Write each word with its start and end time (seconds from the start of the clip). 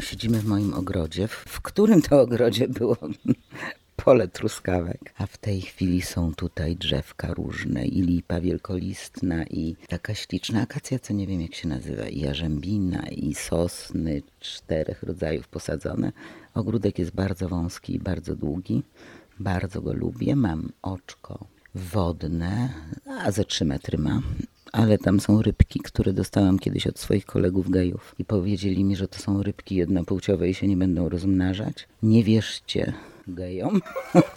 siedzimy 0.00 0.38
w 0.38 0.44
moim 0.44 0.74
ogrodzie, 0.74 1.28
w, 1.28 1.60
którym 1.60 2.02
to 2.02 2.20
ogrodzie 2.20 2.68
było 2.68 2.96
pole 4.04 4.28
truskawek. 4.28 5.14
A 5.18 5.26
w 5.26 5.38
tej 5.38 5.60
chwili 5.60 6.02
są 6.02 6.34
tutaj 6.34 6.76
drzewka 6.76 7.34
różne 7.34 7.86
i 7.86 8.02
lipa 8.02 8.40
wielkolistna 8.40 9.44
i 9.44 9.76
taka 9.88 10.14
śliczna 10.14 10.62
akacja, 10.62 10.98
co 10.98 11.12
nie 11.12 11.26
wiem 11.26 11.40
jak 11.40 11.54
się 11.54 11.68
nazywa, 11.68 12.08
i 12.08 12.20
jarzębina 12.20 13.08
i 13.08 13.34
sosny 13.34 14.22
czterech 14.40 15.02
rodzajów 15.02 15.48
posadzone. 15.48 16.12
Ogródek 16.54 16.98
jest 16.98 17.10
bardzo 17.10 17.48
wąski 17.48 17.94
i 17.94 17.98
bardzo 17.98 18.36
długi. 18.36 18.82
Bardzo 19.40 19.82
go 19.82 19.92
lubię. 19.92 20.36
Mam 20.36 20.72
oczko 20.82 21.46
wodne, 21.74 22.68
a 23.24 23.30
ze 23.30 23.44
3 23.44 23.64
metry 23.64 23.98
ma. 23.98 24.22
Ale 24.72 24.98
tam 24.98 25.20
są 25.20 25.42
rybki, 25.42 25.80
które 25.80 26.12
dostałam 26.12 26.58
kiedyś 26.58 26.86
od 26.86 26.98
swoich 26.98 27.26
kolegów 27.26 27.70
gejów 27.70 28.14
i 28.18 28.24
powiedzieli 28.24 28.84
mi, 28.84 28.96
że 28.96 29.08
to 29.08 29.18
są 29.18 29.42
rybki 29.42 29.74
jednopłciowe 29.74 30.48
i 30.48 30.54
się 30.54 30.66
nie 30.66 30.76
będą 30.76 31.08
rozmnażać. 31.08 31.88
Nie 32.02 32.24
wierzcie 32.24 32.92
gejom. 33.28 33.80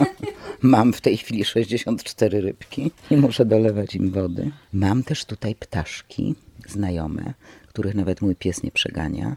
Mam 0.61 0.93
w 0.93 1.01
tej 1.01 1.17
chwili 1.17 1.45
64 1.45 2.41
rybki 2.41 2.91
i 3.11 3.17
muszę 3.17 3.45
dolewać 3.45 3.95
im 3.95 4.11
wody. 4.11 4.51
Mam 4.73 5.03
też 5.03 5.25
tutaj 5.25 5.55
ptaszki 5.55 6.35
znajome, 6.67 7.33
których 7.67 7.95
nawet 7.95 8.21
mój 8.21 8.35
pies 8.35 8.63
nie 8.63 8.71
przegania. 8.71 9.35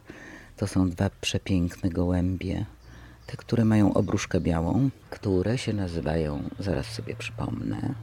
To 0.56 0.66
są 0.66 0.90
dwa 0.90 1.10
przepiękne 1.20 1.90
gołębie, 1.90 2.66
te, 3.26 3.36
które 3.36 3.64
mają 3.64 3.94
obruszkę 3.94 4.40
białą, 4.40 4.90
które 5.10 5.58
się 5.58 5.72
nazywają, 5.72 6.42
zaraz 6.58 6.86
sobie 6.86 7.16
przypomnę, 7.16 7.94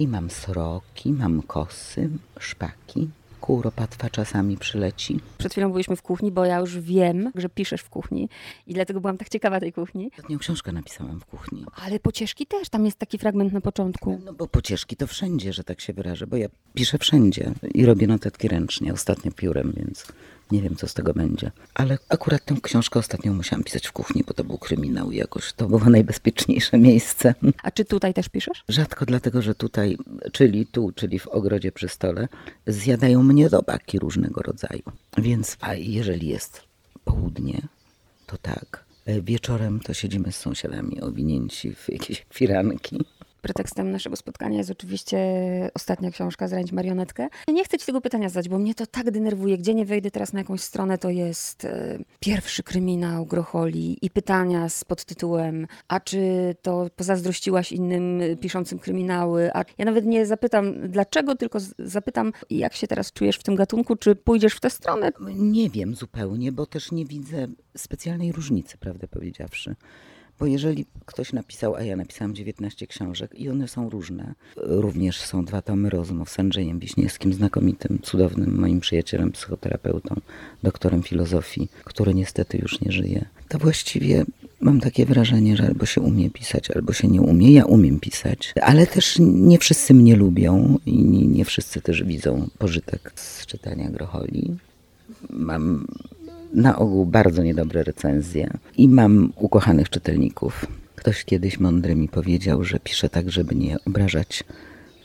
i 0.00 0.08
mam 0.08 0.30
sroki, 0.30 1.12
mam 1.12 1.42
kosy, 1.42 2.10
szpaki. 2.38 3.08
Kółropatwa 3.40 4.10
czasami 4.10 4.56
przyleci. 4.56 5.20
Przed 5.38 5.52
chwilą 5.52 5.72
byliśmy 5.72 5.96
w 5.96 6.02
kuchni, 6.02 6.32
bo 6.32 6.44
ja 6.44 6.58
już 6.58 6.78
wiem, 6.78 7.32
że 7.34 7.48
piszesz 7.48 7.80
w 7.80 7.88
kuchni 7.88 8.28
i 8.66 8.74
dlatego 8.74 9.00
byłam 9.00 9.18
tak 9.18 9.28
ciekawa 9.28 9.60
tej 9.60 9.72
kuchni. 9.72 10.10
Ostatnią 10.10 10.38
książkę 10.38 10.72
napisałam 10.72 11.20
w 11.20 11.24
kuchni. 11.24 11.64
Ale 11.86 12.00
pocieszki 12.00 12.46
też, 12.46 12.68
tam 12.68 12.84
jest 12.84 12.98
taki 12.98 13.18
fragment 13.18 13.52
na 13.52 13.60
początku. 13.60 14.20
No 14.24 14.32
bo 14.32 14.46
pocieszki 14.46 14.96
to 14.96 15.06
wszędzie, 15.06 15.52
że 15.52 15.64
tak 15.64 15.80
się 15.80 15.92
wyrażę, 15.92 16.26
bo 16.26 16.36
ja 16.36 16.48
piszę 16.74 16.98
wszędzie 16.98 17.52
i 17.74 17.86
robię 17.86 18.06
notatki 18.06 18.48
ręcznie, 18.48 18.92
ostatnio 18.92 19.32
piórem, 19.32 19.72
więc 19.76 20.06
nie 20.52 20.62
wiem, 20.62 20.76
co 20.76 20.88
z 20.88 20.94
tego 20.94 21.14
będzie. 21.14 21.50
Ale 21.74 21.98
akurat 22.08 22.44
tę 22.44 22.56
książkę 22.62 22.98
ostatnio 22.98 23.32
musiałam 23.32 23.64
pisać 23.64 23.86
w 23.86 23.92
kuchni, 23.92 24.24
bo 24.26 24.34
to 24.34 24.44
był 24.44 24.58
kryminał 24.58 25.10
i 25.10 25.16
jakoś 25.16 25.52
to 25.52 25.68
było 25.68 25.90
najbezpieczniejsze 25.90 26.78
miejsce. 26.78 27.34
A 27.62 27.70
czy 27.70 27.84
tutaj 27.84 28.14
też 28.14 28.28
piszesz? 28.28 28.64
Rzadko 28.68 29.06
dlatego, 29.06 29.42
że 29.42 29.54
tutaj, 29.54 29.98
czyli 30.32 30.66
tu, 30.66 30.92
czyli 30.92 31.18
w 31.18 31.28
ogrodzie 31.28 31.72
przy 31.72 31.88
stole, 31.88 32.28
zjadają 32.66 33.22
mnie 33.22 33.48
robaki 33.48 33.98
różnego 33.98 34.42
rodzaju. 34.42 34.82
Więc, 35.18 35.56
a 35.60 35.74
jeżeli 35.74 36.28
jest 36.28 36.62
południe, 37.04 37.68
to 38.26 38.38
tak. 38.38 38.84
Wieczorem 39.22 39.80
to 39.80 39.94
siedzimy 39.94 40.32
z 40.32 40.36
sąsiadami 40.36 41.00
owinięci 41.00 41.74
w 41.74 41.88
jakieś 41.88 42.26
firanki. 42.34 43.04
Pretekstem 43.42 43.90
naszego 43.90 44.16
spotkania 44.16 44.58
jest 44.58 44.70
oczywiście 44.70 45.18
ostatnia 45.74 46.10
książka 46.10 46.48
Zranić 46.48 46.72
marionetkę. 46.72 47.28
Nie 47.48 47.64
chcę 47.64 47.78
ci 47.78 47.86
tego 47.86 48.00
pytania 48.00 48.28
zadać, 48.28 48.48
bo 48.48 48.58
mnie 48.58 48.74
to 48.74 48.86
tak 48.86 49.10
denerwuje. 49.10 49.58
Gdzie 49.58 49.74
nie 49.74 49.86
wejdę 49.86 50.10
teraz 50.10 50.32
na 50.32 50.38
jakąś 50.38 50.60
stronę, 50.60 50.98
to 50.98 51.10
jest 51.10 51.64
e, 51.64 51.98
pierwszy 52.20 52.62
kryminał 52.62 53.26
Grocholi 53.26 53.98
i 54.02 54.10
pytania 54.10 54.68
z 54.68 54.84
podtytułem 54.84 55.66
a 55.88 56.00
czy 56.00 56.20
to 56.62 56.86
pozazdrościłaś 56.96 57.72
innym 57.72 58.20
e, 58.20 58.36
piszącym 58.36 58.78
kryminały? 58.78 59.50
A 59.54 59.64
ja 59.78 59.84
nawet 59.84 60.06
nie 60.06 60.26
zapytam 60.26 60.90
dlaczego, 60.90 61.36
tylko 61.36 61.58
zapytam 61.78 62.32
jak 62.50 62.74
się 62.74 62.86
teraz 62.86 63.12
czujesz 63.12 63.36
w 63.36 63.42
tym 63.42 63.54
gatunku, 63.54 63.96
czy 63.96 64.16
pójdziesz 64.16 64.54
w 64.54 64.60
tę 64.60 64.70
stronę? 64.70 65.12
Nie 65.36 65.70
wiem 65.70 65.94
zupełnie, 65.94 66.52
bo 66.52 66.66
też 66.66 66.92
nie 66.92 67.04
widzę 67.04 67.46
specjalnej 67.76 68.32
różnicy, 68.32 68.78
prawdę 68.78 69.08
powiedziawszy. 69.08 69.76
Bo 70.40 70.46
jeżeli 70.46 70.86
ktoś 71.06 71.32
napisał, 71.32 71.74
a 71.74 71.82
ja 71.82 71.96
napisałam 71.96 72.34
19 72.34 72.86
książek 72.86 73.40
i 73.40 73.48
one 73.48 73.68
są 73.68 73.90
różne. 73.90 74.34
Również 74.56 75.20
są 75.20 75.44
dwa 75.44 75.62
tomy 75.62 75.90
rozmów 75.90 76.30
z 76.30 76.38
Andrzejem 76.38 76.78
Wiśniewskim, 76.78 77.32
znakomitym, 77.32 77.98
cudownym 78.02 78.60
moim 78.60 78.80
przyjacielem, 78.80 79.32
psychoterapeutą, 79.32 80.14
doktorem 80.62 81.02
filozofii, 81.02 81.68
który 81.84 82.14
niestety 82.14 82.58
już 82.58 82.80
nie 82.80 82.92
żyje. 82.92 83.24
To 83.48 83.58
właściwie 83.58 84.24
mam 84.60 84.80
takie 84.80 85.06
wrażenie, 85.06 85.56
że 85.56 85.66
albo 85.66 85.86
się 85.86 86.00
umie 86.00 86.30
pisać, 86.30 86.70
albo 86.70 86.92
się 86.92 87.08
nie 87.08 87.20
umie. 87.20 87.52
Ja 87.52 87.64
umiem 87.64 88.00
pisać, 88.00 88.52
ale 88.62 88.86
też 88.86 89.16
nie 89.20 89.58
wszyscy 89.58 89.94
mnie 89.94 90.16
lubią 90.16 90.78
i 90.86 91.02
nie, 91.28 91.44
wszyscy 91.44 91.80
też 91.80 92.04
widzą 92.04 92.48
pożytek 92.58 93.12
z 93.16 93.46
czytania 93.46 93.90
Grocholi. 93.90 94.56
Mam 95.30 95.86
na 96.54 96.78
ogół 96.78 97.06
bardzo 97.06 97.42
niedobre 97.42 97.82
recenzje 97.82 98.50
i 98.76 98.88
mam 98.88 99.32
ukochanych 99.36 99.90
czytelników. 99.90 100.66
Ktoś 100.96 101.24
kiedyś 101.24 101.60
mądry 101.60 101.94
mi 101.94 102.08
powiedział, 102.08 102.64
że 102.64 102.80
piszę 102.80 103.08
tak, 103.08 103.30
żeby 103.30 103.54
nie 103.54 103.76
obrażać 103.86 104.44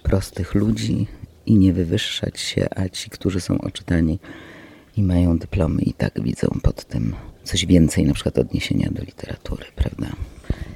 prostych 0.04 0.56
ludzi 0.56 1.08
i 1.46 1.56
nie 1.56 1.74
wywyższać 1.74 2.40
się, 2.40 2.68
a 2.76 2.90
ci, 2.90 3.10
którzy 3.10 3.42
są 3.42 3.62
oczytani 3.62 4.20
i 4.98 5.04
mają 5.04 5.38
dyplomy 5.38 5.82
i 5.82 5.94
tak 5.94 6.22
widzą 6.22 6.48
pod 6.64 6.86
tym 6.86 7.16
coś 7.44 7.66
więcej, 7.66 8.06
na 8.06 8.14
przykład 8.14 8.38
odniesienia 8.38 8.90
do 8.92 9.04
literatury, 9.04 9.66
prawda? 9.76 10.08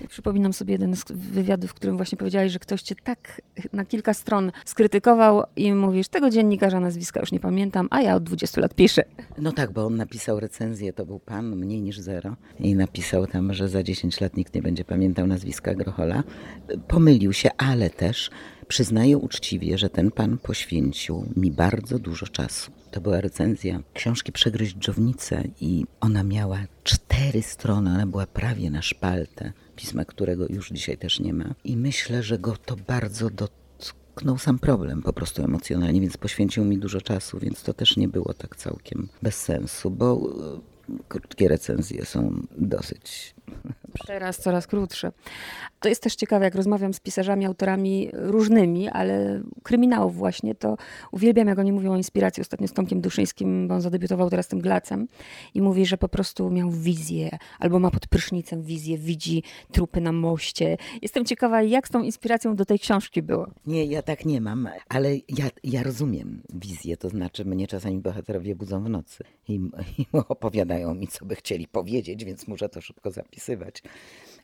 Przypominam 0.09 0.53
sobie 0.53 0.71
jeden 0.71 0.95
z 0.95 1.03
wywiadów, 1.11 1.71
w 1.71 1.73
którym 1.73 1.97
właśnie 1.97 2.17
powiedziałeś, 2.17 2.51
że 2.51 2.59
ktoś 2.59 2.81
cię 2.81 2.95
tak 3.03 3.41
na 3.73 3.85
kilka 3.85 4.13
stron 4.13 4.51
skrytykował 4.65 5.43
i 5.55 5.73
mówisz, 5.73 6.07
tego 6.07 6.29
dziennikarza 6.29 6.79
nazwiska 6.79 7.19
już 7.19 7.31
nie 7.31 7.39
pamiętam, 7.39 7.87
a 7.91 8.01
ja 8.01 8.15
od 8.15 8.23
20 8.23 8.61
lat 8.61 8.73
piszę. 8.73 9.03
No 9.37 9.51
tak, 9.51 9.71
bo 9.71 9.85
on 9.85 9.95
napisał 9.95 10.39
recenzję, 10.39 10.93
to 10.93 11.05
był 11.05 11.19
pan, 11.19 11.55
mniej 11.55 11.81
niż 11.81 11.99
zero, 11.99 12.35
i 12.59 12.75
napisał 12.75 13.27
tam, 13.27 13.53
że 13.53 13.69
za 13.69 13.83
10 13.83 14.21
lat 14.21 14.37
nikt 14.37 14.53
nie 14.55 14.61
będzie 14.61 14.85
pamiętał 14.85 15.27
nazwiska 15.27 15.73
Grochola. 15.73 16.23
Pomylił 16.87 17.33
się, 17.33 17.49
ale 17.57 17.89
też 17.89 18.29
przyznaję 18.67 19.17
uczciwie, 19.17 19.77
że 19.77 19.89
ten 19.89 20.11
pan 20.11 20.37
poświęcił 20.37 21.25
mi 21.35 21.51
bardzo 21.51 21.99
dużo 21.99 22.27
czasu. 22.27 22.71
To 22.91 23.01
była 23.01 23.21
recenzja 23.21 23.79
książki 23.93 24.31
Przegryźć 24.31 24.75
dżownicę 24.75 25.43
i 25.61 25.85
ona 26.01 26.23
miała 26.23 26.59
cztery 26.83 27.41
strony, 27.41 27.89
ona 27.89 28.07
była 28.07 28.27
prawie 28.27 28.69
na 28.69 28.81
szpaltę, 28.81 29.53
pisma 29.79 30.05
którego 30.05 30.45
już 30.49 30.69
dzisiaj 30.69 30.97
też 30.97 31.19
nie 31.19 31.33
ma. 31.33 31.55
I 31.63 31.77
myślę, 31.77 32.23
że 32.23 32.39
go 32.39 32.57
to 32.57 32.75
bardzo 32.75 33.29
dotknął 33.29 34.37
sam 34.37 34.59
problem 34.59 35.01
po 35.01 35.13
prostu 35.13 35.43
emocjonalnie, 35.43 36.01
więc 36.01 36.17
poświęcił 36.17 36.65
mi 36.65 36.77
dużo 36.77 37.01
czasu, 37.01 37.39
więc 37.39 37.63
to 37.63 37.73
też 37.73 37.97
nie 37.97 38.07
było 38.07 38.33
tak 38.33 38.55
całkiem 38.55 39.07
bez 39.21 39.41
sensu, 39.41 39.91
bo 39.91 40.29
e, 40.89 40.99
krótkie 41.07 41.47
recenzje 41.47 42.05
są 42.05 42.47
dosyć 42.57 43.35
Teraz 44.07 44.37
coraz 44.37 44.67
krótsze. 44.67 45.11
To 45.79 45.89
jest 45.89 46.03
też 46.03 46.15
ciekawe, 46.15 46.45
jak 46.45 46.55
rozmawiam 46.55 46.93
z 46.93 46.99
pisarzami, 46.99 47.45
autorami 47.45 48.09
różnymi, 48.13 48.89
ale 48.89 49.41
kryminałów 49.63 50.15
właśnie, 50.15 50.55
to 50.55 50.77
uwielbiam, 51.11 51.47
jak 51.47 51.59
oni 51.59 51.71
mówią 51.71 51.93
o 51.93 51.97
inspiracji. 51.97 52.41
Ostatnio 52.41 52.67
z 52.67 52.73
Tomkiem 52.73 53.01
Duszyńskim, 53.01 53.67
bo 53.67 53.75
on 53.75 53.81
zadebiutował 53.81 54.29
teraz 54.29 54.47
tym 54.47 54.59
Glacem 54.59 55.07
i 55.53 55.61
mówi, 55.61 55.85
że 55.85 55.97
po 55.97 56.09
prostu 56.09 56.49
miał 56.49 56.71
wizję, 56.71 57.37
albo 57.59 57.79
ma 57.79 57.91
pod 57.91 58.07
prysznicem 58.07 58.63
wizję, 58.63 58.97
widzi 58.97 59.43
trupy 59.71 60.01
na 60.01 60.11
moście. 60.11 60.77
Jestem 61.01 61.25
ciekawa, 61.25 61.61
jak 61.61 61.87
z 61.87 61.91
tą 61.91 62.03
inspiracją 62.03 62.55
do 62.55 62.65
tej 62.65 62.79
książki 62.79 63.21
było. 63.21 63.47
Nie, 63.65 63.85
ja 63.85 64.01
tak 64.01 64.25
nie 64.25 64.41
mam, 64.41 64.69
ale 64.89 65.15
ja, 65.15 65.49
ja 65.63 65.83
rozumiem 65.83 66.41
wizję, 66.53 66.97
to 66.97 67.09
znaczy 67.09 67.45
mnie 67.45 67.67
czasami 67.67 67.99
bohaterowie 67.99 68.55
budzą 68.55 68.83
w 68.83 68.89
nocy 68.89 69.23
i, 69.47 69.53
i 69.97 70.05
opowiadają 70.27 70.93
mi, 70.93 71.07
co 71.07 71.25
by 71.25 71.35
chcieli 71.35 71.67
powiedzieć, 71.67 72.25
więc 72.25 72.47
muszę 72.47 72.69
to 72.69 72.81
szybko 72.81 73.11
zapisywać. 73.11 73.83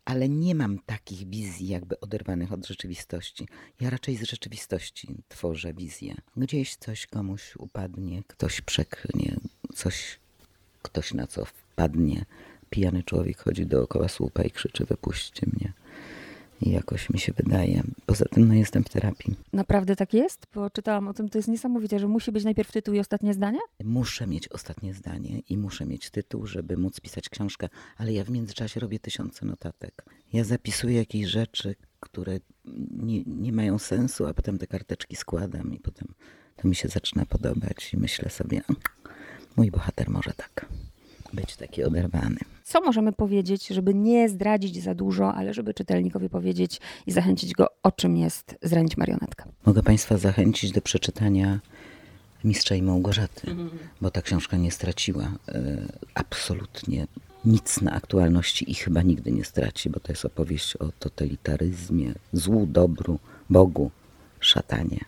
Ale 0.05 0.29
nie 0.29 0.55
mam 0.55 0.79
takich 0.79 1.29
wizji 1.29 1.67
jakby 1.67 1.99
oderwanych 1.99 2.51
od 2.51 2.67
rzeczywistości. 2.67 3.47
Ja 3.81 3.89
raczej 3.89 4.15
z 4.15 4.23
rzeczywistości 4.23 5.15
tworzę 5.27 5.73
wizję. 5.73 6.15
Gdzieś 6.37 6.75
coś 6.75 7.07
komuś 7.07 7.55
upadnie, 7.55 8.23
ktoś 8.27 8.61
przeknie, 8.61 9.35
coś, 9.75 10.19
ktoś 10.81 11.13
na 11.13 11.27
co 11.27 11.45
wpadnie. 11.45 12.25
Pijany 12.69 13.03
człowiek 13.03 13.37
chodzi 13.37 13.65
dookoła 13.65 14.07
słupa 14.07 14.43
i 14.43 14.51
krzyczy 14.51 14.85
wypuśćcie 14.85 15.47
mnie. 15.53 15.73
I 16.61 16.71
jakoś 16.71 17.09
mi 17.09 17.19
się 17.19 17.33
wydaje. 17.33 17.83
Poza 18.05 18.25
tym 18.25 18.47
no, 18.47 18.53
jestem 18.53 18.83
w 18.83 18.89
terapii. 18.89 19.35
Naprawdę 19.53 19.95
tak 19.95 20.13
jest? 20.13 20.47
Bo 20.53 20.69
czytałam 20.69 21.07
o 21.07 21.13
tym, 21.13 21.29
to 21.29 21.37
jest 21.37 21.47
niesamowite, 21.47 21.99
że 21.99 22.07
musi 22.07 22.31
być 22.31 22.43
najpierw 22.43 22.71
tytuł 22.71 22.93
i 22.93 22.99
ostatnie 22.99 23.33
zdanie? 23.33 23.59
Muszę 23.83 24.27
mieć 24.27 24.47
ostatnie 24.47 24.93
zdanie 24.93 25.39
i 25.49 25.57
muszę 25.57 25.85
mieć 25.85 26.09
tytuł, 26.09 26.45
żeby 26.47 26.77
móc 26.77 26.99
pisać 26.99 27.29
książkę, 27.29 27.69
ale 27.97 28.13
ja 28.13 28.23
w 28.23 28.29
międzyczasie 28.29 28.79
robię 28.79 28.99
tysiące 28.99 29.45
notatek. 29.45 30.05
Ja 30.33 30.43
zapisuję 30.43 30.97
jakieś 30.97 31.27
rzeczy, 31.27 31.75
które 31.99 32.39
nie, 32.91 33.23
nie 33.23 33.51
mają 33.51 33.79
sensu, 33.79 34.25
a 34.25 34.33
potem 34.33 34.57
te 34.57 34.67
karteczki 34.67 35.15
składam 35.15 35.73
i 35.73 35.79
potem 35.79 36.07
to 36.55 36.67
mi 36.67 36.75
się 36.75 36.87
zaczyna 36.87 37.25
podobać 37.25 37.93
i 37.93 37.97
myślę 37.97 38.29
sobie, 38.29 38.61
"A, 38.67 38.73
mój 39.55 39.71
bohater 39.71 40.09
może 40.09 40.33
tak 40.33 40.65
być 41.35 41.55
taki 41.55 41.83
oderwany. 41.83 42.37
Co 42.63 42.81
możemy 42.81 43.11
powiedzieć, 43.11 43.67
żeby 43.67 43.93
nie 43.93 44.29
zdradzić 44.29 44.83
za 44.83 44.95
dużo, 44.95 45.33
ale 45.33 45.53
żeby 45.53 45.73
czytelnikowi 45.73 46.29
powiedzieć 46.29 46.81
i 47.07 47.11
zachęcić 47.11 47.53
go, 47.53 47.67
o 47.83 47.91
czym 47.91 48.17
jest 48.17 48.55
Zranić 48.61 48.97
marionetkę? 48.97 49.43
Mogę 49.65 49.83
Państwa 49.83 50.17
zachęcić 50.17 50.71
do 50.71 50.81
przeczytania 50.81 51.59
Mistrza 52.43 52.75
i 52.75 52.81
Małgorzaty, 52.81 53.55
bo 54.01 54.11
ta 54.11 54.21
książka 54.21 54.57
nie 54.57 54.71
straciła 54.71 55.23
e, 55.23 55.31
absolutnie 56.13 57.07
nic 57.45 57.81
na 57.81 57.91
aktualności 57.91 58.71
i 58.71 58.73
chyba 58.73 59.01
nigdy 59.01 59.31
nie 59.31 59.45
straci, 59.45 59.89
bo 59.89 59.99
to 59.99 60.11
jest 60.11 60.25
opowieść 60.25 60.75
o 60.75 60.89
totalitaryzmie, 60.99 62.13
złu, 62.33 62.65
dobru, 62.65 63.19
Bogu, 63.49 63.91
szatanie, 64.39 64.99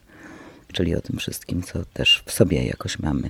czyli 0.74 0.96
o 0.96 1.02
tym 1.02 1.18
wszystkim, 1.18 1.64
co 1.64 1.86
też 1.86 2.24
w 2.26 2.32
sobie 2.32 2.66
jakoś 2.66 3.00
mamy. 3.00 3.30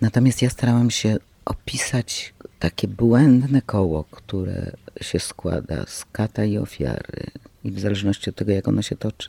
Natomiast 0.00 0.42
ja 0.42 0.50
starałam 0.50 0.90
się 0.90 1.16
opisać 1.44 2.34
takie 2.58 2.88
błędne 2.88 3.62
koło, 3.62 4.04
które 4.04 4.72
się 5.00 5.18
składa 5.20 5.84
z 5.86 6.04
kata 6.12 6.44
i 6.44 6.58
ofiary. 6.58 7.26
I 7.64 7.70
w 7.70 7.80
zależności 7.80 8.30
od 8.30 8.36
tego, 8.36 8.52
jak 8.52 8.68
ono 8.68 8.82
się 8.82 8.96
toczy, 8.96 9.28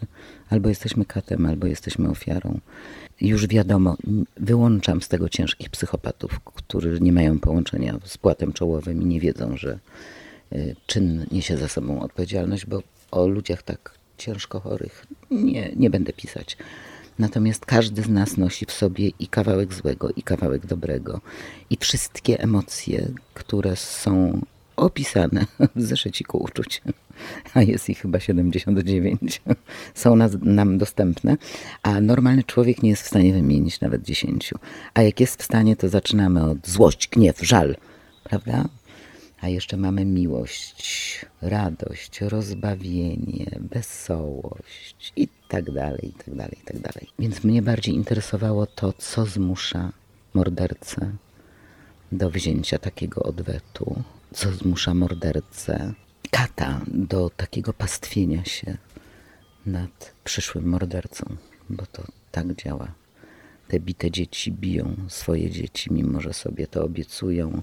albo 0.50 0.70
jesteśmy 0.70 1.06
katem, 1.06 1.46
albo 1.46 1.68
jesteśmy 1.68 2.10
ofiarą. 2.10 2.60
Już 3.22 3.48
wiadomo, 3.48 3.98
wyłączam 4.38 5.02
z 5.02 5.08
tego 5.08 5.30
ciężkich 5.30 5.70
psychopatów, 5.70 6.40
którzy 6.40 6.98
nie 7.02 7.12
mają 7.12 7.40
połączenia 7.40 8.00
z 8.04 8.18
płatem 8.18 8.54
czołowym 8.54 9.02
i 9.02 9.06
nie 9.06 9.20
wiedzą, 9.20 9.58
że 9.58 9.80
y, 10.54 10.76
czyn 10.86 11.26
niesie 11.32 11.58
za 11.58 11.68
sobą 11.68 12.02
odpowiedzialność, 12.02 12.66
bo 12.66 12.84
o 13.12 13.28
ludziach 13.28 13.64
tak 13.64 13.94
ciężko 14.18 14.60
chorych 14.60 15.06
nie, 15.32 15.72
nie 15.76 15.90
będę 15.90 16.14
pisać. 16.14 16.58
Natomiast 17.20 17.66
każdy 17.66 18.02
z 18.02 18.10
nas 18.10 18.38
nosi 18.38 18.66
w 18.66 18.72
sobie 18.72 19.12
i 19.20 19.28
kawałek 19.28 19.74
złego, 19.74 20.10
i 20.16 20.24
kawałek 20.24 20.66
dobrego. 20.66 21.22
I 21.70 21.78
wszystkie 21.78 22.40
emocje, 22.40 23.12
które 23.34 23.76
są 23.76 24.42
opisane 24.76 25.46
w 25.76 25.82
zeszyciku 25.82 26.38
uczuć, 26.38 26.82
a 27.54 27.62
jest 27.62 27.90
ich 27.90 28.00
chyba 28.00 28.20
79, 28.20 29.42
są 29.94 30.16
nas, 30.16 30.32
nam 30.42 30.78
dostępne, 30.78 31.38
a 31.84 32.02
normalny 32.02 32.44
człowiek 32.44 32.84
nie 32.84 32.90
jest 32.90 33.04
w 33.04 33.08
stanie 33.08 33.34
wymienić 33.34 33.82
nawet 33.82 34.04
10. 34.04 34.54
A 34.94 35.02
jak 35.02 35.20
jest 35.20 35.42
w 35.42 35.46
stanie, 35.46 35.76
to 35.76 35.90
zaczynamy 35.90 36.44
od 36.44 36.68
złość, 36.68 37.08
gniew, 37.08 37.40
żal, 37.42 37.76
prawda? 38.24 38.66
A 39.45 39.50
jeszcze 39.50 39.77
mamy 39.77 40.06
miłość, 40.06 41.25
radość, 41.42 42.21
rozbawienie, 42.21 43.59
wesołość 43.59 45.13
i 45.15 45.27
tak 45.50 45.71
dalej, 45.71 46.09
i 46.09 46.24
tak 46.24 46.36
dalej, 46.36 46.57
i 46.62 46.65
tak 46.65 46.80
dalej. 46.80 47.07
Więc 47.19 47.44
mnie 47.44 47.62
bardziej 47.62 47.95
interesowało 47.95 48.65
to, 48.65 48.94
co 48.94 49.25
zmusza 49.25 49.92
mordercę 50.33 51.12
do 52.12 52.30
wzięcia 52.30 52.77
takiego 52.77 53.24
odwetu, 53.24 54.03
co 54.33 54.51
zmusza 54.51 54.94
mordercę, 54.94 55.94
kata 56.31 56.81
do 56.88 57.30
takiego 57.30 57.74
pastwienia 57.74 58.45
się 58.45 58.77
nad 59.65 60.13
przyszłym 60.24 60.65
mordercą, 60.69 61.36
bo 61.69 61.86
to 61.86 62.03
tak 62.31 62.56
działa. 62.56 62.88
Te 63.68 63.80
bite 63.80 64.12
dzieci 64.12 64.51
biją 64.51 64.95
swoje 65.07 65.50
dzieci, 65.50 65.94
mimo 65.94 66.21
że 66.21 66.33
sobie 66.33 66.68
to 66.68 66.83
obiecują. 66.83 67.62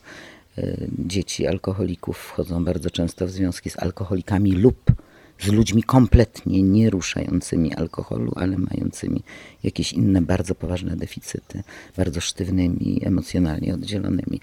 Y, 0.59 0.91
dzieci 0.99 1.47
alkoholików 1.47 2.19
wchodzą 2.19 2.65
bardzo 2.65 2.91
często 2.91 3.27
w 3.27 3.31
związki 3.31 3.71
z 3.71 3.79
alkoholikami 3.79 4.53
lub 4.53 4.93
z 5.41 5.47
ludźmi 5.47 5.83
kompletnie 5.83 6.63
nie 6.63 6.91
ruszającymi 6.91 7.75
alkoholu, 7.75 8.33
ale 8.37 8.59
mającymi 8.59 9.23
jakieś 9.63 9.93
inne 9.93 10.23
bardzo 10.23 10.55
poważne 10.55 10.97
deficyty, 10.97 11.63
bardzo 11.97 12.21
sztywnymi, 12.21 13.01
emocjonalnie 13.05 13.75
oddzielonymi. 13.75 14.41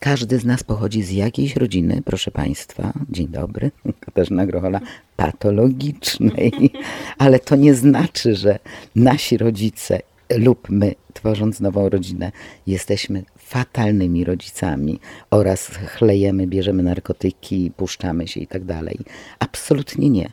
Każdy 0.00 0.38
z 0.38 0.44
nas 0.44 0.62
pochodzi 0.62 1.02
z 1.02 1.10
jakiejś 1.10 1.56
rodziny, 1.56 2.02
proszę 2.04 2.30
Państwa, 2.30 2.92
dzień 3.10 3.28
dobry, 3.28 3.70
Katarzyna 4.00 4.46
Grochola, 4.46 4.80
patologicznej, 5.16 6.52
ale 7.18 7.40
to 7.40 7.56
nie 7.56 7.74
znaczy, 7.74 8.34
że 8.34 8.58
nasi 8.96 9.36
rodzice 9.38 10.00
lub 10.36 10.68
my, 10.70 10.94
tworząc 11.14 11.60
nową 11.60 11.88
rodzinę, 11.88 12.32
jesteśmy 12.66 13.24
fatalnymi 13.38 14.24
rodzicami 14.24 15.00
oraz 15.30 15.66
chlejemy, 15.66 16.46
bierzemy 16.46 16.82
narkotyki, 16.82 17.72
puszczamy 17.76 18.28
się 18.28 18.40
i 18.40 18.46
tak 18.46 18.64
dalej. 18.64 18.98
Absolutnie 19.38 20.10
nie. 20.10 20.30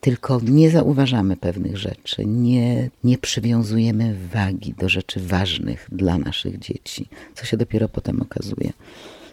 Tylko 0.00 0.40
nie 0.44 0.70
zauważamy 0.70 1.36
pewnych 1.36 1.76
rzeczy, 1.76 2.26
nie, 2.26 2.90
nie 3.04 3.18
przywiązujemy 3.18 4.16
wagi 4.32 4.74
do 4.78 4.88
rzeczy 4.88 5.20
ważnych 5.20 5.88
dla 5.92 6.18
naszych 6.18 6.58
dzieci, 6.58 7.08
co 7.34 7.46
się 7.46 7.56
dopiero 7.56 7.88
potem 7.88 8.22
okazuje 8.22 8.72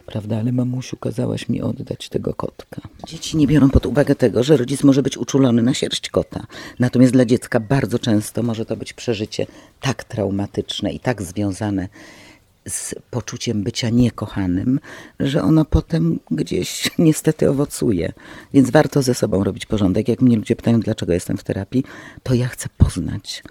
prawda? 0.05 0.37
Ale 0.39 0.51
mamusiu, 0.51 0.97
kazałaś 0.97 1.49
mi 1.49 1.61
oddać 1.61 2.09
tego 2.09 2.33
kotka. 2.33 2.81
Dzieci 3.07 3.37
nie 3.37 3.47
biorą 3.47 3.69
pod 3.69 3.85
uwagę 3.85 4.15
tego, 4.15 4.43
że 4.43 4.57
rodzic 4.57 4.83
może 4.83 5.03
być 5.03 5.17
uczulony 5.17 5.61
na 5.61 5.73
sierść 5.73 6.09
kota. 6.09 6.45
Natomiast 6.79 7.13
dla 7.13 7.25
dziecka 7.25 7.59
bardzo 7.59 7.99
często 7.99 8.43
może 8.43 8.65
to 8.65 8.77
być 8.77 8.93
przeżycie 8.93 9.47
tak 9.81 10.03
traumatyczne 10.03 10.91
i 10.91 10.99
tak 10.99 11.21
związane 11.21 11.87
z 12.67 12.95
poczuciem 13.11 13.63
bycia 13.63 13.89
niekochanym, 13.89 14.79
że 15.19 15.41
ono 15.41 15.65
potem 15.65 16.19
gdzieś 16.31 16.89
niestety 16.97 17.49
owocuje. 17.49 18.13
Więc 18.53 18.71
warto 18.71 19.01
ze 19.01 19.13
sobą 19.13 19.43
robić 19.43 19.65
porządek. 19.65 20.07
Jak 20.07 20.21
mnie 20.21 20.37
ludzie 20.37 20.55
pytają, 20.55 20.79
dlaczego 20.79 21.13
jestem 21.13 21.37
w 21.37 21.43
terapii, 21.43 21.83
to 22.23 22.33
ja 22.33 22.47
chcę 22.47 22.69
poznać 22.77 23.43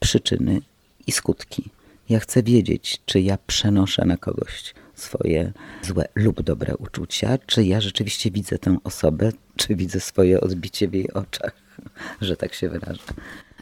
przyczyny 0.00 0.60
i 1.06 1.12
skutki. 1.12 1.64
Ja 2.08 2.20
chcę 2.20 2.42
wiedzieć, 2.42 3.00
czy 3.06 3.20
ja 3.20 3.38
przenoszę 3.46 4.04
na 4.04 4.16
kogoś 4.16 4.74
swoje 5.00 5.52
złe 5.82 6.04
lub 6.14 6.42
dobre 6.42 6.76
uczucia, 6.76 7.38
czy 7.46 7.64
ja 7.64 7.80
rzeczywiście 7.80 8.30
widzę 8.30 8.58
tę 8.58 8.76
osobę, 8.84 9.32
czy 9.56 9.76
widzę 9.76 10.00
swoje 10.00 10.40
odbicie 10.40 10.88
w 10.88 10.94
jej 10.94 11.12
oczach, 11.12 11.52
że 12.20 12.36
tak 12.36 12.54
się 12.54 12.68
wyrażę. 12.68 13.02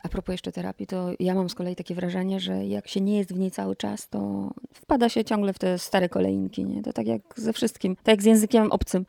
A 0.02 0.08
propos 0.08 0.32
jeszcze 0.32 0.52
terapii, 0.52 0.86
to 0.86 1.10
ja 1.20 1.34
mam 1.34 1.48
z 1.48 1.54
kolei 1.54 1.76
takie 1.76 1.94
wrażenie, 1.94 2.40
że 2.40 2.66
jak 2.66 2.88
się 2.88 3.00
nie 3.00 3.18
jest 3.18 3.32
w 3.32 3.38
niej 3.38 3.50
cały 3.50 3.76
czas, 3.76 4.08
to 4.08 4.50
wpada 4.72 5.08
się 5.08 5.24
ciągle 5.24 5.52
w 5.52 5.58
te 5.58 5.78
stare 5.78 6.08
kolejniki. 6.08 6.64
Nie? 6.64 6.82
To 6.82 6.92
tak 6.92 7.06
jak 7.06 7.22
ze 7.36 7.52
wszystkim, 7.52 7.96
tak 7.96 8.08
jak 8.08 8.22
z 8.22 8.24
językiem 8.24 8.72
obcym. 8.72 9.06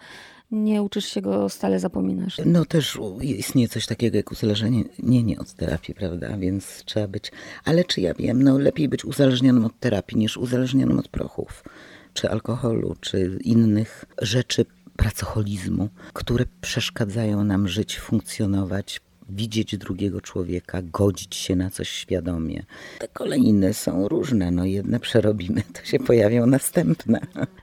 Nie 0.52 0.82
uczysz 0.84 1.06
się 1.06 1.22
go, 1.22 1.50
stale 1.50 1.80
zapominasz. 1.80 2.38
No 2.46 2.66
też 2.66 3.00
istnieje 3.22 3.68
coś 3.68 3.86
takiego 3.86 4.18
jak 4.18 4.32
uzależnienie 4.32 4.84
nie, 5.00 5.24
nie 5.24 5.40
od 5.40 5.54
terapii, 5.54 5.94
prawda? 5.94 6.38
Więc 6.38 6.84
trzeba 6.86 7.08
być. 7.08 7.32
Ale 7.66 7.84
czy 7.84 8.02
ja 8.02 8.14
wiem, 8.14 8.44
no 8.44 8.60
lepiej 8.60 8.90
być 8.90 9.06
uzależnionym 9.06 9.66
od 9.66 9.80
terapii 9.80 10.18
niż 10.18 10.38
uzależnionym 10.38 11.00
od 11.00 11.08
prochów 11.08 11.64
czy 12.14 12.30
alkoholu, 12.30 12.96
czy 13.02 13.40
innych 13.44 14.06
rzeczy 14.22 14.66
pracoholizmu, 14.98 15.90
które 16.14 16.46
przeszkadzają 16.62 17.44
nam 17.44 17.68
żyć, 17.68 18.00
funkcjonować, 18.00 19.02
widzieć 19.30 19.78
drugiego 19.78 20.22
człowieka, 20.22 20.82
godzić 20.82 21.36
się 21.36 21.56
na 21.56 21.70
coś 21.70 21.90
świadomie. 21.90 22.64
Te 23.00 23.08
kolejne 23.08 23.74
są 23.74 24.08
różne, 24.08 24.52
no 24.52 24.66
jedne 24.66 25.00
przerobimy, 25.00 25.64
to 25.74 25.86
się 25.86 26.00
pojawią 26.00 26.46
następne. 26.46 27.20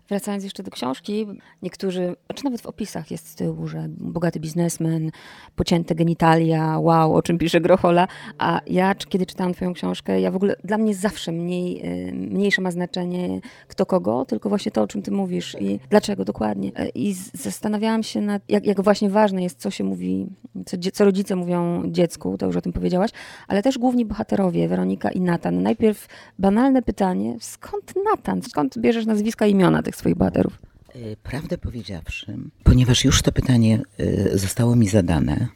Wracając 0.08 0.44
jeszcze 0.44 0.62
do 0.62 0.70
książki, 0.70 1.26
niektórzy, 1.62 2.16
czy 2.34 2.44
nawet 2.44 2.60
w 2.60 2.66
opisach 2.66 3.10
jest 3.10 3.28
z 3.28 3.34
tyłu, 3.34 3.66
że 3.66 3.86
bogaty 3.88 4.40
biznesmen, 4.40 5.10
pocięte 5.56 5.94
genitalia, 5.94 6.78
wow, 6.78 7.14
o 7.14 7.22
czym 7.22 7.38
pisze 7.38 7.60
Grochola, 7.60 8.08
a 8.38 8.60
ja, 8.66 8.94
kiedy 8.94 9.26
czytałam 9.26 9.54
twoją 9.54 9.74
książkę, 9.74 10.20
ja 10.20 10.30
w 10.30 10.36
ogóle, 10.36 10.56
dla 10.64 10.78
mnie 10.78 10.94
zawsze 10.94 11.32
mniej, 11.32 11.86
y, 12.08 12.12
mniejsze 12.12 12.62
ma 12.62 12.70
znaczenie 12.70 13.40
kto 13.68 13.86
kogo, 13.86 14.24
tylko 14.24 14.48
właśnie 14.48 14.72
to, 14.72 14.82
o 14.82 14.86
czym 14.86 15.02
ty 15.02 15.10
mówisz 15.10 15.56
i 15.60 15.80
dlaczego 15.90 16.24
dokładnie. 16.24 16.70
E, 16.76 16.88
I 16.88 17.14
zastanawiałam 17.34 18.02
się 18.02 18.20
nad, 18.20 18.42
jak, 18.48 18.66
jak 18.66 18.80
właśnie 18.80 19.10
ważne 19.10 19.42
jest, 19.42 19.60
co 19.60 19.70
się 19.70 19.84
mówi, 19.84 20.26
co, 20.66 20.76
co 20.92 21.04
rodzice 21.04 21.36
mówią 21.36 21.82
dziecku, 21.86 22.38
to 22.38 22.46
już 22.46 22.56
o 22.56 22.60
tym 22.60 22.72
powiedziałaś, 22.72 23.10
ale 23.48 23.62
też 23.62 23.78
główni 23.78 24.04
bohaterowie, 24.04 24.68
Weronika 24.68 25.10
i 25.10 25.20
Natan. 25.20 25.62
Najpierw 25.62 26.08
banalne 26.38 26.82
pytanie, 26.82 27.36
skąd 27.40 27.94
Natan? 28.04 28.42
Skąd 28.42 28.78
bierzesz 28.78 29.06
nazwiska 29.06 29.46
i 29.46 29.50
imiona 29.50 29.82
tych 29.82 29.95
swoich 29.96 30.14
bohaterów? 30.14 30.58
E, 30.94 31.16
prawdę 31.22 31.58
powiedziawszy, 31.58 32.38
ponieważ 32.64 33.04
już 33.04 33.22
to 33.22 33.32
pytanie 33.32 33.82
e, 33.98 34.38
zostało 34.38 34.76
mi 34.76 34.88
zadane, 34.88 35.48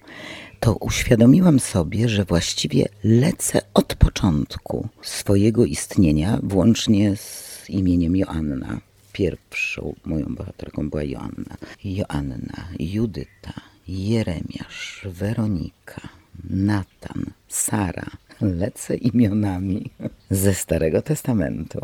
to 0.61 0.75
uświadomiłam 0.75 1.61
sobie, 1.61 2.09
że 2.09 2.25
właściwie 2.25 2.89
lecę 3.05 3.61
od 3.75 3.95
początku 3.95 4.89
swojego 5.03 5.65
istnienia, 5.65 6.39
włącznie 6.43 7.17
z 7.17 7.65
imieniem 7.71 8.17
Joanna. 8.17 8.81
Pierwszą 9.13 9.95
moją 10.05 10.35
bohaterką 10.35 10.91
była 10.91 11.03
Joanna. 11.03 11.57
Joanna, 11.85 12.69
Judyta, 12.79 13.53
Jeremiasz, 13.89 15.07
Weronika, 15.11 16.09
Natan, 16.51 17.25
Sara. 17.49 18.11
Lecę 18.41 18.97
imionami 18.97 19.91
ze 20.31 20.55
Starego 20.55 21.03
Testamentu. 21.03 21.81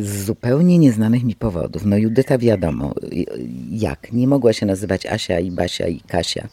Z 0.00 0.24
zupełnie 0.24 0.78
nieznanych 0.78 1.24
mi 1.24 1.34
powodów. 1.34 1.84
No 1.84 1.96
Judyta 1.96 2.38
wiadomo, 2.38 2.94
jak. 3.70 4.12
Nie 4.12 4.28
mogła 4.28 4.52
się 4.52 4.66
nazywać 4.66 5.06
Asia 5.06 5.40
i 5.40 5.50
Basia 5.50 5.86
i 5.86 6.00
Kasia 6.00 6.48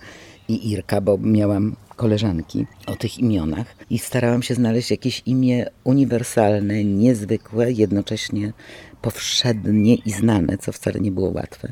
i 0.49 0.71
Irka, 0.71 1.01
bo 1.01 1.17
miałam 1.17 1.75
koleżanki 1.95 2.65
o 2.87 2.95
tych 2.95 3.19
imionach 3.19 3.75
i 3.89 3.99
starałam 3.99 4.43
się 4.43 4.53
znaleźć 4.55 4.91
jakieś 4.91 5.21
imię 5.25 5.65
uniwersalne, 5.83 6.83
niezwykłe, 6.83 7.71
jednocześnie 7.71 8.53
powszednie 9.01 9.95
i 9.95 10.11
znane, 10.11 10.57
co 10.57 10.71
wcale 10.71 10.99
nie 10.99 11.11
było 11.11 11.29
łatwe 11.29 11.71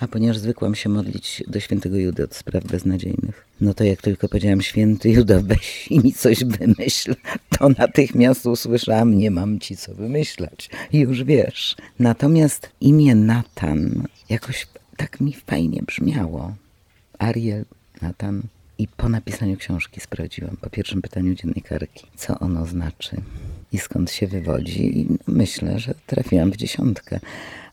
A 0.00 0.08
ponieważ 0.08 0.38
zwykłam 0.38 0.74
się 0.74 0.88
modlić 0.88 1.44
do 1.46 1.60
świętego 1.60 1.96
Judy 1.96 2.24
od 2.24 2.34
spraw 2.34 2.64
beznadziejnych, 2.64 3.46
no 3.60 3.74
to 3.74 3.84
jak 3.84 4.02
tylko 4.02 4.28
powiedziałam 4.28 4.62
święty 4.62 5.10
Juda, 5.10 5.40
weź 5.42 5.88
i 5.90 6.00
mi 6.00 6.12
coś 6.12 6.44
wymyśl, 6.44 7.14
to 7.58 7.68
natychmiast 7.68 8.46
usłyszałam, 8.46 9.18
nie 9.18 9.30
mam 9.30 9.60
ci 9.60 9.76
co 9.76 9.94
wymyślać. 9.94 10.70
Już 10.92 11.24
wiesz. 11.24 11.76
Natomiast 11.98 12.70
imię 12.80 13.14
Natan 13.14 14.06
jakoś 14.28 14.66
tak 14.96 15.20
mi 15.20 15.32
fajnie 15.32 15.82
brzmiało. 15.86 16.54
Ariel, 17.18 17.64
Natan. 18.02 18.42
I 18.78 18.88
po 18.88 19.08
napisaniu 19.08 19.56
książki 19.56 20.00
sprawdziłam, 20.00 20.56
po 20.56 20.70
pierwszym 20.70 21.02
pytaniu 21.02 21.34
dziennikarki, 21.34 22.06
co 22.16 22.38
ono 22.38 22.66
znaczy 22.66 23.16
i 23.72 23.78
skąd 23.78 24.10
się 24.10 24.26
wywodzi. 24.26 24.98
I 24.98 25.06
myślę, 25.26 25.78
że 25.78 25.94
trafiłam 26.06 26.52
w 26.52 26.56
dziesiątkę. 26.56 27.20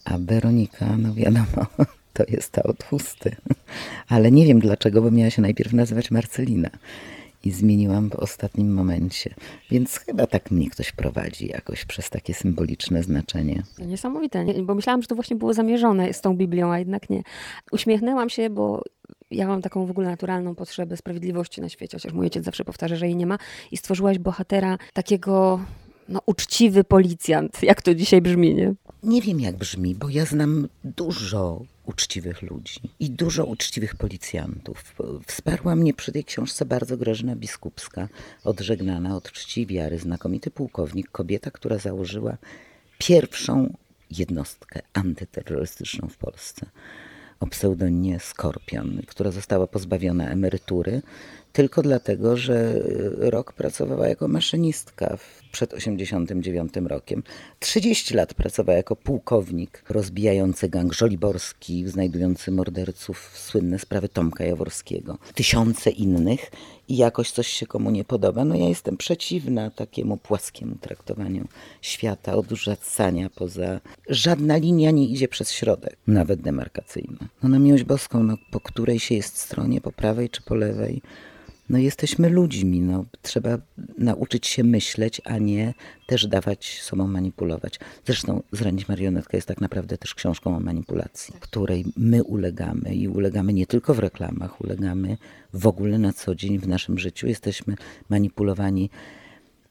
A 0.06 0.18
Weronika, 0.18 0.98
no 0.98 1.13
wiadomo, 1.13 1.68
to 2.13 2.24
jest 2.27 2.51
ta 2.51 2.63
od 2.63 2.84
chusty. 2.84 3.36
Ale 4.10 4.32
nie 4.32 4.46
wiem 4.46 4.60
dlaczego, 4.60 5.01
bo 5.01 5.12
miała 5.12 5.30
się 5.30 5.41
najpierw 5.41 5.74
nazywać 5.74 6.12
Marcelina. 6.12 6.70
I 7.44 7.51
zmieniłam 7.51 8.10
w 8.10 8.15
ostatnim 8.15 8.74
momencie. 8.74 9.34
Więc 9.72 9.98
chyba 9.98 10.27
tak 10.27 10.51
mnie 10.51 10.70
ktoś 10.70 10.91
prowadzi 10.91 11.48
jakoś 11.48 11.86
przez 11.86 12.10
takie 12.10 12.34
symboliczne 12.34 13.03
znaczenie. 13.03 13.63
Niesamowite, 13.80 14.46
nie? 14.46 14.53
bo 14.53 14.75
myślałam, 14.75 15.01
że 15.01 15.08
to 15.08 15.15
właśnie 15.15 15.36
było 15.36 15.53
zamierzone 15.53 16.13
z 16.13 16.22
tą 16.22 16.38
Biblią, 16.38 16.72
a 16.72 16.80
jednak 16.80 17.10
nie. 17.10 17.24
Uśmiechnęłam 17.72 18.30
się, 18.30 18.50
bo 18.50 18.84
ja 19.32 19.48
mam 19.48 19.62
taką 19.62 19.86
w 19.86 19.91
ogóle 19.91 20.08
naturalną 20.08 20.56
potrzebę 20.56 20.98
sprawiedliwości 20.98 21.62
na 21.62 21.70
świecie, 21.70 21.98
chociaż 21.98 22.13
mój 22.13 22.25
ojciec 22.25 22.46
zawsze 22.46 22.65
powtarza, 22.65 22.96
że 22.96 23.06
jej 23.06 23.15
nie 23.15 23.25
ma. 23.25 23.38
I 23.72 23.77
stworzyłaś 23.77 24.20
bohatera 24.20 24.77
takiego 24.94 25.60
no, 26.10 26.22
uczciwy 26.25 26.84
policjant, 26.84 27.63
jak 27.63 27.82
to 27.82 27.96
dzisiaj 27.96 28.22
brzmi, 28.22 28.56
nie? 28.56 28.74
Nie 29.03 29.22
wiem 29.22 29.39
jak 29.39 29.56
brzmi, 29.56 29.96
bo 29.96 30.10
ja 30.10 30.25
znam 30.25 30.68
dużo 30.84 31.62
uczciwych 31.91 32.41
ludzi 32.41 32.79
i 33.00 33.10
dużo 33.10 33.45
uczciwych 33.45 33.95
policjantów. 33.95 34.95
Wsparła 35.27 35.75
mnie 35.75 35.93
przy 35.93 36.12
tej 36.12 36.24
książce 36.24 36.65
bardzo 36.65 36.98
Grażyna 36.98 37.36
Biskupska, 37.36 38.07
odżegnana 38.43 39.15
od 39.15 39.31
czci 39.31 39.67
wiary, 39.67 40.00
znakomity 40.00 40.51
pułkownik, 40.51 41.12
kobieta, 41.12 41.51
która 41.51 41.77
założyła 41.77 42.38
pierwszą 42.98 43.74
jednostkę 44.12 44.81
antyterrorystyczną 44.93 46.07
w 46.07 46.17
Polsce 46.17 46.65
o 47.39 47.48
pseudonimie 47.48 48.19
Skorpion, 48.19 49.01
która 49.07 49.31
została 49.31 49.67
pozbawiona 49.67 50.29
emerytury 50.29 51.01
tylko 51.53 51.81
dlatego, 51.81 52.38
że 52.38 52.74
rok 53.17 53.53
pracowała 53.53 54.08
jako 54.08 54.27
maszynistka 54.27 55.17
przed 55.51 55.74
89 55.74 56.74
rokiem. 56.88 57.24
30 57.60 58.13
lat 58.13 58.34
pracowała 58.34 58.77
jako 58.77 58.96
pułkownik 58.96 59.84
rozbijający 59.89 60.70
gang 60.70 60.93
żoliborski, 60.93 61.88
znajdujący 61.88 62.51
morderców, 62.51 63.31
słynne 63.36 63.79
sprawy 63.79 64.10
Tomka 64.10 64.43
Jaworskiego. 64.43 65.17
Tysiące 65.36 65.89
innych 65.89 66.51
i 66.88 66.98
jakoś 66.98 67.31
coś 67.31 67.48
się 67.48 67.65
komu 67.65 67.91
nie 67.91 68.03
podoba. 68.03 68.46
No 68.46 68.55
ja 68.55 68.70
jestem 68.70 68.98
przeciwna 68.98 69.70
takiemu 69.70 70.17
płaskiemu 70.17 70.75
traktowaniu 70.75 71.48
świata, 71.81 72.36
odrzucania 72.36 73.29
poza... 73.29 73.79
Żadna 74.10 74.58
linia 74.58 74.91
nie 74.91 75.05
idzie 75.05 75.27
przez 75.27 75.51
środek, 75.51 75.98
nawet 76.08 76.41
demarkacyjna. 76.41 77.17
No 77.43 77.50
na 77.50 77.60
miłość 77.60 77.84
boską, 77.84 78.24
no, 78.24 78.38
po 78.51 78.60
której 78.60 79.00
się 79.00 79.15
jest 79.15 79.38
stronie, 79.38 79.81
po 79.81 79.91
prawej 79.91 80.29
czy 80.29 80.41
po 80.41 80.55
lewej, 80.55 81.01
no 81.72 81.78
jesteśmy 81.78 82.30
ludźmi, 82.30 82.82
no, 82.82 83.06
trzeba 83.22 83.58
nauczyć 83.98 84.48
się 84.48 84.63
myśleć, 84.63 85.22
a 85.25 85.38
nie 85.38 85.74
też 86.08 86.28
dawać 86.28 86.82
sobą 86.82 87.08
manipulować. 87.08 87.80
Zresztą 88.06 88.44
Zranić 88.51 88.88
marionetkę 88.88 89.38
jest 89.38 89.48
tak 89.48 89.62
naprawdę 89.62 89.98
też 89.98 90.16
książką 90.16 90.58
o 90.58 90.60
manipulacji, 90.60 91.34
której 91.40 91.86
my 91.98 92.24
ulegamy 92.24 92.96
i 92.96 93.08
ulegamy 93.08 93.54
nie 93.54 93.68
tylko 93.68 93.94
w 93.94 94.00
reklamach, 94.00 94.62
ulegamy 94.62 95.18
w 95.54 95.68
ogóle 95.68 95.98
na 95.98 96.13
co 96.13 96.36
dzień 96.36 96.60
w 96.60 96.68
naszym 96.68 97.00
życiu. 97.00 97.28
Jesteśmy 97.28 97.75
manipulowani 98.10 98.90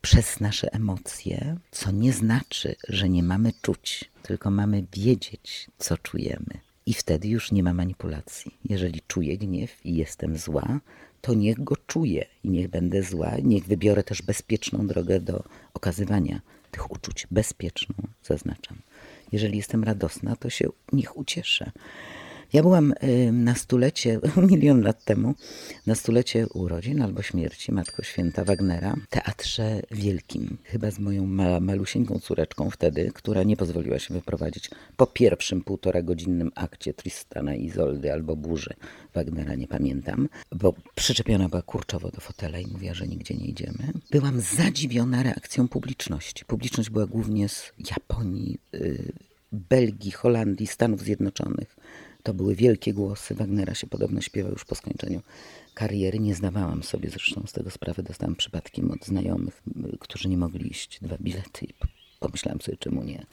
przez 0.00 0.40
nasze 0.40 0.73
emocje, 0.73 1.57
co 1.71 1.90
nie 1.90 2.12
znaczy, 2.12 2.76
że 2.88 3.09
nie 3.09 3.23
mamy 3.23 3.52
czuć, 3.62 4.11
tylko 4.23 4.50
mamy 4.50 4.85
wiedzieć, 4.92 5.71
co 5.78 5.99
czujemy. 5.99 6.61
I 6.87 6.95
wtedy 6.95 7.28
już 7.28 7.52
nie 7.52 7.62
ma 7.62 7.75
manipulacji. 7.75 8.59
Jeżeli 8.64 9.00
czuję 9.07 9.38
gniew 9.38 9.87
i 9.87 9.95
jestem 9.95 10.37
zła, 10.37 10.80
to 11.20 11.34
niech 11.34 11.64
go 11.64 11.76
czuję 11.86 12.26
i 12.44 12.50
niech 12.50 12.68
będę 12.68 13.02
zła, 13.02 13.32
niech 13.42 13.64
wybiorę 13.64 14.02
też 14.02 14.22
bezpieczną 14.22 14.86
drogę 14.86 15.20
do 15.20 15.44
okazywania 15.74 16.40
tych 16.70 16.90
uczuć. 16.90 17.26
Bezpieczną, 17.30 17.94
zaznaczam. 18.22 18.76
Jeżeli 19.32 19.56
jestem 19.56 19.84
radosna, 19.84 20.36
to 20.36 20.50
się 20.50 20.68
niech 20.92 21.16
ucieszę. 21.16 21.70
Ja 22.52 22.62
byłam 22.62 22.92
y, 22.92 23.33
na 23.33 23.54
stulecie, 23.54 24.21
milion 24.50 24.83
lat 24.83 25.04
temu, 25.04 25.35
na 25.87 25.95
stulecie 25.95 26.47
urodzin 26.49 27.02
albo 27.02 27.23
śmierci 27.23 27.73
Matko 27.73 28.02
Święta 28.02 28.45
Wagnera 28.45 28.95
w 28.95 29.07
Teatrze 29.07 29.83
Wielkim. 29.90 30.59
Chyba 30.64 30.90
z 30.90 30.99
moją 30.99 31.26
ma 31.26 31.61
malusieńką 31.61 32.19
córeczką 32.19 32.71
wtedy, 32.71 33.11
która 33.14 33.42
nie 33.42 33.57
pozwoliła 33.57 33.99
się 33.99 34.14
wyprowadzić 34.14 34.71
po 34.97 35.07
pierwszym 35.07 35.61
półtora 35.62 36.02
godzinnym 36.02 36.50
akcie 36.54 36.95
Tristana 36.95 37.54
Izoldy 37.54 38.12
albo 38.12 38.37
Burzy 38.37 38.75
Wagnera, 39.14 39.54
nie 39.54 39.69
pamiętam, 39.69 40.28
bo 40.52 40.75
przyczepiona 40.95 41.49
była 41.49 41.62
kurczowo 41.62 42.11
do 42.11 42.21
fotela 42.21 42.59
i 42.59 42.66
mówiła, 42.66 42.95
że 42.95 43.07
nigdzie 43.07 43.35
nie 43.35 43.47
idziemy. 43.47 43.92
Byłam 44.11 44.40
zadziwiona 44.40 45.23
reakcją 45.23 45.69
publiczności. 45.69 46.45
Publiczność 46.45 46.90
była 46.90 47.07
głównie 47.07 47.49
z 47.49 47.73
Japonii, 47.90 48.59
y, 48.75 49.12
Belgii, 49.52 50.11
Holandii, 50.11 50.66
Stanów 50.66 51.00
Zjednoczonych. 51.00 51.76
To 52.22 52.34
były 52.34 52.54
wielkie 52.54 52.92
głosy. 52.94 53.34
Wagnera 53.34 53.74
się 53.74 53.86
podobno 53.86 54.20
śpiewał 54.20 54.52
już 54.52 54.64
po 54.64 54.74
skończeniu 54.74 55.20
kariery. 55.74 56.18
Nie 56.18 56.34
zdawałam 56.34 56.82
sobie 56.82 57.10
zresztą 57.10 57.42
z 57.46 57.52
tego 57.52 57.70
sprawy. 57.70 58.02
Dostałam 58.02 58.36
przypadkiem 58.36 58.90
od 58.90 59.06
znajomych, 59.06 59.62
którzy 60.00 60.28
nie 60.28 60.38
mogli 60.38 60.70
iść. 60.70 60.98
Dwa 61.02 61.16
bilety 61.20 61.66
i 61.66 61.74
pomyślałam 62.20 62.60
sobie, 62.60 62.76
czemu 62.76 63.02
nie. 63.04 63.26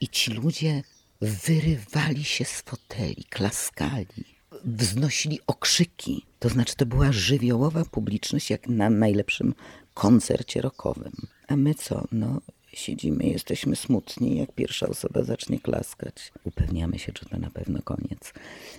I 0.00 0.08
ci 0.08 0.30
ludzie 0.30 0.82
wyrywali 1.20 2.24
się 2.24 2.44
z 2.44 2.60
foteli, 2.60 3.24
klaskali, 3.24 4.24
wznosili 4.64 5.38
okrzyki. 5.46 6.26
To 6.38 6.48
znaczy, 6.48 6.76
to 6.76 6.86
była 6.86 7.12
żywiołowa 7.12 7.84
publiczność, 7.84 8.50
jak 8.50 8.68
na 8.68 8.90
najlepszym 8.90 9.54
koncercie 9.94 10.60
rockowym. 10.60 11.12
A 11.48 11.56
my 11.56 11.74
co? 11.74 12.04
No, 12.12 12.40
siedzimy, 12.72 13.24
jesteśmy 13.24 13.76
smutni, 13.76 14.38
jak 14.38 14.52
pierwsza 14.52 14.86
osoba 14.86 15.22
zacznie 15.22 15.60
klaskać. 15.60 16.32
Upewniamy 16.44 16.98
się, 16.98 17.12
czy 17.12 17.28
to 17.28 17.38
na 17.38 17.50
pewno 17.50 17.82
koniec. 17.82 18.32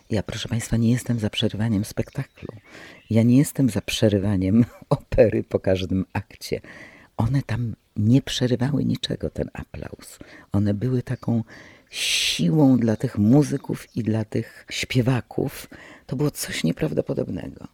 Ja, 0.10 0.24
proszę 0.24 0.50
Państwa, 0.50 0.78
nie 0.78 0.92
jestem 0.92 1.20
za 1.20 1.30
przerywaniem 1.30 1.86
spektaklu. 1.86 2.48
Ja 3.10 3.24
nie 3.24 3.38
jestem 3.38 3.70
za 3.70 3.82
przerywaniem 3.82 4.66
opery 4.90 5.44
po 5.44 5.60
każdym 5.60 6.06
akcie. 6.14 6.62
One 7.18 7.42
tam 7.42 7.76
nie 7.98 8.22
przerywały 8.22 8.86
niczego, 8.86 9.30
ten 9.30 9.50
aplauz. 9.54 10.20
One 10.52 10.74
były 10.74 11.04
taką 11.04 11.44
siłą 11.90 12.78
dla 12.78 12.96
tych 12.96 13.18
muzyków 13.18 13.96
i 13.96 14.04
dla 14.04 14.26
tych 14.26 14.66
śpiewaków. 14.70 15.70
To 16.06 16.16
było 16.16 16.32
coś 16.32 16.64
nieprawdopodobnego. 16.64 17.68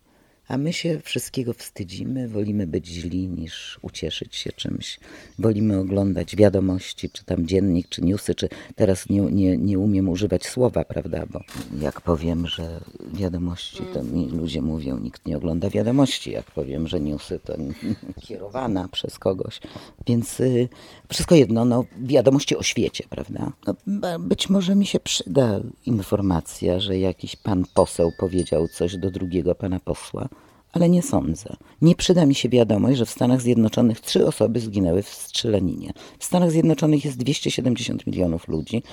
A 0.50 0.58
my 0.58 0.74
się 0.74 1.00
wszystkiego 1.03 1.53
wstydzimy, 1.53 2.27
wolimy 2.27 2.68
być 2.68 2.88
źli 2.88 3.27
niż 3.27 3.79
ucieszyć 3.82 4.36
się 4.36 4.51
czymś. 4.51 5.00
Wolimy 5.39 5.79
oglądać 5.79 6.36
wiadomości, 6.36 7.10
czy 7.10 7.25
tam 7.25 7.48
dziennik, 7.48 7.89
czy 7.89 8.01
newsy, 8.01 8.36
czy 8.36 8.50
teraz 8.75 9.10
nie, 9.10 9.22
nie, 9.22 9.58
nie 9.58 9.79
umiem 9.79 10.10
używać 10.10 10.46
słowa, 10.46 10.86
prawda? 10.86 11.25
Bo 11.32 11.41
jak 11.82 12.01
powiem, 12.01 12.48
że 12.48 12.82
wiadomości, 13.13 13.84
to 13.94 14.03
mi 14.03 14.29
ludzie 14.29 14.62
mówią, 14.62 15.00
nikt 15.00 15.25
nie 15.25 15.38
ogląda 15.38 15.70
wiadomości. 15.70 16.32
Jak 16.32 16.51
powiem, 16.51 16.88
że 16.88 17.00
newsy, 17.00 17.39
to 17.39 17.53
kierowana 18.27 18.88
przez 18.88 19.20
kogoś. 19.20 19.60
Więc 20.08 20.39
y, 20.39 20.70
wszystko 21.10 21.36
jedno, 21.36 21.65
no, 21.65 21.86
wiadomości 22.01 22.58
o 22.58 22.63
świecie, 22.63 23.03
prawda? 23.10 23.51
No, 23.88 24.20
być 24.20 24.50
może 24.50 24.75
mi 24.75 24.86
się 24.86 25.00
przyda 25.00 25.60
informacja, 25.86 26.79
że 26.79 27.00
jakiś 27.00 27.36
pan 27.36 27.65
poseł 27.74 28.12
powiedział 28.20 28.68
coś 28.68 28.98
do 28.98 29.12
drugiego 29.12 29.56
pana 29.56 29.79
posła 29.79 30.29
ale 30.71 30.89
nie 30.89 31.01
sądzę. 31.01 31.55
Nie 31.81 31.95
przyda 31.95 32.25
mi 32.25 32.35
się 32.35 32.49
wiadomość, 32.49 32.97
że 32.97 33.05
w 33.05 33.09
Stanach 33.09 33.41
Zjednoczonych 33.41 34.01
trzy 34.01 34.27
osoby 34.27 34.59
zginęły 34.59 35.03
w 35.03 35.09
strzelaninie. 35.09 35.93
W 36.19 36.25
Stanach 36.25 36.51
Zjednoczonych 36.51 37.05
jest 37.05 37.17
270 37.17 38.07
milionów 38.07 38.47
ludzi, 38.47 38.83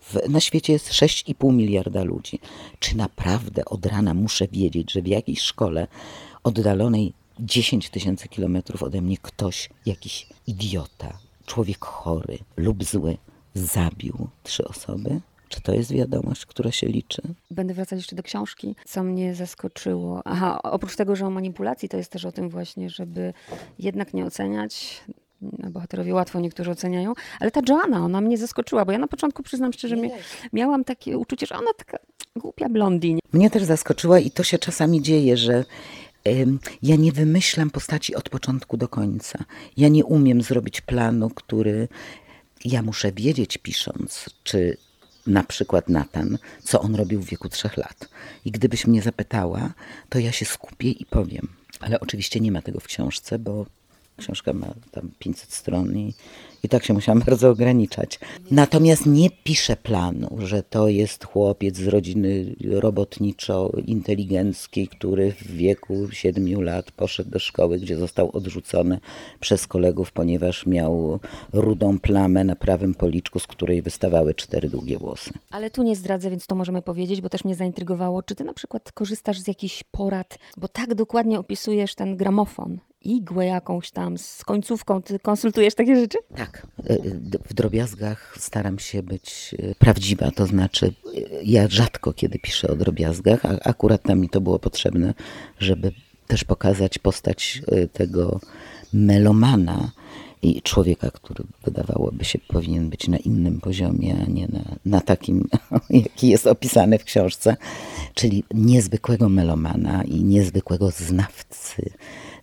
w, 0.00 0.28
na 0.28 0.40
świecie 0.40 0.72
jest 0.72 0.90
6,5 0.90 1.54
miliarda 1.54 2.04
ludzi. 2.04 2.38
Czy 2.78 2.96
naprawdę 2.96 3.64
od 3.64 3.86
rana 3.86 4.14
muszę 4.14 4.48
wiedzieć, 4.48 4.92
że 4.92 5.02
w 5.02 5.06
jakiejś 5.06 5.40
szkole 5.40 5.86
oddalonej 6.44 7.12
10 7.40 7.90
tysięcy 7.90 8.28
kilometrów 8.28 8.82
ode 8.82 9.02
mnie 9.02 9.16
ktoś, 9.22 9.70
jakiś 9.86 10.26
idiota, 10.46 11.18
człowiek 11.46 11.84
chory 11.84 12.38
lub 12.56 12.84
zły, 12.84 13.16
zabił 13.54 14.28
trzy 14.42 14.68
osoby? 14.68 15.20
Czy 15.52 15.60
to 15.60 15.74
jest 15.74 15.92
wiadomość, 15.92 16.46
która 16.46 16.72
się 16.72 16.86
liczy? 16.86 17.22
Będę 17.50 17.74
wracać 17.74 17.98
jeszcze 17.98 18.16
do 18.16 18.22
książki, 18.22 18.76
co 18.84 19.02
mnie 19.02 19.34
zaskoczyło. 19.34 20.22
Aha, 20.24 20.60
oprócz 20.62 20.96
tego, 20.96 21.16
że 21.16 21.26
o 21.26 21.30
manipulacji, 21.30 21.88
to 21.88 21.96
jest 21.96 22.12
też 22.12 22.24
o 22.24 22.32
tym 22.32 22.48
właśnie, 22.48 22.90
żeby 22.90 23.32
jednak 23.78 24.14
nie 24.14 24.24
oceniać 24.24 25.00
no, 25.40 25.70
bohaterowie 25.70 26.14
łatwo 26.14 26.40
niektórzy 26.40 26.70
oceniają, 26.70 27.12
ale 27.40 27.50
ta 27.50 27.60
Joanna, 27.68 28.04
ona 28.04 28.20
mnie 28.20 28.38
zaskoczyła, 28.38 28.84
bo 28.84 28.92
ja 28.92 28.98
na 28.98 29.08
początku 29.08 29.42
przyznam 29.42 29.72
szczerze, 29.72 29.96
mia 29.96 30.10
miałam 30.52 30.84
takie 30.84 31.18
uczucie, 31.18 31.46
że 31.46 31.54
ona 31.54 31.70
taka 31.76 31.98
głupia 32.36 32.68
blondyn. 32.68 33.18
Mnie 33.32 33.50
też 33.50 33.64
zaskoczyła 33.64 34.18
i 34.18 34.30
to 34.30 34.42
się 34.42 34.58
czasami 34.58 35.02
dzieje, 35.02 35.36
że 35.36 35.64
ja 36.82 36.96
nie 36.96 37.12
wymyślam 37.12 37.70
postaci 37.70 38.14
od 38.14 38.28
początku 38.28 38.76
do 38.76 38.88
końca. 38.88 39.44
Ja 39.76 39.88
nie 39.88 40.04
umiem 40.04 40.42
zrobić 40.42 40.80
planu, 40.80 41.30
który 41.30 41.88
ja 42.64 42.82
muszę 42.82 43.12
wiedzieć 43.12 43.58
pisząc, 43.58 44.30
czy 44.44 44.76
na 45.26 45.44
przykład 45.44 45.88
Natan, 45.88 46.38
co 46.62 46.80
on 46.80 46.94
robił 46.94 47.20
w 47.20 47.26
wieku 47.26 47.48
trzech 47.48 47.76
lat. 47.76 48.08
I 48.44 48.50
gdybyś 48.50 48.86
mnie 48.86 49.02
zapytała, 49.02 49.72
to 50.08 50.18
ja 50.18 50.32
się 50.32 50.44
skupię 50.44 50.90
i 50.90 51.06
powiem. 51.06 51.48
Ale 51.80 52.00
oczywiście 52.00 52.40
nie 52.40 52.52
ma 52.52 52.62
tego 52.62 52.80
w 52.80 52.86
książce, 52.86 53.38
bo 53.38 53.66
książka 54.16 54.52
ma 54.52 54.74
tam 54.90 55.10
500 55.18 55.52
stron 55.52 55.96
i 55.96 56.14
i 56.62 56.68
tak 56.68 56.84
się 56.84 56.94
musiałam 56.94 57.20
bardzo 57.26 57.50
ograniczać. 57.50 58.20
Natomiast 58.50 59.06
nie 59.06 59.30
piszę 59.30 59.76
planu, 59.76 60.36
że 60.38 60.62
to 60.62 60.88
jest 60.88 61.24
chłopiec 61.24 61.76
z 61.76 61.86
rodziny 61.86 62.54
robotniczo-inteligenckiej, 62.60 64.88
który 64.88 65.32
w 65.32 65.46
wieku 65.46 66.10
7 66.10 66.62
lat 66.62 66.90
poszedł 66.90 67.30
do 67.30 67.38
szkoły, 67.38 67.78
gdzie 67.78 67.96
został 67.96 68.36
odrzucony 68.36 69.00
przez 69.40 69.66
kolegów, 69.66 70.12
ponieważ 70.12 70.66
miał 70.66 71.20
rudą 71.52 71.98
plamę 71.98 72.44
na 72.44 72.56
prawym 72.56 72.94
policzku, 72.94 73.38
z 73.38 73.46
której 73.46 73.82
wystawały 73.82 74.34
cztery 74.34 74.68
długie 74.68 74.98
włosy. 74.98 75.30
Ale 75.50 75.70
tu 75.70 75.82
nie 75.82 75.96
zdradzę, 75.96 76.30
więc 76.30 76.46
to 76.46 76.54
możemy 76.54 76.82
powiedzieć, 76.82 77.20
bo 77.20 77.28
też 77.28 77.44
mnie 77.44 77.54
zaintrygowało. 77.54 78.22
Czy 78.22 78.34
ty 78.34 78.44
na 78.44 78.54
przykład 78.54 78.92
korzystasz 78.92 79.40
z 79.40 79.48
jakichś 79.48 79.84
porad, 79.90 80.38
bo 80.56 80.68
tak 80.68 80.94
dokładnie 80.94 81.38
opisujesz 81.38 81.94
ten 81.94 82.16
gramofon 82.16 82.78
igłę 83.04 83.46
jakąś 83.46 83.90
tam 83.90 84.18
z 84.18 84.44
końcówką. 84.44 85.02
Ty 85.02 85.18
konsultujesz 85.18 85.74
takie 85.74 85.96
rzeczy? 85.96 86.18
Tak. 86.36 86.66
E, 86.86 86.96
w 87.44 87.54
drobiazgach 87.54 88.36
staram 88.38 88.78
się 88.78 89.02
być 89.02 89.54
e, 89.58 89.74
prawdziwa, 89.74 90.30
to 90.30 90.46
znaczy 90.46 90.86
e, 90.86 91.20
ja 91.44 91.68
rzadko 91.68 92.12
kiedy 92.12 92.38
piszę 92.38 92.68
o 92.68 92.76
drobiazgach, 92.76 93.44
a 93.44 93.48
akurat 93.64 94.02
tam 94.02 94.20
mi 94.20 94.28
to 94.28 94.40
było 94.40 94.58
potrzebne, 94.58 95.14
żeby 95.58 95.92
też 96.26 96.44
pokazać 96.44 96.98
postać 96.98 97.62
tego 97.92 98.40
melomana 98.92 99.92
i 100.42 100.62
człowieka, 100.62 101.10
który 101.10 101.44
wydawałoby 101.64 102.24
się 102.24 102.38
powinien 102.38 102.90
być 102.90 103.08
na 103.08 103.16
innym 103.16 103.60
poziomie, 103.60 104.16
a 104.26 104.30
nie 104.30 104.48
na, 104.48 104.60
na 104.84 105.00
takim, 105.00 105.48
jaki 105.90 106.28
jest 106.28 106.46
opisany 106.46 106.98
w 106.98 107.04
książce, 107.04 107.56
czyli 108.14 108.44
niezwykłego 108.54 109.28
melomana 109.28 110.04
i 110.04 110.24
niezwykłego 110.24 110.90
znawcy 110.90 111.90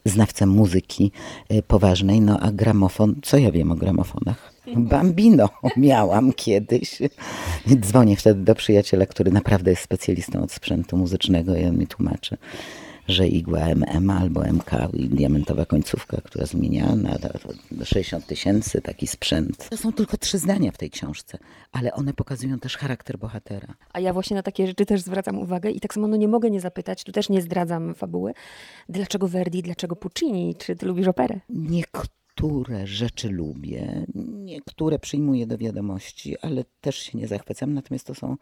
znawcę 0.06 0.46
muzyki 0.46 1.12
y, 1.52 1.64
poważnej, 1.64 2.22
no 2.22 2.40
a 2.40 2.52
gramofon, 2.52 3.16
co 3.22 3.38
ja 3.38 3.52
wiem 3.52 3.72
o 3.72 3.76
gramofonach? 3.76 4.54
Bambino 4.76 5.50
miałam 5.78 6.34
kiedyś. 6.34 7.00
Dzwonię 7.76 8.16
wtedy 8.16 8.44
do 8.44 8.56
przyjaciela, 8.56 9.06
który 9.06 9.32
naprawdę 9.32 9.72
jest 9.72 9.84
specjalistą 9.84 10.44
od 10.44 10.52
sprzętu 10.52 10.98
muzycznego 10.98 11.56
i 11.56 11.66
on 11.66 11.78
mi 11.78 11.88
tłumaczy 11.88 12.38
że 13.10 13.28
igła 13.28 13.60
MM 13.60 14.10
albo 14.10 14.44
MK 14.44 14.72
i 14.94 15.10
diamentowa 15.10 15.66
końcówka, 15.66 16.22
która 16.22 16.46
zmienia 16.46 16.96
na 16.96 17.18
60 17.84 18.26
tysięcy 18.26 18.82
taki 18.82 19.08
sprzęt. 19.08 19.70
To 19.70 19.78
są 19.78 19.94
tylko 19.94 20.18
trzy 20.18 20.38
zdania 20.38 20.72
w 20.72 20.78
tej 20.78 20.90
książce, 20.90 21.38
ale 21.72 21.94
one 21.94 22.14
pokazują 22.14 22.60
też 22.60 22.78
charakter 22.78 23.18
bohatera. 23.18 23.74
A 23.94 24.00
ja 24.00 24.14
właśnie 24.14 24.36
na 24.36 24.44
takie 24.44 24.68
rzeczy 24.68 24.86
też 24.86 25.02
zwracam 25.02 25.40
uwagę 25.40 25.72
i 25.72 25.80
tak 25.80 25.94
samo 25.94 26.08
no 26.08 26.16
nie 26.16 26.28
mogę 26.28 26.50
nie 26.50 26.62
zapytać, 26.62 27.04
tu 27.04 27.12
też 27.12 27.30
nie 27.30 27.42
zdradzam 27.42 27.96
fabuły, 27.96 28.34
dlaczego 28.90 29.28
Verdi, 29.28 29.64
dlaczego 29.64 29.96
Puccini, 29.96 30.56
czy 30.56 30.76
ty 30.76 30.86
lubisz 30.86 31.08
operę? 31.08 31.40
Niektóre 31.50 32.88
rzeczy 32.88 33.30
lubię, 33.30 34.06
niektóre 34.16 35.00
przyjmuję 35.00 35.48
do 35.48 35.58
wiadomości, 35.58 36.40
ale 36.40 36.64
też 36.82 36.96
się 36.96 37.18
nie 37.18 37.28
zachwycam. 37.28 37.74
Natomiast 37.74 38.08
to 38.08 38.16
są, 38.16 38.38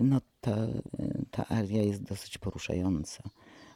no 0.00 0.20
ta, 0.40 0.56
ta 1.30 1.48
aria 1.48 1.82
jest 1.82 2.02
dosyć 2.02 2.38
poruszająca. 2.38 3.22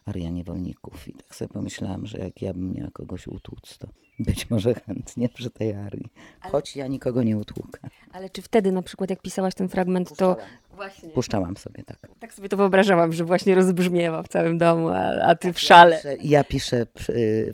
Aria 0.07 0.29
Niewolników. 0.29 1.07
I 1.07 1.13
tak 1.13 1.35
sobie 1.35 1.49
pomyślałam, 1.49 2.05
że 2.05 2.17
jak 2.17 2.41
ja 2.41 2.53
bym 2.53 2.73
miała 2.73 2.91
kogoś 2.91 3.27
utłuc, 3.27 3.77
to 3.77 3.87
być 4.19 4.49
może 4.49 4.73
chętnie 4.73 5.29
przy 5.29 5.49
tej 5.49 5.73
arii. 5.73 6.09
Choć 6.39 6.75
ja 6.75 6.87
nikogo 6.87 7.23
nie 7.23 7.37
utłukę. 7.37 7.79
Ale 8.11 8.29
czy 8.29 8.41
wtedy 8.41 8.71
na 8.71 8.81
przykład 8.81 9.09
jak 9.09 9.21
pisałaś 9.21 9.55
ten 9.55 9.69
fragment, 9.69 10.09
Puszczałam. 10.09 10.35
to... 10.35 10.41
Właśnie. 10.75 11.09
Puszczałam 11.09 11.57
sobie, 11.57 11.83
tak. 11.83 11.97
Tak 12.19 12.33
sobie 12.33 12.49
to 12.49 12.57
wyobrażałam, 12.57 13.13
że 13.13 13.25
właśnie 13.25 13.55
rozbrzmiewa 13.55 14.23
w 14.23 14.27
całym 14.27 14.57
domu, 14.57 14.89
a, 14.89 15.21
a 15.27 15.35
ty 15.35 15.53
w 15.53 15.59
szale. 15.59 15.95
Ja 15.95 16.43
piszę, 16.43 16.77
ja 16.77 16.85
piszę 16.85 16.85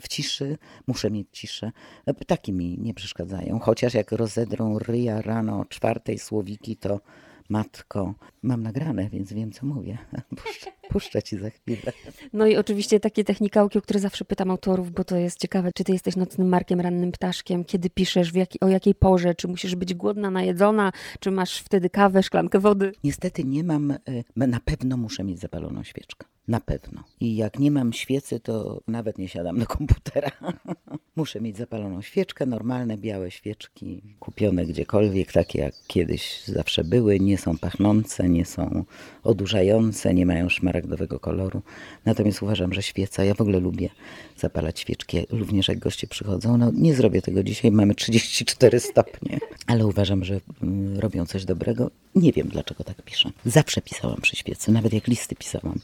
w 0.00 0.08
ciszy, 0.08 0.58
muszę 0.86 1.10
mieć 1.10 1.28
ciszę. 1.32 1.72
Ptaki 2.20 2.52
mi 2.52 2.78
nie 2.78 2.94
przeszkadzają, 2.94 3.58
chociaż 3.58 3.94
jak 3.94 4.12
rozedrą 4.12 4.78
ryja 4.78 5.22
rano 5.22 5.60
o 5.60 5.64
czwartej 5.64 6.18
słowiki, 6.18 6.76
to 6.76 7.00
matko, 7.48 8.14
mam 8.42 8.62
nagrane, 8.62 9.08
więc 9.08 9.32
wiem, 9.32 9.52
co 9.52 9.66
mówię. 9.66 9.98
Puszczę, 10.44 10.70
puszczę 10.94 11.22
ci 11.22 11.38
za 11.38 11.50
chwilę. 11.50 11.92
No 12.32 12.46
i 12.46 12.56
oczywiście 12.56 13.00
takie 13.00 13.24
technikałki, 13.24 13.78
o 13.78 13.82
które 13.82 14.00
zawsze 14.00 14.24
pytam 14.24 14.50
autorów, 14.50 14.92
bo 14.92 15.04
to 15.04 15.16
jest 15.16 15.38
ciekawe, 15.38 15.70
czy 15.74 15.84
ty 15.84 15.92
jesteś 15.92 16.16
nocnym 16.16 16.48
markiem, 16.48 16.80
rannym 16.80 17.12
ptaszkiem, 17.12 17.64
kiedy 17.64 17.90
piszesz, 17.90 18.32
o 18.60 18.68
jakiej 18.68 18.94
porze, 18.94 19.34
czy 19.34 19.48
musisz 19.48 19.74
być 19.74 19.94
głodna, 19.94 20.30
najedzona, 20.30 20.92
czy 21.20 21.30
masz 21.30 21.58
wtedy 21.58 21.90
kawę, 21.90 22.22
szklankę 22.22 22.58
wody? 22.58 22.92
Niestety 23.04 23.44
nie 23.44 23.64
mam, 23.64 23.90
e, 23.90 23.96
na 24.36 24.60
pewno 24.60 24.96
muszę 24.96 25.24
mieć 25.24 25.40
zapaloną 25.40 25.84
świeczkę. 25.84 26.26
Na 26.48 26.60
pewno. 26.60 27.04
I 27.20 27.36
jak 27.36 27.58
nie 27.58 27.70
mam 27.70 27.92
świecy, 27.92 28.40
to 28.40 28.80
nawet 28.88 29.18
nie 29.18 29.28
siadam 29.28 29.58
do 29.58 29.66
komputera. 29.66 30.30
Muszę 31.16 31.40
mieć 31.40 31.56
zapaloną 31.56 32.02
świeczkę, 32.02 32.46
normalne 32.46 32.98
białe 32.98 33.30
świeczki, 33.30 34.02
kupione 34.20 34.66
gdziekolwiek, 34.66 35.32
takie 35.32 35.58
jak 35.58 35.74
kiedyś 35.86 36.44
zawsze 36.44 36.84
były. 36.84 37.20
Nie 37.20 37.38
są 37.38 37.58
pachnące, 37.58 38.28
nie 38.28 38.44
są 38.44 38.84
odurzające, 39.22 40.14
nie 40.14 40.26
mają 40.26 40.48
szmaragdowego 40.84 41.20
koloru. 41.20 41.62
Natomiast 42.04 42.42
uważam, 42.42 42.72
że 42.72 42.82
świeca, 42.82 43.24
ja 43.24 43.34
w 43.34 43.40
ogóle 43.40 43.60
lubię 43.60 43.88
zapalać 44.36 44.80
świeczki, 44.80 45.26
również 45.30 45.68
jak 45.68 45.78
goście 45.78 46.06
przychodzą. 46.06 46.56
No 46.56 46.70
nie 46.74 46.94
zrobię 46.94 47.22
tego 47.22 47.42
dzisiaj, 47.42 47.70
mamy 47.70 47.94
34 47.94 48.80
stopnie, 48.80 49.38
ale 49.66 49.86
uważam, 49.86 50.24
że 50.24 50.40
mm, 50.62 50.98
robią 50.98 51.26
coś 51.26 51.44
dobrego. 51.44 51.90
Nie 52.14 52.32
wiem, 52.32 52.48
dlaczego 52.48 52.84
tak 52.84 53.02
piszę. 53.02 53.30
Zawsze 53.44 53.80
pisałam 53.80 54.20
przy 54.20 54.36
świecy, 54.36 54.72
nawet 54.72 54.92
jak 54.92 55.06
listy 55.08 55.34
pisałam 55.34 55.78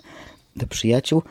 do 0.57 0.67
przyjaciół, 0.67 1.23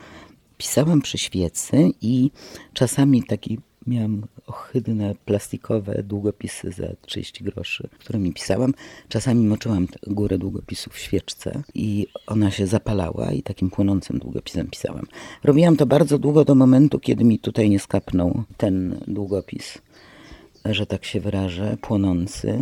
pisałam 0.58 1.02
przy 1.02 1.18
świecy 1.18 1.90
i 2.00 2.30
czasami 2.72 3.22
taki 3.22 3.58
miałam 3.86 4.26
ohydne, 4.46 5.14
plastikowe 5.24 6.02
długopisy 6.02 6.70
za 6.70 6.86
30 7.02 7.44
groszy, 7.44 7.88
którymi 7.98 8.32
pisałam. 8.32 8.74
Czasami 9.08 9.46
moczyłam 9.46 9.86
górę 10.06 10.38
długopisu 10.38 10.90
w 10.90 10.98
świeczce 10.98 11.62
i 11.74 12.06
ona 12.26 12.50
się 12.50 12.66
zapalała 12.66 13.32
i 13.32 13.42
takim 13.42 13.70
płonącym 13.70 14.18
długopisem 14.18 14.66
pisałam. 14.66 15.06
Robiłam 15.44 15.76
to 15.76 15.86
bardzo 15.86 16.18
długo 16.18 16.44
do 16.44 16.54
momentu, 16.54 16.98
kiedy 16.98 17.24
mi 17.24 17.38
tutaj 17.38 17.70
nie 17.70 17.78
skapnął 17.78 18.42
ten 18.56 19.00
długopis 19.06 19.78
że 20.64 20.86
tak 20.86 21.04
się 21.04 21.20
wyrażę, 21.20 21.76
płonący 21.80 22.58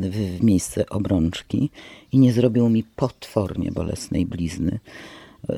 w, 0.00 0.38
w 0.38 0.42
miejsce 0.42 0.88
obrączki 0.88 1.70
i 2.12 2.18
nie 2.18 2.32
zrobił 2.32 2.68
mi 2.68 2.84
potwornie 2.84 3.72
bolesnej 3.72 4.26
blizny 4.26 4.78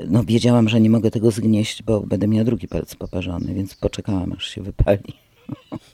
no 0.09 0.25
wiedziałam, 0.25 0.68
że 0.68 0.81
nie 0.81 0.90
mogę 0.90 1.11
tego 1.11 1.31
zgnieść, 1.31 1.83
bo 1.83 2.01
będę 2.01 2.29
miała 2.29 2.45
drugi 2.45 2.68
palec 2.68 2.95
poparzony, 2.95 3.55
więc 3.55 3.75
poczekałam, 3.75 4.33
aż 4.33 4.49
się 4.49 4.62
wypali. 4.62 5.14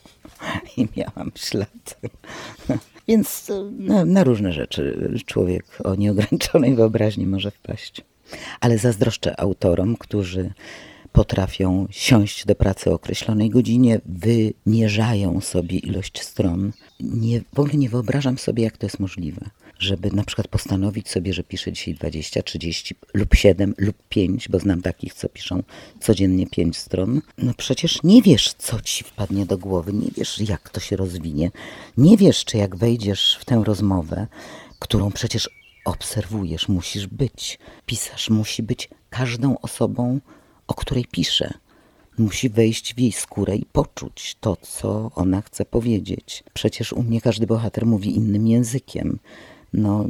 I 0.77 0.89
miałam 0.97 1.33
ślad. 1.35 2.01
Więc 3.09 3.51
na, 3.79 4.05
na, 4.05 4.25
różne 4.25 4.53
rzeczy 4.53 5.15
człowiek 5.27 5.65
o 5.85 5.95
nieograniczonej 5.95 6.75
wyobraźni 6.75 7.27
może 7.27 7.51
wpaść. 7.51 8.05
Ale 8.61 8.79
zazdroszczę 8.79 9.41
autorom, 9.41 9.97
którzy 9.97 10.53
potrafią 11.13 11.87
siąść 11.91 12.47
do 12.47 12.55
pracy 12.55 12.91
o 12.91 12.95
określonej 12.95 13.51
godzinie, 13.51 14.01
wymierzają 14.07 15.41
sobie 15.41 15.79
ilość 15.79 16.23
stron. 16.23 16.73
Nie, 17.01 17.41
w 17.55 17.59
ogóle 17.59 17.75
nie 17.75 17.89
wyobrażam 17.89 18.39
sobie, 18.39 18.63
jak 18.63 18.77
to 18.77 18.87
jest 18.87 19.01
możliwe 19.01 19.51
żeby 19.79 20.11
na 20.11 20.25
przykład 20.25 20.49
postanowić 20.49 21.09
sobie, 21.09 21.33
że 21.33 21.43
piszę 21.43 21.73
dzisiaj 21.73 21.95
20, 21.95 22.43
30 22.43 22.95
lub 23.15 23.35
7 23.35 23.75
lub 23.79 23.97
5, 24.09 24.49
bo 24.49 24.59
znam 24.59 24.83
takich, 24.83 25.15
co 25.15 25.29
piszą 25.29 25.63
codziennie 26.01 26.47
5 26.47 26.77
stron. 26.77 27.21
No 27.39 27.53
przecież 27.57 28.03
nie 28.03 28.23
wiesz, 28.23 28.55
co 28.59 28.81
ci 28.81 29.05
wpadnie 29.05 29.47
do 29.47 29.59
głowy, 29.59 29.93
nie 29.93 30.11
wiesz, 30.17 30.41
jak 30.41 30.71
to 30.71 30.81
się 30.81 30.97
rozwinie, 30.97 31.51
nie 31.97 32.17
wiesz, 32.17 32.45
czy 32.45 32.57
jak 32.57 32.77
wejdziesz 32.77 33.39
w 33.41 33.45
tę 33.45 33.63
rozmowę, 33.65 34.27
którą 34.79 35.13
przecież 35.13 35.51
obserwujesz, 35.85 36.69
musisz 36.69 37.07
być. 37.07 37.59
Pisarz 37.87 38.31
musi 38.31 38.63
być 38.63 38.89
każdą 39.11 39.59
osobą, 39.59 40.21
o 40.67 40.75
której 40.75 41.05
pisze. 41.05 41.55
Musi 42.19 42.49
wejść 42.49 42.95
w 42.95 42.99
jej 42.99 43.13
skórę 43.13 43.57
i 43.57 43.65
poczuć 43.65 44.37
to, 44.41 44.57
co 44.57 45.11
ona 45.15 45.43
chce 45.43 45.65
powiedzieć. 45.65 46.45
Przecież 46.55 46.93
u 46.93 47.03
mnie 47.03 47.21
każdy 47.21 47.47
bohater 47.47 47.87
mówi 47.87 48.17
innym 48.17 48.47
językiem 48.47 49.19
no, 49.73 50.09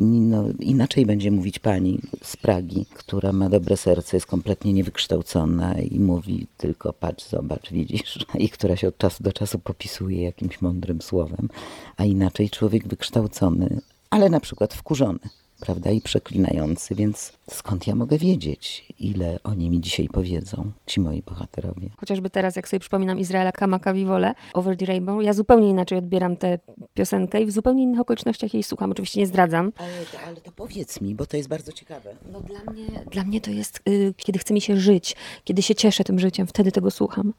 no, 0.00 0.44
inaczej 0.60 1.06
będzie 1.06 1.30
mówić 1.30 1.58
pani 1.58 2.00
z 2.22 2.36
Pragi, 2.36 2.86
która 2.94 3.32
ma 3.32 3.48
dobre 3.48 3.76
serce, 3.76 4.16
jest 4.16 4.26
kompletnie 4.26 4.72
niewykształcona 4.72 5.78
i 5.78 6.00
mówi 6.00 6.46
tylko 6.56 6.92
patrz, 6.92 7.28
zobacz, 7.28 7.70
widzisz, 7.70 8.26
i 8.38 8.48
która 8.48 8.76
się 8.76 8.88
od 8.88 8.98
czasu 8.98 9.22
do 9.24 9.32
czasu 9.32 9.58
popisuje 9.58 10.22
jakimś 10.22 10.60
mądrym 10.60 11.02
słowem, 11.02 11.48
a 11.96 12.04
inaczej 12.04 12.50
człowiek 12.50 12.88
wykształcony, 12.88 13.80
ale 14.10 14.30
na 14.30 14.40
przykład 14.40 14.74
wkurzony 14.74 15.18
prawda, 15.60 15.90
i 15.90 16.00
przeklinający, 16.00 16.94
więc 16.94 17.32
skąd 17.50 17.86
ja 17.86 17.94
mogę 17.94 18.18
wiedzieć, 18.18 18.86
ile 18.98 19.38
oni 19.44 19.70
mi 19.70 19.80
dzisiaj 19.80 20.08
powiedzą, 20.08 20.72
ci 20.86 21.00
moi 21.00 21.22
bohaterowie. 21.22 21.90
Chociażby 21.96 22.30
teraz, 22.30 22.56
jak 22.56 22.68
sobie 22.68 22.80
przypominam 22.80 23.18
Izraela 23.18 23.52
Kamaka 23.52 23.94
Vivole, 23.94 24.34
Over 24.54 24.76
the 24.76 24.86
Rainbow, 24.86 25.24
ja 25.24 25.32
zupełnie 25.32 25.68
inaczej 25.70 25.98
odbieram 25.98 26.36
tę 26.36 26.58
piosenkę 26.94 27.40
i 27.42 27.46
w 27.46 27.50
zupełnie 27.50 27.82
innych 27.82 28.00
okolicznościach 28.00 28.54
jej 28.54 28.62
słucham. 28.62 28.90
Oczywiście 28.90 29.20
nie 29.20 29.26
zdradzam. 29.26 29.72
Ale, 29.76 29.90
ale 30.26 30.36
to 30.36 30.52
powiedz 30.52 31.00
mi, 31.00 31.14
bo 31.14 31.26
to 31.26 31.36
jest 31.36 31.48
bardzo 31.48 31.72
ciekawe. 31.72 32.16
No 32.32 32.40
dla 32.40 32.72
mnie, 32.72 32.86
dla 33.10 33.24
mnie 33.24 33.40
to 33.40 33.50
jest, 33.50 33.80
y, 33.88 34.14
kiedy 34.16 34.38
chce 34.38 34.54
mi 34.54 34.60
się 34.60 34.76
żyć, 34.76 35.16
kiedy 35.44 35.62
się 35.62 35.74
cieszę 35.74 36.04
tym 36.04 36.18
życiem, 36.18 36.46
wtedy 36.46 36.72
tego 36.72 36.90
słucham. 36.90 37.32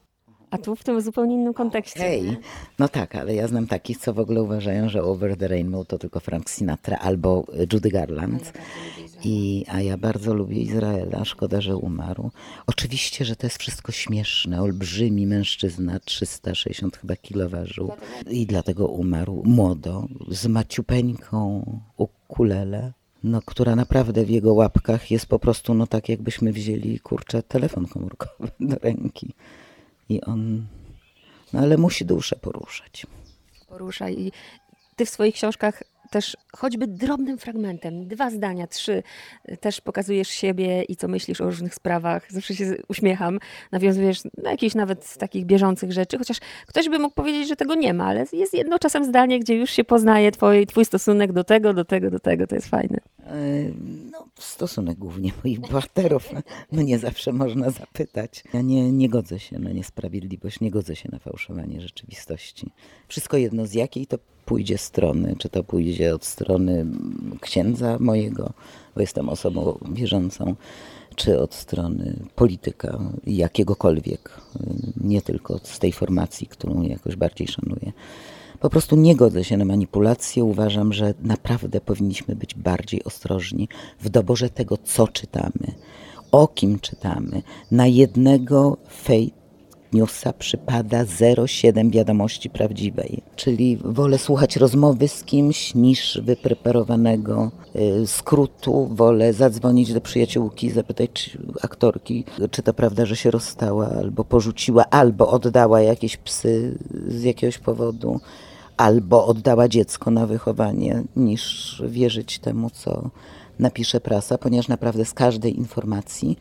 A 0.51 0.57
tu 0.57 0.75
w 0.75 0.83
tym 0.83 1.01
zupełnie 1.01 1.35
innym 1.35 1.53
kontekście. 1.53 1.99
Hej, 1.99 2.38
no 2.79 2.88
tak, 2.88 3.15
ale 3.15 3.35
ja 3.35 3.47
znam 3.47 3.67
takich, 3.67 3.97
co 3.97 4.13
w 4.13 4.19
ogóle 4.19 4.43
uważają, 4.43 4.89
że 4.89 5.03
Over 5.03 5.38
the 5.38 5.47
Rainbow 5.47 5.88
to 5.88 5.97
tylko 5.97 6.19
Frank 6.19 6.49
Sinatra 6.49 6.97
albo 6.97 7.45
Judy 7.73 7.89
Garland. 7.89 8.53
I, 9.23 9.65
a 9.67 9.81
ja 9.81 9.97
bardzo 9.97 10.33
lubię 10.33 10.62
Izraela, 10.62 11.25
szkoda, 11.25 11.62
że 11.62 11.77
umarł. 11.77 12.31
Oczywiście, 12.67 13.25
że 13.25 13.35
to 13.35 13.45
jest 13.45 13.57
wszystko 13.57 13.91
śmieszne. 13.91 14.62
Olbrzymi 14.62 15.27
mężczyzna, 15.27 15.99
360 15.99 16.97
chyba 16.97 17.15
kilo 17.15 17.49
ważył. 17.49 17.91
I 18.29 18.45
dlatego 18.45 18.88
umarł 18.88 19.43
młodo, 19.45 20.07
z 20.29 20.47
maciupeńką 20.47 21.65
ukulele. 21.97 22.93
No, 23.23 23.41
która 23.45 23.75
naprawdę 23.75 24.25
w 24.25 24.29
jego 24.29 24.53
łapkach 24.53 25.12
jest 25.12 25.25
po 25.25 25.39
prostu, 25.39 25.73
no 25.73 25.88
tak 25.88 26.09
jakbyśmy 26.09 26.53
wzięli, 26.53 26.99
kurczę, 26.99 27.43
telefon 27.43 27.88
komórkowy 27.88 28.51
do 28.59 28.75
ręki. 28.75 29.33
I 30.10 30.22
on, 30.22 30.67
no 31.54 31.60
ale 31.60 31.78
musi 31.78 32.06
duszę 32.06 32.36
poruszać. 32.36 33.06
Porusza 33.67 34.10
i 34.10 34.32
ty 34.95 35.06
w 35.06 35.10
swoich 35.10 35.36
książkach 35.36 35.84
też 36.10 36.38
choćby 36.58 36.88
drobnym 36.88 37.38
fragmentem, 37.38 38.08
dwa 38.08 38.30
zdania, 38.30 38.67
trzy, 38.67 39.04
też 39.60 39.82
pokazujesz 39.82 40.30
siebie 40.30 40.84
i 40.84 40.95
co 40.95 41.08
myślisz 41.08 41.41
o 41.41 41.45
różnych 41.45 41.76
sprawach. 41.76 42.32
Zawsze 42.32 42.56
się 42.56 42.76
uśmiecham, 42.88 43.39
nawiązujesz 43.72 44.22
na 44.43 44.52
jakieś 44.52 44.76
nawet 44.76 45.17
takich 45.17 45.45
bieżących 45.45 45.91
rzeczy, 45.91 46.17
chociaż 46.17 46.38
ktoś 46.67 46.89
by 46.89 47.00
mógł 47.00 47.15
powiedzieć, 47.15 47.48
że 47.48 47.56
tego 47.56 47.76
nie 47.76 47.93
ma, 47.93 48.06
ale 48.06 48.26
jest 48.34 48.54
jedno 48.54 48.80
czasem 48.80 49.06
zdanie, 49.06 49.39
gdzie 49.39 49.56
już 49.56 49.69
się 49.69 49.84
poznaje 49.84 50.32
twój, 50.32 50.67
twój 50.67 50.86
stosunek 50.86 51.34
do 51.34 51.43
tego, 51.43 51.74
do 51.74 51.86
tego, 51.86 52.12
do 52.12 52.19
tego, 52.19 52.48
to 52.48 52.56
jest 52.56 52.67
fajne. 52.67 52.98
E, 53.19 53.34
no, 54.12 54.28
stosunek 54.39 54.98
głównie 54.98 55.32
moich 55.43 55.60
bohaterów. 55.60 56.30
Mnie 56.72 57.00
zawsze 57.00 57.34
można 57.34 57.69
zapytać. 57.69 58.43
Ja 58.54 58.62
nie, 58.62 58.91
nie 58.91 59.10
godzę 59.10 59.39
się 59.39 59.60
na 59.60 59.72
niesprawiedliwość, 59.72 60.60
nie 60.60 60.72
godzę 60.72 60.95
się 60.95 61.10
na 61.12 61.19
fałszowanie 61.19 61.82
rzeczywistości. 61.82 62.72
Wszystko 63.08 63.38
jedno 63.38 63.65
z 63.65 63.74
jakiej 63.74 64.08
to 64.08 64.17
pójdzie 64.49 64.77
strony, 64.77 65.35
czy 65.38 65.49
to 65.49 65.63
pójdzie 65.63 66.15
od 66.15 66.25
strony 66.25 66.85
księdza 67.41 67.97
mojego, 67.99 68.53
bo 68.95 69.01
jestem 69.01 69.29
osobą 69.29 69.77
wierzącą, 69.91 70.55
czy 71.15 71.39
od 71.39 71.53
strony 71.53 72.15
polityka 72.35 72.99
jakiegokolwiek, 73.27 74.41
nie 74.97 75.21
tylko 75.21 75.59
z 75.63 75.79
tej 75.79 75.91
formacji, 75.91 76.47
którą 76.47 76.81
jakoś 76.81 77.15
bardziej 77.15 77.47
szanuję. 77.47 77.91
Po 78.59 78.69
prostu 78.69 78.95
nie 78.95 79.15
godzę 79.15 79.43
się 79.43 79.57
na 79.57 79.65
manipulację. 79.65 80.43
Uważam, 80.43 80.93
że 80.93 81.13
naprawdę 81.23 81.81
powinniśmy 81.81 82.35
być 82.35 82.55
bardziej 82.55 83.03
ostrożni 83.03 83.67
w 83.99 84.09
doborze 84.09 84.49
tego, 84.49 84.77
co 84.77 85.07
czytamy, 85.07 85.73
o 86.31 86.47
kim 86.47 86.79
czytamy. 86.79 87.41
Na 87.71 87.88
jednego 87.88 88.77
fake 88.89 89.38
newsa 89.93 90.34
przypada 90.34 91.04
0,7 91.06 91.91
wiadomości 91.91 92.49
prawdziwej. 92.49 93.21
Czyli 93.36 93.78
wolę 93.78 94.17
słuchać 94.17 94.56
rozmowy 94.56 95.08
z 95.08 95.23
kimś 95.23 95.75
niż 95.75 96.21
wypreparowanego 96.23 97.52
y, 97.75 98.08
skrótu. 98.08 98.89
Wolę 98.91 99.34
zadzwonić 99.34 99.93
do 99.93 100.02
przyjaciółki, 100.02 100.69
zapytać 100.69 101.10
czy, 101.13 101.39
aktorki, 101.62 102.25
czy 102.52 102.63
to 102.63 102.73
prawda, 102.73 103.06
że 103.06 103.15
się 103.15 103.32
rozstała, 103.32 103.89
albo 103.89 104.23
porzuciła, 104.23 104.86
albo 104.89 105.28
oddała 105.32 105.82
jakieś 105.82 106.17
psy 106.17 106.78
z 107.08 107.23
jakiegoś 107.23 107.58
powodu, 107.58 108.19
albo 108.78 109.25
oddała 109.25 109.67
dziecko 109.67 110.12
na 110.12 110.28
wychowanie, 110.28 111.04
niż 111.15 111.84
wierzyć 111.88 112.39
temu, 112.39 112.69
co 112.69 113.10
napisze 113.60 114.02
prasa, 114.02 114.38
ponieważ 114.38 114.67
naprawdę 114.67 115.06
z 115.06 115.13
każdej 115.13 115.58
informacji 115.58 116.38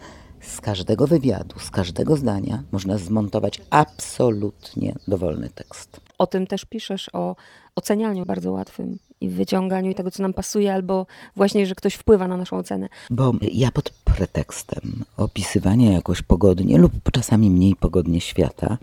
z 0.48 0.61
każdego 0.61 1.06
wywiadu, 1.06 1.58
z 1.58 1.70
każdego 1.70 2.16
zdania 2.16 2.62
można 2.72 2.98
zmontować 2.98 3.61
absolutnie 3.70 4.94
dowolny 5.08 5.50
tekst. 5.50 6.00
O 6.18 6.26
tym 6.26 6.46
też 6.46 6.64
piszesz, 6.64 7.11
o 7.12 7.37
ocenianiu 7.76 8.26
bardzo 8.26 8.52
łatwym 8.52 8.98
i 9.20 9.28
wyciąganiu 9.28 9.94
tego, 9.94 10.11
co 10.11 10.22
nam 10.22 10.34
pasuje, 10.34 10.74
albo 10.74 11.06
właśnie, 11.37 11.66
że 11.66 11.74
ktoś 11.74 11.94
wpływa 11.94 12.28
na 12.28 12.37
naszą 12.37 12.56
ocenę. 12.56 12.88
Bo 13.11 13.32
ja 13.52 13.70
pod 13.70 13.90
pretekstem 13.90 15.04
opisywania 15.16 15.92
jakoś 15.92 16.22
pogodnie 16.22 16.78
lub 16.78 16.92
czasami 17.12 17.50
mniej 17.50 17.76
pogodnie 17.76 18.20
świata, 18.20 18.78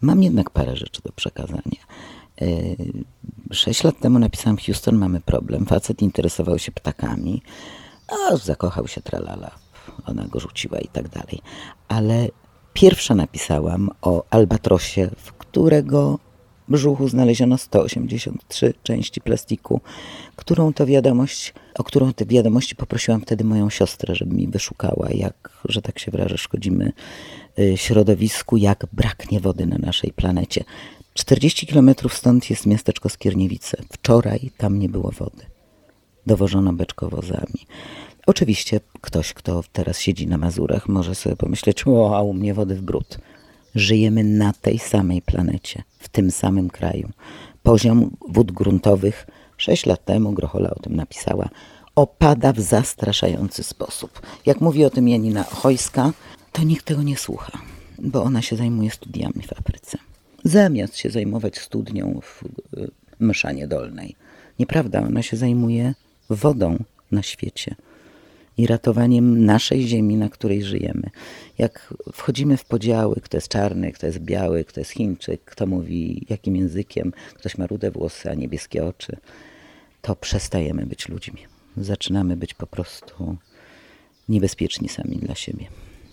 mam 0.00 0.22
jednak 0.22 0.50
parę 0.50 0.76
rzeczy 0.76 1.02
do 1.04 1.12
przekazania. 1.12 1.84
E, 2.42 2.46
sześć 3.52 3.84
lat 3.84 4.00
temu 4.00 4.18
napisałam 4.18 4.56
Houston, 4.56 4.96
mamy 4.96 5.20
problem. 5.20 5.66
Facet 5.66 6.02
interesował 6.02 6.58
się 6.58 6.72
ptakami, 6.72 7.42
a 8.08 8.36
zakochał 8.36 8.88
się 8.88 9.00
tralala 9.00 9.63
ona 10.06 10.26
go 10.28 10.40
rzuciła 10.40 10.78
i 10.78 10.88
tak 10.88 11.08
dalej. 11.08 11.40
Ale 11.88 12.28
pierwsza 12.72 13.14
napisałam 13.14 13.90
o 14.02 14.24
albatrosie, 14.30 15.10
w 15.16 15.32
którego 15.32 16.18
brzuchu 16.68 17.08
znaleziono 17.08 17.58
183 17.58 18.74
części 18.82 19.20
plastiku, 19.20 19.80
którą 20.36 20.72
to 20.72 20.86
wiadomość, 20.86 21.54
o 21.74 21.84
którą 21.84 22.12
te 22.12 22.26
wiadomości 22.26 22.76
poprosiłam 22.76 23.20
wtedy 23.20 23.44
moją 23.44 23.70
siostrę, 23.70 24.14
żeby 24.14 24.36
mi 24.36 24.48
wyszukała, 24.48 25.08
jak, 25.10 25.50
że 25.64 25.82
tak 25.82 25.98
się 25.98 26.10
wyrażę, 26.10 26.38
szkodzimy 26.38 26.92
y, 27.58 27.76
środowisku, 27.76 28.56
jak 28.56 28.86
braknie 28.92 29.40
wody 29.40 29.66
na 29.66 29.78
naszej 29.78 30.12
planecie. 30.12 30.64
40 31.14 31.66
kilometrów 31.66 32.14
stąd 32.14 32.50
jest 32.50 32.66
miasteczko 32.66 33.08
Skierniewice. 33.08 33.82
Wczoraj 33.92 34.50
tam 34.56 34.78
nie 34.78 34.88
było 34.88 35.10
wody. 35.10 35.46
Dowożono 36.26 36.72
beczkowozami. 36.72 37.66
Oczywiście 38.26 38.80
ktoś, 39.00 39.32
kto 39.32 39.64
teraz 39.72 39.98
siedzi 39.98 40.26
na 40.26 40.38
Mazurach, 40.38 40.88
może 40.88 41.14
sobie 41.14 41.36
pomyśleć, 41.36 41.86
o, 41.86 42.16
a 42.16 42.22
u 42.22 42.32
mnie 42.32 42.54
wody 42.54 42.74
w 42.74 42.82
brud. 42.82 43.18
Żyjemy 43.74 44.24
na 44.24 44.52
tej 44.52 44.78
samej 44.78 45.22
planecie, 45.22 45.82
w 45.98 46.08
tym 46.08 46.30
samym 46.30 46.70
kraju. 46.70 47.10
Poziom 47.62 48.16
wód 48.28 48.52
gruntowych, 48.52 49.26
sześć 49.56 49.86
lat 49.86 50.04
temu 50.04 50.32
Grochola 50.32 50.70
o 50.70 50.78
tym 50.78 50.96
napisała, 50.96 51.48
opada 51.94 52.52
w 52.52 52.60
zastraszający 52.60 53.62
sposób. 53.62 54.20
Jak 54.46 54.60
mówi 54.60 54.84
o 54.84 54.90
tym 54.90 55.08
Janina 55.08 55.42
Chojska, 55.42 56.12
to 56.52 56.62
nikt 56.62 56.84
tego 56.84 57.02
nie 57.02 57.16
słucha, 57.16 57.58
bo 57.98 58.22
ona 58.22 58.42
się 58.42 58.56
zajmuje 58.56 58.90
studiami 58.90 59.42
w 59.46 59.52
Afryce. 59.52 59.98
Zamiast 60.44 60.96
się 60.96 61.10
zajmować 61.10 61.58
studnią 61.58 62.20
w 62.22 62.44
Myszanie 63.18 63.68
Dolnej. 63.68 64.16
Nieprawda, 64.58 65.02
ona 65.02 65.22
się 65.22 65.36
zajmuje 65.36 65.94
wodą 66.30 66.84
na 67.10 67.22
świecie 67.22 67.74
i 68.56 68.66
ratowaniem 68.66 69.44
naszej 69.44 69.88
ziemi, 69.88 70.16
na 70.16 70.28
której 70.28 70.62
żyjemy. 70.62 71.10
Jak 71.58 71.94
wchodzimy 72.12 72.56
w 72.56 72.64
podziały, 72.64 73.16
kto 73.22 73.36
jest 73.36 73.48
czarny, 73.48 73.92
kto 73.92 74.06
jest 74.06 74.18
biały, 74.18 74.64
kto 74.64 74.80
jest 74.80 74.90
Chińczyk, 74.90 75.44
kto 75.44 75.66
mówi 75.66 76.26
jakim 76.28 76.56
językiem, 76.56 77.12
ktoś 77.34 77.58
ma 77.58 77.66
rude 77.66 77.90
włosy, 77.90 78.30
a 78.30 78.34
niebieskie 78.34 78.84
oczy, 78.84 79.16
to 80.02 80.16
przestajemy 80.16 80.86
być 80.86 81.08
ludźmi. 81.08 81.40
Zaczynamy 81.76 82.36
być 82.36 82.54
po 82.54 82.66
prostu 82.66 83.36
niebezpieczni 84.28 84.88
sami 84.88 85.16
dla 85.16 85.34
siebie. 85.34 85.66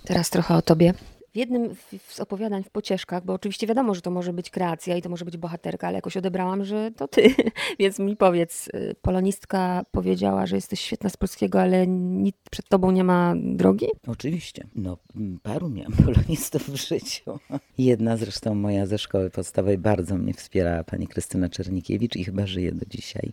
Teraz 0.03 0.29
trochę 0.29 0.55
o 0.55 0.61
tobie. 0.61 0.93
W 1.31 1.35
jednym 1.35 1.75
z 2.07 2.19
opowiadań 2.19 2.63
w 2.63 2.69
pocieszkach, 2.69 3.25
bo 3.25 3.33
oczywiście 3.33 3.67
wiadomo, 3.67 3.95
że 3.95 4.01
to 4.01 4.11
może 4.11 4.33
być 4.33 4.49
kreacja 4.49 4.97
i 4.97 5.01
to 5.01 5.09
może 5.09 5.25
być 5.25 5.37
bohaterka, 5.37 5.87
ale 5.87 5.95
jakoś 5.95 6.17
odebrałam, 6.17 6.65
że 6.65 6.91
to 6.91 7.07
ty. 7.07 7.35
Więc 7.79 7.99
mi 7.99 8.15
powiedz, 8.15 8.67
y, 8.67 8.95
polonistka 9.01 9.85
powiedziała, 9.91 10.45
że 10.45 10.55
jesteś 10.55 10.79
świetna 10.79 11.09
z 11.09 11.17
polskiego, 11.17 11.61
ale 11.61 11.87
nic 11.87 12.35
przed 12.51 12.69
tobą 12.69 12.91
nie 12.91 13.03
ma 13.03 13.33
drogi? 13.37 13.87
Oczywiście. 14.07 14.67
No, 14.75 14.97
paru 15.43 15.69
miałam 15.69 15.93
polonistów 16.05 16.69
w 16.69 16.75
życiu. 16.75 17.39
Jedna 17.77 18.17
zresztą 18.17 18.55
moja 18.55 18.85
ze 18.85 18.97
szkoły 18.97 19.29
podstawowej 19.29 19.77
bardzo 19.77 20.15
mnie 20.15 20.33
wspierała, 20.33 20.83
pani 20.83 21.07
Krystyna 21.07 21.49
Czernikiewicz 21.49 22.15
i 22.15 22.23
chyba 22.23 22.47
żyje 22.47 22.71
do 22.71 22.85
dzisiaj. 22.85 23.31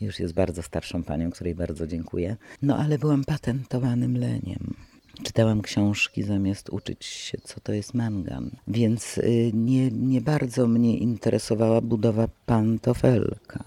Już 0.00 0.20
jest 0.20 0.34
bardzo 0.34 0.62
starszą 0.62 1.02
panią, 1.02 1.30
której 1.30 1.54
bardzo 1.54 1.86
dziękuję. 1.86 2.36
No 2.62 2.76
ale 2.78 2.98
byłam 2.98 3.24
patentowanym 3.24 4.16
leniem 4.18 4.74
Czytałam 5.22 5.62
książki 5.62 6.22
zamiast 6.22 6.70
uczyć 6.70 7.04
się, 7.04 7.38
co 7.44 7.60
to 7.60 7.72
jest 7.72 7.94
mangan. 7.94 8.50
Więc 8.68 9.18
y, 9.18 9.50
nie, 9.54 9.90
nie 9.90 10.20
bardzo 10.20 10.66
mnie 10.66 10.98
interesowała 10.98 11.80
budowa 11.80 12.28
pantofelka. 12.46 13.64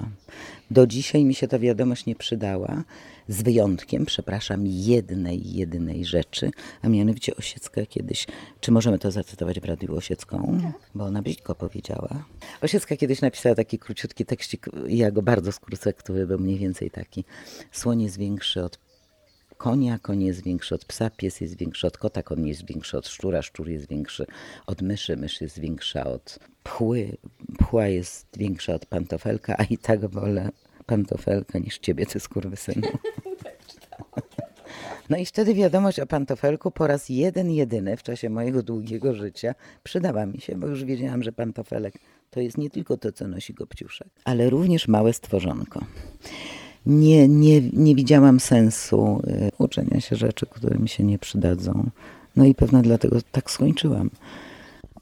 Do 0.71 0.87
dzisiaj 0.87 1.25
mi 1.25 1.33
się 1.33 1.47
ta 1.47 1.59
wiadomość 1.59 2.05
nie 2.05 2.15
przydała, 2.15 2.83
z 3.29 3.41
wyjątkiem, 3.41 4.05
przepraszam, 4.05 4.67
jednej, 4.67 5.53
jedynej 5.53 6.05
rzeczy, 6.05 6.51
a 6.81 6.89
mianowicie 6.89 7.35
Osiecka 7.35 7.85
kiedyś, 7.85 8.27
czy 8.61 8.71
możemy 8.71 8.99
to 8.99 9.11
zacytować 9.11 9.59
w 9.59 9.65
Radiu 9.65 9.95
Osiecką? 9.95 10.61
Bo 10.95 11.05
ona 11.05 11.21
brzydko 11.21 11.55
powiedziała. 11.55 12.23
Osiecka 12.61 12.95
kiedyś 12.95 13.21
napisała 13.21 13.55
taki 13.55 13.79
króciutki 13.79 14.25
tekścik, 14.25 14.65
ja 14.87 15.11
go 15.11 15.21
bardzo 15.21 15.51
skrócę, 15.51 15.93
który 15.93 16.27
był 16.27 16.39
mniej 16.39 16.57
więcej 16.57 16.91
taki. 16.91 17.23
Słoń 17.71 18.01
jest 18.01 18.17
większy 18.17 18.63
od 18.63 18.88
konia, 19.59 19.99
koń 19.99 20.23
jest 20.23 20.43
większy 20.43 20.75
od 20.75 20.85
psa, 20.85 21.09
pies 21.09 21.41
jest 21.41 21.57
większy 21.57 21.87
od 21.87 21.97
kota, 21.97 22.23
koń 22.23 22.47
jest 22.47 22.65
większy 22.65 22.97
od 22.97 23.07
szczura, 23.07 23.41
szczur 23.41 23.69
jest 23.69 23.87
większy 23.87 24.25
od 24.67 24.81
myszy, 24.81 25.17
mysz 25.17 25.41
jest 25.41 25.59
większa 25.59 26.03
od 26.03 26.39
pchły, 26.63 27.17
pchła 27.57 27.87
jest 27.87 28.27
większa 28.37 28.73
od 28.73 28.85
pantofelka, 28.85 29.55
a 29.57 29.63
i 29.63 29.77
tak 29.77 30.05
wolę 30.05 30.49
pantofelka 30.85 31.59
niż 31.59 31.77
ciebie, 31.77 32.05
ty 32.05 32.19
skurwysynu. 32.19 32.87
No 35.09 35.17
i 35.17 35.25
wtedy 35.25 35.53
wiadomość 35.53 35.99
o 35.99 36.07
pantofelku 36.07 36.71
po 36.71 36.87
raz 36.87 37.09
jeden, 37.09 37.51
jedyny 37.51 37.97
w 37.97 38.03
czasie 38.03 38.29
mojego 38.29 38.63
długiego 38.63 39.13
życia 39.13 39.55
przydała 39.83 40.25
mi 40.25 40.41
się, 40.41 40.55
bo 40.55 40.67
już 40.67 40.83
wiedziałam, 40.83 41.23
że 41.23 41.31
pantofelek 41.31 41.93
to 42.29 42.39
jest 42.39 42.57
nie 42.57 42.69
tylko 42.69 42.97
to, 42.97 43.11
co 43.11 43.27
nosi 43.27 43.53
Gopciuszek, 43.53 44.07
ale 44.23 44.49
również 44.49 44.87
małe 44.87 45.13
stworzonko. 45.13 45.85
Nie, 46.85 47.27
nie, 47.27 47.61
nie 47.73 47.95
widziałam 47.95 48.39
sensu 48.39 49.21
y, 49.27 49.51
uczenia 49.57 50.01
się 50.01 50.15
rzeczy, 50.15 50.45
które 50.45 50.79
mi 50.79 50.89
się 50.89 51.03
nie 51.03 51.19
przydadzą. 51.19 51.89
No 52.35 52.45
i 52.45 52.55
pewno 52.55 52.81
dlatego 52.81 53.17
tak 53.31 53.51
skończyłam. 53.51 54.09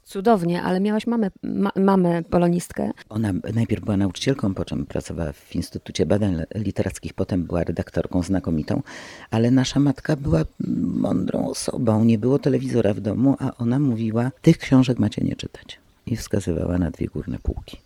Cudownie, 0.04 0.62
ale 0.62 0.80
miałaś 0.80 1.06
mamę, 1.06 1.30
ma, 1.42 1.70
mamę 1.76 2.22
polonistkę. 2.22 2.90
Ona 3.08 3.32
najpierw 3.54 3.84
była 3.84 3.96
nauczycielką, 3.96 4.54
po 4.54 4.64
czym 4.64 4.86
pracowała 4.86 5.32
w 5.32 5.56
Instytucie 5.56 6.06
Badań 6.06 6.42
Literackich, 6.54 7.14
potem 7.14 7.44
była 7.44 7.64
redaktorką 7.64 8.22
znakomitą, 8.22 8.82
ale 9.30 9.50
nasza 9.50 9.80
matka 9.80 10.16
była 10.16 10.44
mądrą 10.80 11.48
osobą. 11.48 12.04
Nie 12.04 12.18
było 12.18 12.38
telewizora 12.38 12.94
w 12.94 13.00
domu, 13.00 13.36
a 13.38 13.56
ona 13.56 13.78
mówiła: 13.78 14.30
Tych 14.42 14.58
książek 14.58 14.98
macie 14.98 15.24
nie 15.24 15.36
czytać. 15.36 15.78
I 16.06 16.16
wskazywała 16.16 16.78
na 16.78 16.90
dwie 16.90 17.06
górne 17.06 17.38
półki, 17.42 17.76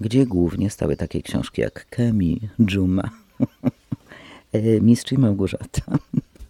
gdzie 0.00 0.26
głównie 0.26 0.70
stały 0.70 0.96
takie 0.96 1.22
książki 1.22 1.60
jak 1.60 1.86
Kemi, 1.90 2.40
Dżuma, 2.62 3.10
Mistrz 4.80 5.12
i 5.12 5.18
Małgorzata. 5.18 5.82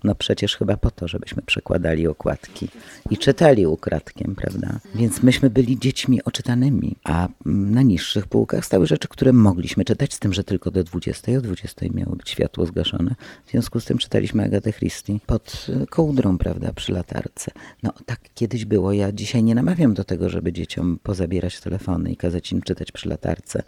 No 0.05 0.15
przecież 0.15 0.57
chyba 0.57 0.77
po 0.77 0.91
to, 0.91 1.09
żebyśmy 1.09 1.43
przekładali 1.43 2.07
okładki 2.07 2.69
i 3.11 3.19
czytali 3.19 3.67
ukradkiem, 3.67 4.35
prawda? 4.35 4.81
Więc 4.95 5.23
myśmy 5.23 5.51
byli 5.51 5.79
dziećmi 5.79 6.25
oczytanymi, 6.25 6.97
a 7.05 7.29
na 7.45 7.83
niższych 7.83 8.27
półkach 8.27 8.67
stały 8.67 8.87
rzeczy, 8.87 9.09
które 9.09 9.33
mogliśmy 9.33 9.85
czytać, 9.85 10.15
z 10.15 10.19
tym, 10.19 10.35
że 10.35 10.45
tylko 10.45 10.71
do 10.71 10.85
20. 10.85 11.33
O 11.33 11.41
20 11.41 11.87
miało 11.95 12.17
być 12.17 12.31
światło 12.31 12.67
zgaszone. 12.67 13.15
W 13.47 13.51
związku 13.51 13.81
z 13.81 13.85
tym 13.85 13.99
czytaliśmy 13.99 14.45
Agatę 14.45 14.73
Christie 14.73 15.19
pod 15.27 15.67
kołdrą, 15.91 16.39
prawda, 16.39 16.73
przy 16.73 16.93
latarce. 16.93 17.51
No 17.83 17.93
tak 18.07 18.21
kiedyś 18.35 18.65
było. 18.65 18.93
Ja 18.93 19.13
dzisiaj 19.13 19.43
nie 19.43 19.55
namawiam 19.55 19.95
do 19.95 20.05
tego, 20.05 20.29
żeby 20.29 20.53
dzieciom 20.53 20.99
pozabierać 21.03 21.61
telefony 21.61 22.13
i 22.13 22.17
kazać 22.17 22.53
im 22.53 22.63
czytać 22.63 22.93
przy 22.93 23.09
latarce. 23.09 23.63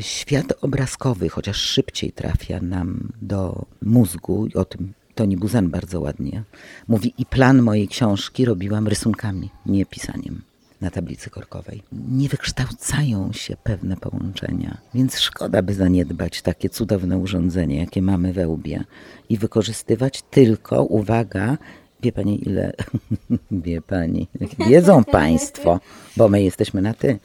Świat 0.00 0.54
obrazkowy, 0.60 1.28
chociaż 1.28 1.56
szybciej 1.56 2.12
trafia 2.12 2.60
nam 2.60 3.12
do 3.22 3.66
mózgu, 3.82 4.48
o 4.54 4.64
tym 4.64 4.92
Toni 5.14 5.36
Buzan 5.36 5.70
bardzo 5.70 6.00
ładnie 6.00 6.42
mówi 6.88 7.14
i 7.18 7.26
plan 7.26 7.62
mojej 7.62 7.88
książki 7.88 8.44
robiłam 8.44 8.88
rysunkami, 8.88 9.50
nie 9.66 9.86
pisaniem 9.86 10.42
na 10.82 10.90
tablicy 10.90 11.30
korkowej. 11.30 11.82
Nie 11.92 12.28
wykształcają 12.28 13.32
się 13.32 13.56
pewne 13.62 13.96
połączenia, 13.96 14.78
więc 14.94 15.18
szkoda 15.18 15.62
by 15.62 15.74
zaniedbać 15.74 16.42
takie 16.42 16.68
cudowne 16.68 17.18
urządzenie, 17.18 17.76
jakie 17.76 18.02
mamy 18.02 18.32
we 18.32 18.48
łbie 18.48 18.84
i 19.28 19.38
wykorzystywać 19.38 20.22
tylko, 20.22 20.82
uwaga, 20.82 21.58
wie 22.02 22.12
pani 22.12 22.48
ile, 22.48 22.72
wie 23.66 23.80
pani, 23.82 24.28
wiedzą 24.68 25.04
państwo, 25.20 25.80
bo 26.16 26.28
my 26.28 26.42
jesteśmy 26.42 26.82
na 26.82 26.94
ty, 26.94 27.18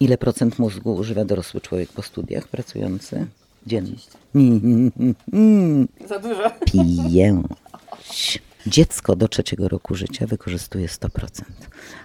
ile 0.00 0.18
procent 0.18 0.58
mózgu 0.58 0.94
używa 0.94 1.24
dorosły 1.24 1.60
człowiek 1.60 1.92
po 1.92 2.02
studiach 2.02 2.48
pracujący? 2.48 3.26
Dziennie. 3.66 3.96
Za 6.08 6.18
dużo. 6.18 6.50
Pięć. 6.72 8.42
Dziecko 8.66 9.16
do 9.16 9.28
trzeciego 9.28 9.68
roku 9.68 9.94
życia 9.94 10.26
wykorzystuje 10.26 10.88
100%, 10.88 11.08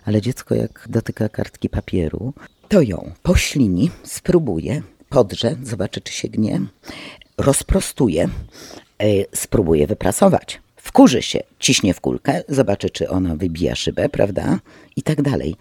ale 0.06 0.22
dziecko 0.22 0.56
jak 0.56 0.86
dotyka 0.90 1.30
kartki 1.30 1.70
papieru, 1.70 2.34
to 2.68 2.82
ją 2.82 3.12
poślini, 3.24 3.92
spróbuje, 4.04 4.82
podrze, 5.10 5.56
zobaczy 5.64 6.02
czy 6.02 6.14
się 6.14 6.28
gnie, 6.28 6.62
rozprostuje, 7.38 8.30
e, 9.00 9.06
spróbuje 9.36 9.88
wyprasować. 9.88 10.62
Wkurzy 10.76 11.22
się, 11.22 11.40
ciśnie 11.60 11.94
w 11.94 12.02
kulkę, 12.02 12.44
zobaczy 12.50 12.90
czy 12.90 13.10
ona 13.10 13.36
wybija 13.36 13.76
szybę, 13.76 14.10
prawda? 14.10 14.60
I 14.96 15.02
tak 15.02 15.22
dalej 15.22 15.56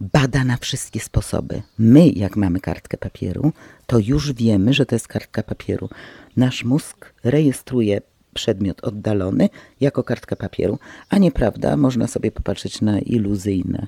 bada 0.00 0.44
na 0.44 0.56
wszystkie 0.56 1.00
sposoby. 1.00 1.62
My, 1.78 2.08
jak 2.08 2.36
mamy 2.36 2.60
kartkę 2.60 2.96
papieru, 2.96 3.52
to 3.86 3.98
już 3.98 4.32
wiemy, 4.32 4.72
że 4.72 4.86
to 4.86 4.94
jest 4.94 5.08
kartka 5.08 5.42
papieru. 5.42 5.88
Nasz 6.36 6.64
mózg 6.64 7.14
rejestruje 7.24 8.00
przedmiot 8.34 8.84
oddalony 8.84 9.48
jako 9.80 10.02
kartka 10.02 10.36
papieru, 10.36 10.78
a 11.08 11.18
nieprawda, 11.18 11.76
można 11.76 12.06
sobie 12.06 12.32
popatrzeć 12.32 12.80
na 12.80 12.98
iluzyjne 12.98 13.86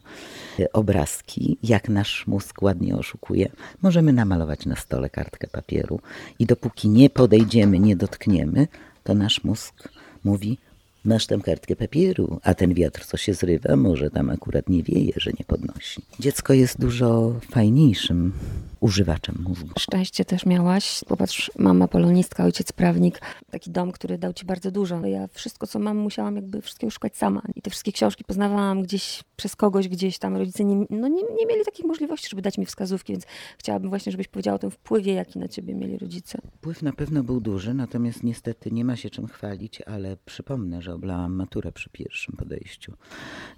obrazki, 0.72 1.58
jak 1.62 1.88
nasz 1.88 2.26
mózg 2.26 2.62
ładnie 2.62 2.96
oszukuje. 2.96 3.48
Możemy 3.82 4.12
namalować 4.12 4.66
na 4.66 4.76
stole 4.76 5.10
kartkę 5.10 5.46
papieru 5.48 6.00
i 6.38 6.46
dopóki 6.46 6.88
nie 6.88 7.10
podejdziemy, 7.10 7.78
nie 7.78 7.96
dotkniemy, 7.96 8.68
to 9.04 9.14
nasz 9.14 9.44
mózg 9.44 9.88
mówi: 10.24 10.58
masz 11.06 11.26
tam 11.26 11.40
kartkę 11.40 11.76
papieru, 11.76 12.40
a 12.42 12.54
ten 12.54 12.74
wiatr, 12.74 13.04
co 13.04 13.16
się 13.16 13.34
zrywa, 13.34 13.76
może 13.76 14.10
tam 14.10 14.30
akurat 14.30 14.68
nie 14.68 14.82
wieje, 14.82 15.12
że 15.16 15.30
nie 15.38 15.44
podnosi. 15.44 16.02
Dziecko 16.20 16.52
jest 16.52 16.80
dużo 16.80 17.40
fajniejszym 17.50 18.32
używaczem 18.80 19.44
mózgu. 19.48 19.70
Szczęście 19.78 20.24
też 20.24 20.46
miałaś. 20.46 21.00
Popatrz, 21.08 21.50
mama 21.58 21.88
polonistka, 21.88 22.44
ojciec 22.44 22.72
prawnik. 22.72 23.20
Taki 23.50 23.70
dom, 23.70 23.92
który 23.92 24.18
dał 24.18 24.32
ci 24.32 24.46
bardzo 24.46 24.70
dużo. 24.70 25.06
Ja 25.06 25.26
wszystko, 25.26 25.66
co 25.66 25.78
mam, 25.78 25.96
musiałam 25.96 26.36
jakby 26.36 26.62
wszystkiego 26.62 26.90
szukać 26.90 27.16
sama. 27.16 27.42
I 27.54 27.62
te 27.62 27.70
wszystkie 27.70 27.92
książki 27.92 28.24
poznawałam 28.24 28.82
gdzieś 28.82 29.24
przez 29.36 29.56
kogoś, 29.56 29.88
gdzieś 29.88 30.18
tam. 30.18 30.36
Rodzice 30.36 30.64
nie, 30.64 30.86
no 30.90 31.08
nie, 31.08 31.22
nie 31.22 31.46
mieli 31.46 31.64
takich 31.64 31.86
możliwości, 31.86 32.28
żeby 32.30 32.42
dać 32.42 32.58
mi 32.58 32.66
wskazówki, 32.66 33.12
więc 33.12 33.24
chciałabym 33.58 33.88
właśnie, 33.90 34.12
żebyś 34.12 34.28
powiedziała 34.28 34.56
o 34.56 34.58
tym 34.58 34.70
wpływie, 34.70 35.12
jaki 35.12 35.38
na 35.38 35.48
ciebie 35.48 35.74
mieli 35.74 35.98
rodzice. 35.98 36.38
Wpływ 36.56 36.82
na 36.82 36.92
pewno 36.92 37.22
był 37.22 37.40
duży, 37.40 37.74
natomiast 37.74 38.22
niestety 38.22 38.70
nie 38.70 38.84
ma 38.84 38.96
się 38.96 39.10
czym 39.10 39.26
chwalić, 39.26 39.82
ale 39.82 40.16
przypomnę, 40.24 40.82
że 40.82 40.94
oblałam 40.94 41.32
maturę 41.32 41.72
przy 41.72 41.90
pierwszym 41.90 42.36
podejściu. 42.36 42.92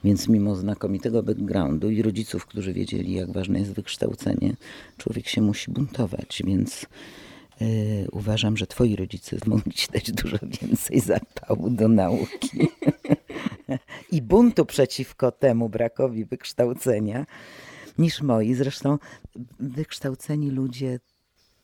Więc 0.05 0.29
mimo 0.29 0.57
znakomitego 0.57 1.23
backgroundu 1.23 1.91
i 1.91 2.03
rodziców, 2.03 2.47
którzy 2.47 2.73
wiedzieli, 2.73 3.13
jak 3.13 3.33
ważne 3.33 3.59
jest 3.59 3.73
wykształcenie, 3.73 4.57
człowiek 5.09 5.29
się 5.29 5.43
musi 5.43 5.71
buntować, 5.71 6.43
więc 6.47 6.87
yy, 7.61 7.67
uważam, 8.13 8.57
że 8.57 8.67
twoi 8.67 8.97
rodzice 8.97 9.37
mogli 9.47 9.73
ci 9.73 9.89
dać 9.93 10.13
dużo 10.13 10.39
więcej 10.61 11.01
zapału 11.01 11.71
do 11.71 11.89
nauki 11.89 12.69
i 14.13 14.23
buntu 14.23 14.67
przeciwko 14.67 15.33
temu 15.33 15.69
brakowi 15.69 16.25
wykształcenia 16.25 17.27
niż 17.99 18.23
moi. 18.23 18.55
Zresztą 18.55 18.99
wykształceni 19.61 20.51
ludzie 20.51 21.01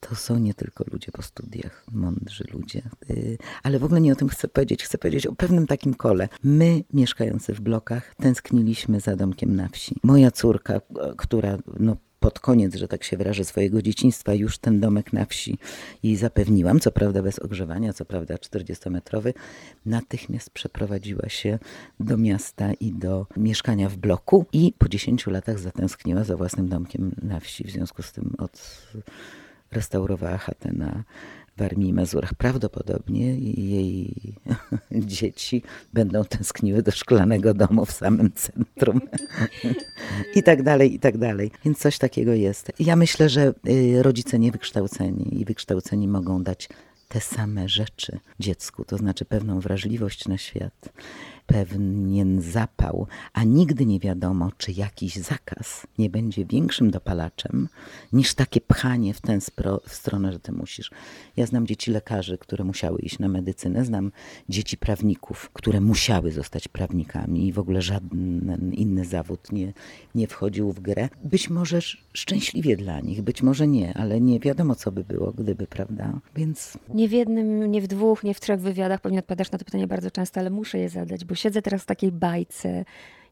to 0.00 0.14
są 0.14 0.38
nie 0.38 0.54
tylko 0.54 0.84
ludzie 0.92 1.12
po 1.12 1.22
studiach, 1.22 1.84
mądrzy 1.92 2.44
ludzie. 2.52 2.82
Y, 3.10 3.38
ale 3.62 3.78
w 3.78 3.84
ogóle 3.84 4.00
nie 4.00 4.12
o 4.12 4.16
tym 4.16 4.28
chcę 4.28 4.48
powiedzieć. 4.48 4.84
Chcę 4.84 4.98
powiedzieć 4.98 5.26
o 5.26 5.34
pewnym 5.34 5.66
takim 5.66 5.94
kole. 5.94 6.28
My, 6.42 6.84
mieszkający 6.92 7.54
w 7.54 7.60
blokach, 7.60 8.14
tęskniliśmy 8.14 9.00
za 9.00 9.16
domkiem 9.16 9.56
na 9.56 9.68
wsi. 9.68 9.96
Moja 10.02 10.30
córka, 10.30 10.80
która 11.16 11.58
no, 11.80 11.96
pod 12.24 12.40
koniec, 12.40 12.74
że 12.74 12.88
tak 12.88 13.04
się 13.04 13.16
wyrażę, 13.16 13.44
swojego 13.44 13.82
dzieciństwa 13.82 14.34
już 14.34 14.58
ten 14.58 14.80
domek 14.80 15.12
na 15.12 15.24
wsi 15.24 15.58
jej 16.02 16.16
zapewniłam, 16.16 16.80
co 16.80 16.92
prawda 16.92 17.22
bez 17.22 17.38
ogrzewania, 17.38 17.92
co 17.92 18.04
prawda 18.04 18.34
40-metrowy, 18.34 19.32
natychmiast 19.86 20.50
przeprowadziła 20.50 21.28
się 21.28 21.58
do 22.00 22.16
miasta 22.16 22.72
i 22.72 22.92
do 22.92 23.26
mieszkania 23.36 23.88
w 23.88 23.96
bloku 23.96 24.46
i 24.52 24.72
po 24.78 24.88
10 24.88 25.26
latach 25.26 25.58
zatęskniła 25.58 26.24
za 26.24 26.36
własnym 26.36 26.68
domkiem 26.68 27.14
na 27.22 27.40
wsi. 27.40 27.64
W 27.64 27.70
związku 27.70 28.02
z 28.02 28.12
tym 28.12 28.34
od 28.38 28.86
restaurowała 29.72 30.38
chatę 30.38 30.72
na 30.72 31.04
Warmii 31.56 31.88
i 31.88 31.92
Mazurach. 31.92 32.34
Prawdopodobnie 32.34 33.38
jej 33.70 34.34
dzieci 34.92 35.62
będą 35.92 36.24
tęskniły 36.24 36.82
do 36.82 36.90
szklanego 36.90 37.54
domu 37.54 37.84
w 37.84 37.92
samym 37.92 38.32
centrum. 38.32 39.00
I 40.34 40.42
tak 40.42 40.62
dalej, 40.62 40.94
i 40.94 40.98
tak 40.98 41.18
dalej. 41.18 41.50
Więc 41.64 41.78
coś 41.78 41.98
takiego 41.98 42.34
jest. 42.34 42.72
Ja 42.78 42.96
myślę, 42.96 43.28
że 43.28 43.54
y, 43.68 44.02
rodzice 44.02 44.38
niewykształceni 44.38 45.40
i 45.40 45.44
wykształceni 45.44 46.08
mogą 46.08 46.42
dać 46.42 46.68
te 47.08 47.20
same 47.20 47.68
rzeczy 47.68 48.18
dziecku, 48.40 48.84
to 48.84 48.96
znaczy 48.96 49.24
pewną 49.24 49.60
wrażliwość 49.60 50.28
na 50.28 50.38
świat, 50.38 50.88
pewien 51.46 52.40
zapał, 52.40 53.06
a 53.32 53.44
nigdy 53.44 53.86
nie 53.86 54.00
wiadomo, 54.00 54.50
czy 54.58 54.72
jakiś 54.72 55.16
zakaz 55.16 55.86
nie 55.98 56.10
będzie 56.10 56.44
większym 56.46 56.90
dopalaczem 56.90 57.68
niż 58.12 58.34
takie 58.34 58.60
pchanie 58.60 59.14
w 59.14 59.20
tę 59.20 59.38
stronę, 59.86 60.32
że 60.32 60.40
ty 60.40 60.52
musisz. 60.52 60.90
Ja 61.36 61.46
znam 61.46 61.66
dzieci 61.66 61.90
lekarzy, 61.90 62.38
które 62.38 62.64
musiały 62.64 62.98
iść 63.00 63.18
na 63.18 63.28
medycynę, 63.28 63.84
znam 63.84 64.12
dzieci 64.48 64.76
prawników, 64.76 65.50
które 65.52 65.80
musiały 65.80 66.32
zostać 66.32 66.68
prawnikami 66.68 67.48
i 67.48 67.52
w 67.52 67.58
ogóle 67.58 67.82
żaden 67.82 68.72
inny 68.72 69.04
zawód 69.04 69.52
nie, 69.52 69.72
nie 70.14 70.26
wchodził 70.26 70.72
w 70.72 70.80
grę. 70.80 71.08
Być 71.24 71.50
może 71.50 71.76
sz- 71.76 72.04
szczęśliwie 72.12 72.76
dla 72.76 73.00
nich, 73.00 73.22
być 73.22 73.42
może 73.42 73.66
nie, 73.68 73.94
ale 73.94 74.20
nie 74.20 74.40
wiadomo, 74.40 74.74
co 74.74 74.92
by 74.92 75.04
było, 75.04 75.32
gdyby, 75.32 75.66
prawda? 75.66 76.20
Więc 76.36 76.78
Nie 76.94 77.08
w 77.08 77.12
jednym, 77.12 77.70
nie 77.70 77.80
w 77.82 77.86
dwóch, 77.86 78.24
nie 78.24 78.34
w 78.34 78.40
trzech 78.40 78.60
wywiadach, 78.60 79.00
pewnie 79.00 79.18
odpowiadasz 79.18 79.50
na 79.52 79.58
to 79.58 79.64
pytanie 79.64 79.86
bardzo 79.86 80.10
często, 80.10 80.40
ale 80.40 80.50
muszę 80.50 80.78
je 80.78 80.88
zadać, 80.88 81.24
bo 81.24 81.33
siedzę 81.34 81.62
teraz 81.62 81.82
w 81.82 81.86
takiej 81.86 82.12
bajce, 82.12 82.84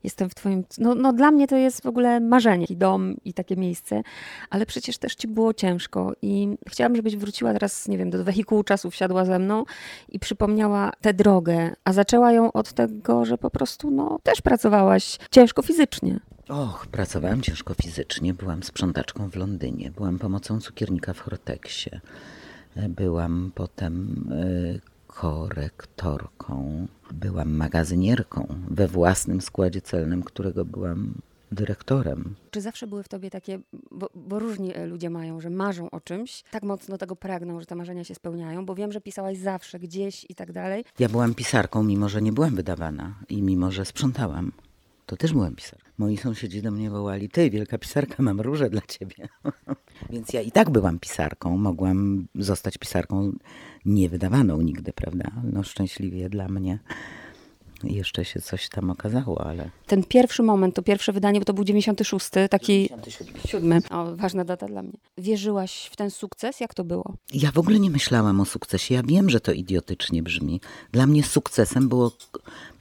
jestem 0.05 0.31
w 0.31 0.35
twoim... 0.35 0.65
No, 0.79 0.95
no 0.95 1.13
dla 1.13 1.31
mnie 1.31 1.47
to 1.47 1.57
jest 1.57 1.83
w 1.83 1.87
ogóle 1.87 2.21
marzenie, 2.21 2.65
taki 2.65 2.77
dom 2.77 3.17
i 3.25 3.35
takie 3.35 3.57
miejsce, 3.57 4.03
ale 4.51 4.67
przecież 4.67 4.99
też 4.99 5.15
ci 5.15 5.29
było 5.29 5.55
ciężko 5.55 6.13
i 6.23 6.49
chciałam, 6.69 6.97
żebyś 6.97 7.17
wróciła 7.17 7.53
teraz, 7.53 7.89
nie 7.89 7.99
wiem, 7.99 8.11
do 8.11 8.25
wehikułu 8.25 8.65
czasu, 8.65 8.91
wsiadła 8.91 9.25
ze 9.25 9.39
mną 9.39 9.65
i 10.09 10.19
przypomniała 10.19 10.93
tę 11.01 11.15
drogę, 11.15 11.75
a 11.85 11.93
zaczęła 11.93 12.33
ją 12.33 12.53
od 12.53 12.73
tego, 12.73 13.25
że 13.25 13.39
po 13.39 13.51
prostu, 13.51 13.91
no, 13.91 14.19
też 14.23 14.41
pracowałaś 14.41 15.19
ciężko 15.31 15.63
fizycznie. 15.63 16.21
Och, 16.49 16.87
pracowałam 16.87 17.43
ciężko 17.43 17.75
fizycznie. 17.75 18.35
Byłam 18.35 18.63
sprzątaczką 18.63 19.31
w 19.31 19.37
Londynie, 19.37 19.91
byłam 19.91 20.19
pomocą 20.19 20.61
cukiernika 20.61 21.13
w 21.13 21.21
Horteksie, 21.21 21.91
E, 22.77 22.89
byłam 22.89 23.53
potem 23.55 24.25
e, 24.31 24.79
korektorką, 25.07 26.87
byłam 27.13 27.51
magazynierką 27.51 28.47
we 28.69 28.89
własnym 28.89 29.41
składzie 29.41 29.81
celnym, 29.81 30.23
którego 30.23 30.65
byłam 30.65 31.15
dyrektorem. 31.53 32.35
Czy 32.51 32.61
zawsze 32.61 32.87
były 32.87 33.03
w 33.03 33.09
tobie 33.09 33.31
takie, 33.31 33.61
bo, 33.91 34.11
bo 34.15 34.39
różni 34.39 34.77
e, 34.77 34.87
ludzie 34.87 35.11
mają, 35.11 35.41
że 35.41 35.51
marzą 35.51 35.91
o 35.91 36.01
czymś, 36.01 36.45
tak 36.51 36.63
mocno 36.63 36.99
tego 36.99 37.17
pragną, 37.17 37.61
że 37.61 37.67
te 37.67 37.75
marzenia 37.75 38.05
się 38.05 38.15
spełniają, 38.15 38.67
bo 38.67 38.75
wiem, 38.75 38.93
że 38.93 39.01
pisałaś 39.01 39.39
zawsze 39.39 39.79
gdzieś 39.79 40.27
i 40.29 40.35
tak 40.35 40.53
dalej. 40.53 40.85
Ja 40.99 41.09
byłam 41.09 41.35
pisarką, 41.35 41.83
mimo 41.83 42.09
że 42.09 42.23
nie 42.23 42.33
byłam 42.33 42.57
wydawana 42.57 43.15
i 43.29 43.43
mimo 43.43 43.71
że 43.71 43.85
sprzątałam. 43.85 44.53
To 45.13 45.17
też 45.17 45.33
byłam 45.33 45.55
pisarką. 45.55 45.91
Moi 45.99 46.17
sąsiedzi 46.17 46.63
do 46.63 46.71
mnie 46.71 46.91
wołali, 46.91 47.29
ty 47.29 47.51
wielka 47.51 47.79
pisarka, 47.79 48.23
mam 48.23 48.41
róże 48.41 48.71
dla 48.71 48.81
ciebie. 48.81 49.29
Więc 50.11 50.33
ja 50.33 50.41
i 50.41 50.53
tak 50.53 50.71
byłam 50.71 50.99
pisarką, 50.99 51.57
mogłam 51.57 52.27
zostać 52.35 52.79
pisarką 52.79 53.33
niewydawaną 53.85 54.61
nigdy, 54.61 54.93
prawda? 54.93 55.31
No 55.53 55.63
szczęśliwie 55.63 56.29
dla 56.29 56.49
mnie 56.49 56.79
jeszcze 57.91 58.25
się 58.25 58.41
coś 58.41 58.69
tam 58.69 58.91
okazało, 58.91 59.47
ale... 59.47 59.71
Ten 59.87 60.05
pierwszy 60.05 60.43
moment, 60.43 60.75
to 60.75 60.83
pierwsze 60.83 61.13
wydanie, 61.13 61.39
bo 61.39 61.45
to 61.45 61.55
był 61.55 61.65
96, 61.65 62.31
taki 62.51 62.89
siódmy. 63.49 63.79
O, 63.91 64.17
ważna 64.17 64.45
data 64.45 64.67
dla 64.67 64.83
mnie. 64.83 64.99
Wierzyłaś 65.19 65.89
w 65.93 65.97
ten 65.97 66.11
sukces? 66.11 66.61
Jak 66.61 66.75
to 66.75 66.85
było? 66.85 67.15
Ja 67.35 67.51
w 67.53 67.59
ogóle 67.59 67.81
nie 67.81 67.91
myślałam 67.91 68.41
o 68.41 68.45
sukcesie. 68.45 68.95
Ja 68.95 69.03
wiem, 69.03 69.31
że 69.31 69.41
to 69.41 69.53
idiotycznie 69.53 70.23
brzmi. 70.23 70.61
Dla 70.93 71.07
mnie 71.07 71.23
sukcesem 71.23 71.89
było 71.89 72.13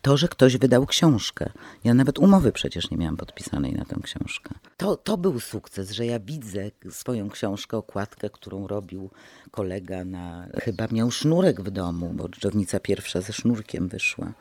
to, 0.02 0.18
że 0.18 0.28
ktoś 0.28 0.58
wydał 0.58 0.86
książkę. 0.86 1.50
Ja 1.84 1.94
nawet 1.94 2.20
umowy 2.20 2.52
przecież 2.52 2.92
nie 2.92 2.98
miałam 2.98 3.18
podpisanej 3.18 3.74
na 3.74 3.86
tę 3.86 3.96
książkę. 4.04 4.54
To, 4.78 4.96
to 4.96 5.18
był 5.18 5.40
sukces, 5.40 5.92
że 5.92 6.06
ja 6.06 6.20
widzę 6.20 6.72
swoją 6.90 7.30
książkę, 7.30 7.78
okładkę, 7.78 8.30
którą 8.30 8.68
robił 8.68 9.10
kolega 9.52 10.06
na... 10.06 10.48
Chyba 10.62 10.88
miał 10.92 11.12
sznurek 11.12 11.62
w 11.62 11.72
domu, 11.72 12.12
bo 12.14 12.30
dżdżownica 12.30 12.80
pierwsza 12.80 13.22
ze 13.22 13.34
sznurkiem 13.34 13.88
wyszła 13.88 14.34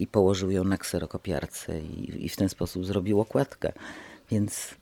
i 0.00 0.06
położył 0.06 0.50
ją 0.50 0.64
na 0.64 0.78
kserokopiarce 0.78 1.80
i, 1.80 2.24
i 2.24 2.28
w 2.28 2.36
ten 2.36 2.48
sposób 2.48 2.86
zrobił 2.86 3.20
okładkę. 3.20 3.72
Więc 4.30 4.74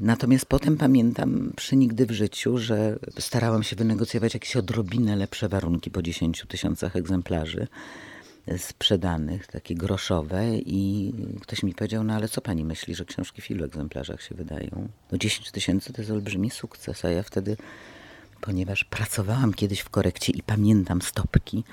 Natomiast 0.00 0.46
potem 0.46 0.76
pamiętam 0.76 1.52
przy 1.56 1.76
nigdy 1.76 2.06
w 2.06 2.10
życiu, 2.10 2.58
że 2.58 2.98
starałam 3.18 3.62
się 3.62 3.76
wynegocjować 3.76 4.34
jakieś 4.34 4.56
odrobinę 4.56 5.16
lepsze 5.16 5.48
warunki 5.48 5.90
po 5.90 6.02
10 6.02 6.44
tysiącach 6.48 6.96
egzemplarzy 6.96 7.66
sprzedanych, 8.58 9.46
takie 9.46 9.74
groszowe 9.74 10.56
i 10.56 11.12
ktoś 11.40 11.62
mi 11.62 11.74
powiedział, 11.74 12.04
no 12.04 12.14
ale 12.14 12.28
co 12.28 12.40
pani 12.40 12.64
myśli, 12.64 12.94
że 12.94 13.04
książki 13.04 13.42
w 13.42 13.50
ilu 13.50 13.64
egzemplarzach 13.64 14.22
się 14.22 14.34
wydają? 14.34 14.88
No 15.12 15.18
10 15.18 15.50
tysięcy 15.50 15.92
to 15.92 16.02
jest 16.02 16.10
olbrzymi 16.10 16.50
sukces, 16.50 17.04
a 17.04 17.10
ja 17.10 17.22
wtedy, 17.22 17.56
ponieważ 18.40 18.84
pracowałam 18.84 19.54
kiedyś 19.54 19.80
w 19.80 19.88
korekcie 19.88 20.32
i 20.32 20.42
pamiętam 20.42 21.02
stopki, 21.02 21.64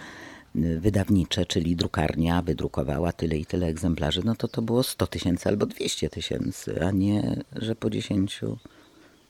wydawnicze, 0.56 1.46
czyli 1.46 1.76
drukarnia 1.76 2.42
wydrukowała 2.42 3.12
tyle 3.12 3.38
i 3.38 3.46
tyle 3.46 3.68
egzemplarzy, 3.68 4.22
no 4.26 4.36
to 4.36 4.48
to 4.48 4.62
było 4.62 4.84
100 4.84 5.08
tysięcy 5.08 5.50
albo 5.50 5.66
200 5.66 6.10
tysięcy, 6.10 6.86
a 6.86 6.92
nie, 6.92 7.44
że 7.56 7.76
po 7.76 7.90
10 7.90 8.42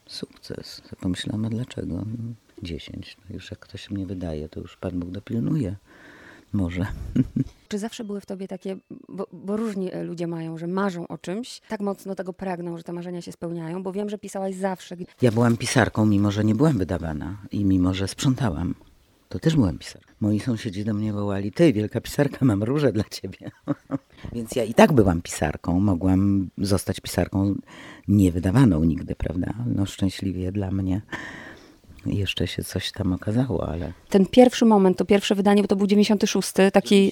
sukces. 0.07 0.81
Pomyślałam, 0.99 1.45
a 1.45 1.49
dlaczego? 1.49 2.05
10. 2.63 3.17
No 3.29 3.35
już 3.35 3.51
jak 3.51 3.59
ktoś 3.59 3.89
mnie 3.89 4.05
wydaje, 4.05 4.49
to 4.49 4.59
już 4.59 4.77
Pan 4.77 4.99
Bóg 4.99 5.09
dopilnuje. 5.09 5.75
Może. 6.53 6.85
Czy 7.69 7.79
zawsze 7.79 8.03
były 8.03 8.21
w 8.21 8.25
tobie 8.25 8.47
takie, 8.47 8.77
bo, 9.09 9.27
bo 9.33 9.57
różni 9.57 9.93
e, 9.93 10.03
ludzie 10.03 10.27
mają, 10.27 10.57
że 10.57 10.67
marzą 10.67 11.07
o 11.07 11.17
czymś, 11.17 11.61
tak 11.67 11.79
mocno 11.79 12.15
tego 12.15 12.33
pragną, 12.33 12.77
że 12.77 12.83
te 12.83 12.93
marzenia 12.93 13.21
się 13.21 13.31
spełniają, 13.31 13.83
bo 13.83 13.91
wiem, 13.91 14.09
że 14.09 14.17
pisałaś 14.17 14.55
zawsze. 14.55 14.97
Ja 15.21 15.31
byłam 15.31 15.57
pisarką, 15.57 16.05
mimo 16.05 16.31
że 16.31 16.43
nie 16.43 16.55
byłam 16.55 16.77
wydawana 16.77 17.37
i 17.51 17.65
mimo 17.65 17.93
że 17.93 18.07
sprzątałam. 18.07 18.75
To 19.31 19.39
też 19.39 19.55
byłam 19.55 19.77
pisarką. 19.77 20.13
Moi 20.19 20.39
sąsiedzi 20.39 20.85
do 20.85 20.93
mnie 20.93 21.13
wołali, 21.13 21.51
ty 21.51 21.73
wielka 21.73 22.01
pisarka, 22.01 22.45
mam 22.45 22.63
róże 22.63 22.91
dla 22.91 23.03
ciebie. 23.03 23.51
Więc 24.33 24.55
ja 24.55 24.63
i 24.63 24.73
tak 24.73 24.93
byłam 24.93 25.21
pisarką, 25.21 25.79
mogłam 25.79 26.49
zostać 26.57 26.99
pisarką 26.99 27.55
niewydawaną 28.07 28.83
nigdy, 28.83 29.15
prawda? 29.15 29.53
No 29.65 29.85
szczęśliwie 29.85 30.51
dla 30.51 30.71
mnie 30.71 31.01
jeszcze 32.05 32.47
się 32.47 32.63
coś 32.63 32.91
tam 32.91 33.13
okazało, 33.13 33.67
ale... 33.69 33.93
Ten 34.09 34.25
pierwszy 34.25 34.65
moment, 34.65 34.97
to 34.97 35.05
pierwsze 35.05 35.35
wydanie, 35.35 35.61
bo 35.61 35.67
to 35.67 35.75
był 35.75 35.87
96, 35.87 36.51
taki 36.73 37.11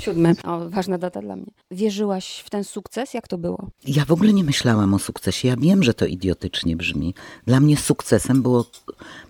siódmy. 0.00 0.34
O, 0.44 0.68
ważna 0.68 0.98
data 0.98 1.20
dla 1.20 1.36
mnie. 1.36 1.46
Wierzyłaś 1.70 2.42
w 2.46 2.50
ten 2.50 2.64
sukces? 2.64 3.14
Jak 3.14 3.28
to 3.28 3.38
było? 3.38 3.70
Ja 3.86 4.04
w 4.04 4.12
ogóle 4.12 4.32
nie 4.32 4.44
myślałam 4.44 4.94
o 4.94 4.98
sukcesie. 4.98 5.48
Ja 5.48 5.56
wiem, 5.56 5.82
że 5.82 5.94
to 5.94 6.06
idiotycznie 6.06 6.76
brzmi. 6.76 7.14
Dla 7.46 7.60
mnie 7.60 7.76
sukcesem 7.76 8.42
było 8.42 8.66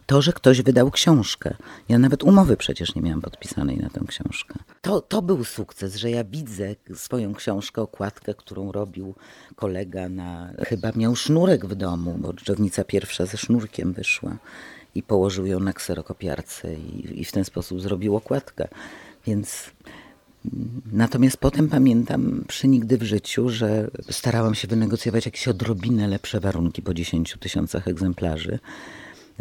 to, 0.06 0.22
że 0.22 0.32
ktoś 0.32 0.62
wydał 0.62 0.90
książkę. 0.90 1.54
Ja 1.88 1.98
nawet 1.98 2.24
umowy 2.24 2.56
przecież 2.56 2.94
nie 2.94 3.02
miałam 3.02 3.20
podpisanej 3.20 3.76
na 3.76 3.90
tę 3.90 4.00
książkę. 4.08 4.54
To, 4.80 5.00
to 5.00 5.22
był 5.22 5.44
sukces, 5.44 5.96
że 5.96 6.10
ja 6.10 6.24
widzę 6.24 6.74
swoją 6.94 7.34
książkę, 7.34 7.82
okładkę, 7.82 8.34
którą 8.34 8.72
robił 8.72 9.14
kolega 9.56 10.08
na... 10.08 10.52
Chyba 10.58 10.92
miał 10.96 11.16
sznurek 11.16 11.66
w 11.66 11.74
domu, 11.74 12.16
bo 12.18 12.32
dżdżownica 12.32 12.84
pierwsza 12.84 13.26
ze 13.26 13.38
sznurkiem 13.38 13.92
wyszła 13.92 14.36
i 14.94 15.02
położył 15.02 15.46
ją 15.46 15.60
na 15.60 15.72
kserokopiarce 15.72 16.74
i, 16.74 17.20
i 17.20 17.24
w 17.24 17.32
ten 17.32 17.44
sposób 17.44 17.80
zrobił 17.80 18.16
okładkę. 18.16 18.68
Więc 19.26 19.70
Natomiast 20.92 21.36
potem 21.36 21.68
pamiętam 21.68 22.44
przy 22.48 22.68
nigdy 22.68 22.98
w 22.98 23.02
życiu, 23.02 23.48
że 23.48 23.90
starałam 24.10 24.54
się 24.54 24.68
wynegocjować 24.68 25.26
jakieś 25.26 25.48
odrobinę 25.48 26.08
lepsze 26.08 26.40
warunki 26.40 26.82
po 26.82 26.94
10 26.94 27.36
tysiącach 27.40 27.88
egzemplarzy 27.88 28.58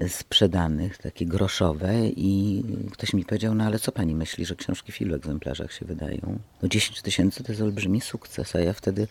sprzedanych, 0.07 0.97
takie 0.97 1.25
groszowe 1.25 2.07
i 2.07 2.63
ktoś 2.91 3.13
mi 3.13 3.25
powiedział, 3.25 3.55
no 3.55 3.63
ale 3.63 3.79
co 3.79 3.91
pani 3.91 4.15
myśli, 4.15 4.45
że 4.45 4.55
książki 4.55 4.91
w 4.91 5.01
ilu 5.01 5.15
egzemplarzach 5.15 5.73
się 5.73 5.85
wydają? 5.85 6.39
No 6.61 6.69
10 6.69 7.01
tysięcy 7.01 7.43
to 7.43 7.51
jest 7.51 7.61
olbrzymi 7.61 8.01
sukces, 8.01 8.55
a 8.55 8.59
ja 8.59 8.73
wtedy, 8.73 9.07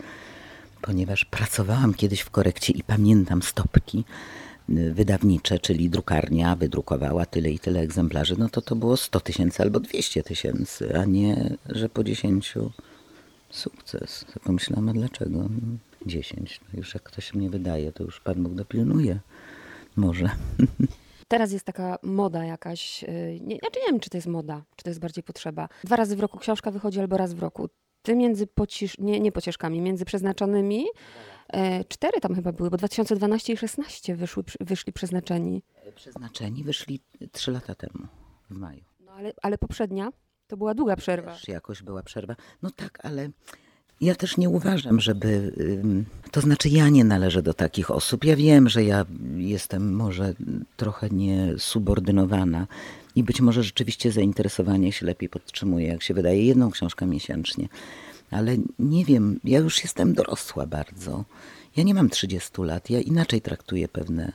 ponieważ 0.81 1.25
pracowałam 1.25 1.93
kiedyś 1.93 2.21
w 2.21 2.29
korekcie 2.29 2.73
i 2.73 2.83
pamiętam 2.83 3.41
stopki, 3.41 4.03
wydawnicze, 4.69 5.59
czyli 5.59 5.89
drukarnia 5.89 6.55
wydrukowała 6.55 7.25
tyle 7.25 7.51
i 7.51 7.59
tyle 7.59 7.79
egzemplarzy, 7.79 8.35
no 8.37 8.49
to 8.49 8.61
to 8.61 8.75
było 8.75 8.97
100 8.97 9.19
tysięcy 9.19 9.63
albo 9.63 9.79
200 9.79 10.23
tysięcy, 10.23 10.97
a 10.99 11.05
nie, 11.05 11.57
że 11.69 11.89
po 11.89 12.03
10 12.03 12.53
sukces. 13.49 14.25
Pomyślałam, 14.43 14.89
a 14.89 14.93
dlaczego? 14.93 15.49
10. 16.05 16.61
No 16.73 16.77
już 16.77 16.93
jak 16.93 17.03
ktoś 17.03 17.33
mnie 17.33 17.49
wydaje, 17.49 17.91
to 17.91 18.03
już 18.03 18.19
Pan 18.19 18.43
Bóg 18.43 18.53
dopilnuje. 18.53 19.19
Może. 19.95 20.29
Teraz 21.27 21.51
jest 21.51 21.65
taka 21.65 21.97
moda 22.03 22.45
jakaś, 22.45 23.03
yy, 23.03 23.39
nie, 23.41 23.57
znaczy 23.57 23.79
nie 23.79 23.91
wiem, 23.91 23.99
czy 23.99 24.09
to 24.09 24.17
jest 24.17 24.27
moda, 24.27 24.63
czy 24.75 24.83
to 24.83 24.89
jest 24.89 24.99
bardziej 24.99 25.23
potrzeba. 25.23 25.69
Dwa 25.83 25.95
razy 25.95 26.15
w 26.15 26.19
roku 26.19 26.37
książka 26.37 26.71
wychodzi 26.71 26.99
albo 26.99 27.17
raz 27.17 27.33
w 27.33 27.39
roku. 27.39 27.69
Ty 28.01 28.15
między 28.15 28.47
pocisz, 28.47 28.97
nie, 28.97 29.19
nie 29.19 29.31
pocieszkami, 29.31 29.81
między 29.81 30.05
przeznaczonymi, 30.05 30.85
e, 31.47 31.83
cztery 31.85 32.21
tam 32.21 32.35
chyba 32.35 32.51
były, 32.51 32.69
bo 32.69 32.77
2012 32.77 33.53
i 33.53 33.57
16 33.57 34.15
wyszły, 34.15 34.43
wyszli 34.59 34.93
przeznaczeni. 34.93 35.63
Przeznaczeni 35.95 36.63
wyszli 36.63 36.99
trzy 37.31 37.51
lata 37.51 37.75
temu, 37.75 38.07
w 38.49 38.57
maju. 38.57 38.83
No 39.05 39.11
ale, 39.11 39.33
ale 39.41 39.57
poprzednia 39.57 40.11
to 40.47 40.57
była 40.57 40.73
długa 40.73 40.95
przerwa. 40.95 41.33
Też 41.33 41.47
jakoś 41.47 41.83
była 41.83 42.03
przerwa. 42.03 42.35
No 42.61 42.71
tak, 42.71 43.05
ale 43.05 43.29
ja 44.01 44.15
też 44.15 44.37
nie 44.37 44.49
uważam, 44.49 44.99
żeby. 44.99 45.53
To 46.31 46.41
znaczy, 46.41 46.69
ja 46.69 46.89
nie 46.89 47.03
należę 47.03 47.41
do 47.41 47.53
takich 47.53 47.91
osób. 47.91 48.25
Ja 48.25 48.35
wiem, 48.35 48.69
że 48.69 48.83
ja 48.83 49.05
jestem 49.37 49.95
może 49.95 50.33
trochę 50.77 51.09
niesubordynowana 51.09 52.67
I 53.15 53.23
być 53.23 53.41
może 53.41 53.63
rzeczywiście 53.63 54.11
zainteresowanie 54.11 54.91
się 54.91 55.05
lepiej 55.05 55.29
podtrzymuje, 55.29 55.87
jak 55.87 56.03
się 56.03 56.13
wydaje, 56.13 56.45
jedną 56.45 56.71
książkę 56.71 57.05
miesięcznie. 57.05 57.67
Ale 58.31 58.57
nie 58.79 59.05
wiem, 59.05 59.39
ja 59.43 59.59
już 59.59 59.83
jestem 59.83 60.13
dorosła 60.13 60.65
bardzo. 60.67 61.25
Ja 61.75 61.83
nie 61.83 61.93
mam 61.93 62.09
30 62.09 62.51
lat, 62.61 62.89
ja 62.89 62.99
inaczej 62.99 63.41
traktuję 63.41 63.87
pewne 63.87 64.31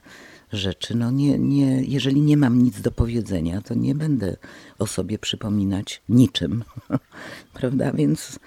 rzeczy. 0.52 0.94
No 0.94 1.10
nie, 1.10 1.38
nie, 1.38 1.82
jeżeli 1.82 2.20
nie 2.20 2.36
mam 2.36 2.62
nic 2.62 2.80
do 2.80 2.92
powiedzenia, 2.92 3.62
to 3.62 3.74
nie 3.74 3.94
będę 3.94 4.36
o 4.78 4.86
sobie 4.86 5.18
przypominać 5.18 6.02
niczym. 6.08 6.64
Prawda? 7.54 7.92
Więc 7.92 8.38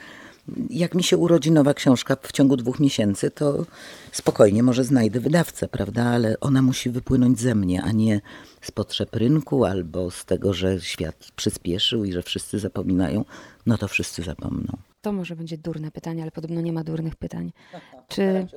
jak 0.70 0.95
mi 0.95 1.04
się 1.04 1.18
urodzi 1.18 1.52
nowa 1.52 1.74
książka 1.74 2.18
w 2.22 2.32
ciągu 2.32 2.58
dwóch 2.58 2.80
miesięcy, 2.80 3.32
to 3.32 3.66
spokojnie 4.12 4.64
może 4.64 4.84
znajdę 4.84 5.20
wydawcę, 5.20 5.68
prawda? 5.68 6.04
Ale 6.04 6.39
ona 6.39 6.62
musi 6.62 6.89
wypłynąć 6.89 7.39
ze 7.39 7.56
mnie, 7.56 7.84
a 7.84 7.91
nie 7.91 8.22
z 8.62 8.72
potrzeb 8.72 9.16
rynku 9.16 9.66
albo 9.66 10.12
z 10.12 10.26
tego, 10.26 10.54
że 10.54 10.82
świat 10.82 11.32
przyspieszył 11.36 12.04
i 12.04 12.12
że 12.12 12.24
wszyscy 12.24 12.60
zapominają. 12.60 13.26
No 13.66 13.78
to 13.78 13.88
wszyscy 13.88 14.24
zapomną. 14.24 14.89
To 15.02 15.12
może 15.12 15.36
będzie 15.36 15.58
durne 15.58 15.91
pytanie, 15.91 16.22
ale 16.22 16.32
podobno 16.32 16.62
nie 16.62 16.74
ma 16.74 16.84
durnych 16.84 17.16
pytań. 17.16 17.52
Czy 18.08 18.47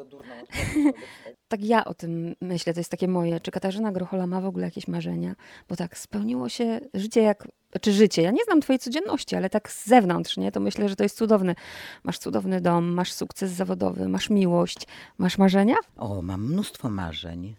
tak 1.49 1.64
ja 1.64 1.84
o 1.84 1.95
tym 1.95 2.34
myślę, 2.40 2.74
to 2.74 2.80
jest 2.80 2.90
takie 2.90 3.09
moje. 3.09 3.40
Czy 3.40 3.51
Katarzyna 3.51 3.93
Grochola 3.93 4.26
ma 4.26 4.40
w 4.40 4.47
ogóle 4.47 4.64
jakieś 4.64 4.88
marzenia? 4.88 5.34
Bo 5.68 5.76
tak, 5.76 5.99
spełniło 5.99 6.49
się 6.49 6.80
życie 6.95 7.22
jak, 7.22 7.49
czy 7.80 7.93
życie. 7.93 8.22
Ja 8.22 8.30
nie 8.30 8.45
znam 8.45 8.61
twojej 8.61 8.78
codzienności, 8.78 9.36
ale 9.36 9.51
tak 9.51 9.70
z 9.70 9.86
zewnątrz, 9.86 10.36
nie? 10.36 10.53
To 10.53 10.61
myślę, 10.61 10.88
że 10.88 10.97
to 10.97 11.03
jest 11.03 11.16
cudowne. 11.16 11.55
Masz 12.03 12.18
cudowny 12.18 12.61
dom, 12.61 12.84
masz 12.93 13.12
sukces 13.12 13.51
zawodowy, 13.51 14.09
masz 14.09 14.30
miłość, 14.30 14.86
masz 15.18 15.38
marzenia? 15.38 15.76
O, 15.97 16.22
mam 16.22 16.45
mnóstwo 16.47 16.90
marzeń. 16.90 17.57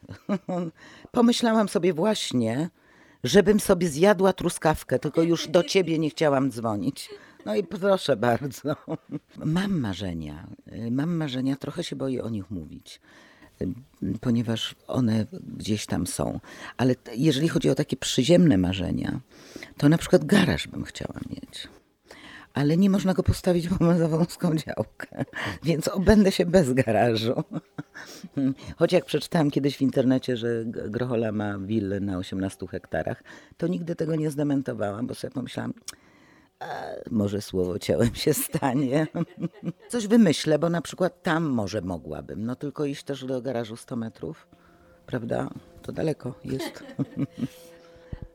Pomyślałam 1.12 1.70
sobie 1.70 1.94
właśnie, 1.94 2.70
żebym 3.24 3.60
sobie 3.60 3.88
zjadła 3.88 4.34
truskawkę, 4.34 5.00
tylko 5.00 5.22
już 5.22 5.48
do 5.48 5.64
ciebie 5.64 6.00
nie 6.00 6.10
chciałam 6.10 6.52
dzwonić. 6.52 7.10
No 7.46 7.56
i 7.56 7.64
proszę 7.64 8.16
bardzo. 8.16 8.76
Mam 9.46 9.80
marzenia. 9.80 10.48
Mam 10.92 11.16
marzenia, 11.16 11.56
trochę 11.56 11.84
się 11.84 11.96
boję 11.96 12.24
o 12.24 12.30
nich 12.30 12.52
mówić 12.52 13.02
ponieważ 14.22 14.76
one 14.88 15.26
gdzieś 15.58 15.86
tam 15.86 16.08
są. 16.08 16.40
Ale 16.78 16.96
jeżeli 17.16 17.50
chodzi 17.50 17.70
o 17.70 17.76
takie 17.76 17.98
przyziemne 17.98 18.58
marzenia, 18.58 19.20
to 19.78 19.90
na 19.90 19.98
przykład 19.98 20.26
garaż 20.26 20.68
bym 20.68 20.84
chciała 20.84 21.20
mieć. 21.30 21.68
Ale 22.54 22.78
nie 22.78 22.90
można 22.90 23.14
go 23.14 23.24
postawić, 23.24 23.70
bo 23.70 23.86
ma 23.86 23.98
za 23.98 24.08
wąską 24.08 24.56
działkę, 24.56 25.26
więc 25.64 25.88
obędę 25.88 26.32
się 26.32 26.46
bez 26.46 26.74
garażu. 26.74 27.44
Choć 28.78 28.94
jak 28.94 29.06
przeczytałam 29.06 29.52
kiedyś 29.52 29.78
w 29.78 29.82
internecie, 29.82 30.38
że 30.38 30.64
Grochola 30.66 31.32
ma 31.32 31.60
willę 31.60 32.00
na 32.00 32.18
18 32.18 32.68
hektarach, 32.68 33.24
to 33.58 33.68
nigdy 33.68 33.96
tego 33.96 34.16
nie 34.16 34.32
zdementowałam, 34.32 35.08
bo 35.08 35.16
sobie 35.16 35.34
pomyślałam, 35.34 35.74
może 37.12 37.42
słowo 37.42 37.80
ciałem 37.80 38.16
się 38.16 38.34
stanie. 38.34 39.08
Coś 39.92 40.08
wymyślę, 40.08 40.60
bo 40.60 40.70
na 40.70 40.82
przykład 40.82 41.24
tam 41.24 41.44
może 41.44 41.82
mogłabym. 41.82 42.46
No 42.46 42.56
tylko 42.56 42.86
iść 42.86 43.04
też 43.04 43.26
do 43.26 43.42
garażu 43.42 43.76
100 43.76 43.96
metrów, 43.96 44.48
prawda? 45.06 45.50
To 45.82 45.92
daleko 45.92 46.34
jest. 46.46 46.84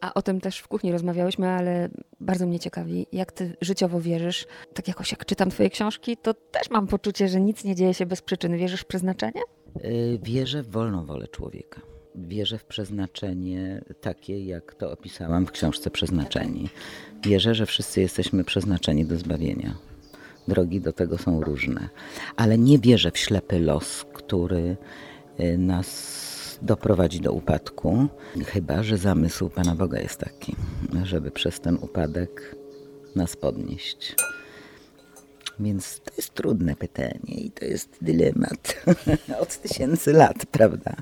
A 0.01 0.15
o 0.15 0.23
tym 0.23 0.41
też 0.41 0.59
w 0.59 0.69
kuchni 0.69 0.93
rozmawiałyśmy, 0.93 1.49
ale 1.49 1.89
bardzo 2.21 2.47
mnie 2.47 2.59
ciekawi, 2.61 3.07
jak 3.13 3.33
ty 3.33 3.57
życiowo 3.61 4.01
wierzysz. 4.01 4.47
Tak 4.75 4.89
jakoś 4.89 5.11
jak 5.11 5.25
czytam 5.25 5.51
twoje 5.51 5.71
książki, 5.71 6.17
to 6.17 6.35
też 6.35 6.71
mam 6.71 6.87
poczucie, 6.87 7.29
że 7.29 7.41
nic 7.41 7.65
nie 7.65 7.75
dzieje 7.75 7.95
się 7.95 8.07
bez 8.07 8.23
przyczyny. 8.23 8.59
Wierzysz 8.59 8.81
w 8.81 8.87
przeznaczenie? 8.87 9.41
Yy, 9.83 10.19
wierzę 10.23 10.63
w 10.63 10.71
wolną 10.71 11.07
wolę 11.07 11.29
człowieka 11.29 11.81
wierzę 12.27 12.59
w 12.59 12.65
przeznaczenie 12.65 13.85
takie, 14.01 14.45
jak 14.45 14.75
to 14.75 14.93
opisałam 14.93 15.47
w 15.47 15.51
książce 15.51 15.91
Przeznaczeni. 15.91 16.69
Wierzę, 17.23 17.55
że 17.55 17.67
wszyscy 17.67 18.01
jesteśmy 18.01 18.45
przeznaczeni 18.45 19.05
do 19.05 19.17
zbawienia. 19.17 19.75
Drogi 20.49 20.81
do 20.81 20.93
tego 20.93 21.19
są 21.19 21.43
różne, 21.43 21.89
ale 22.37 22.59
nie 22.59 22.79
wierzę 22.79 23.11
w 23.11 23.19
ślepy 23.19 23.61
los, 23.61 24.05
który 24.13 24.77
y, 25.41 25.59
nas 25.59 26.59
doprowadzi 26.63 27.21
do 27.21 27.33
upadku, 27.33 28.07
chyba 28.47 28.83
że 28.83 28.99
zamysł 28.99 29.51
Pana 29.51 29.75
Boga 29.75 30.01
jest 30.01 30.21
taki, 30.21 30.57
żeby 31.05 31.31
przez 31.31 31.61
ten 31.61 31.79
upadek 31.81 32.57
nas 33.17 33.37
podnieść. 33.37 34.15
Więc 35.61 36.01
to 36.05 36.11
jest 36.17 36.35
trudne 36.35 36.77
pytanie 36.77 37.35
i 37.35 37.51
to 37.51 37.65
jest 37.65 37.99
dylemat 38.01 38.85
od 39.43 39.63
tysięcy 39.63 40.13
lat, 40.13 40.47
prawda? 40.47 40.97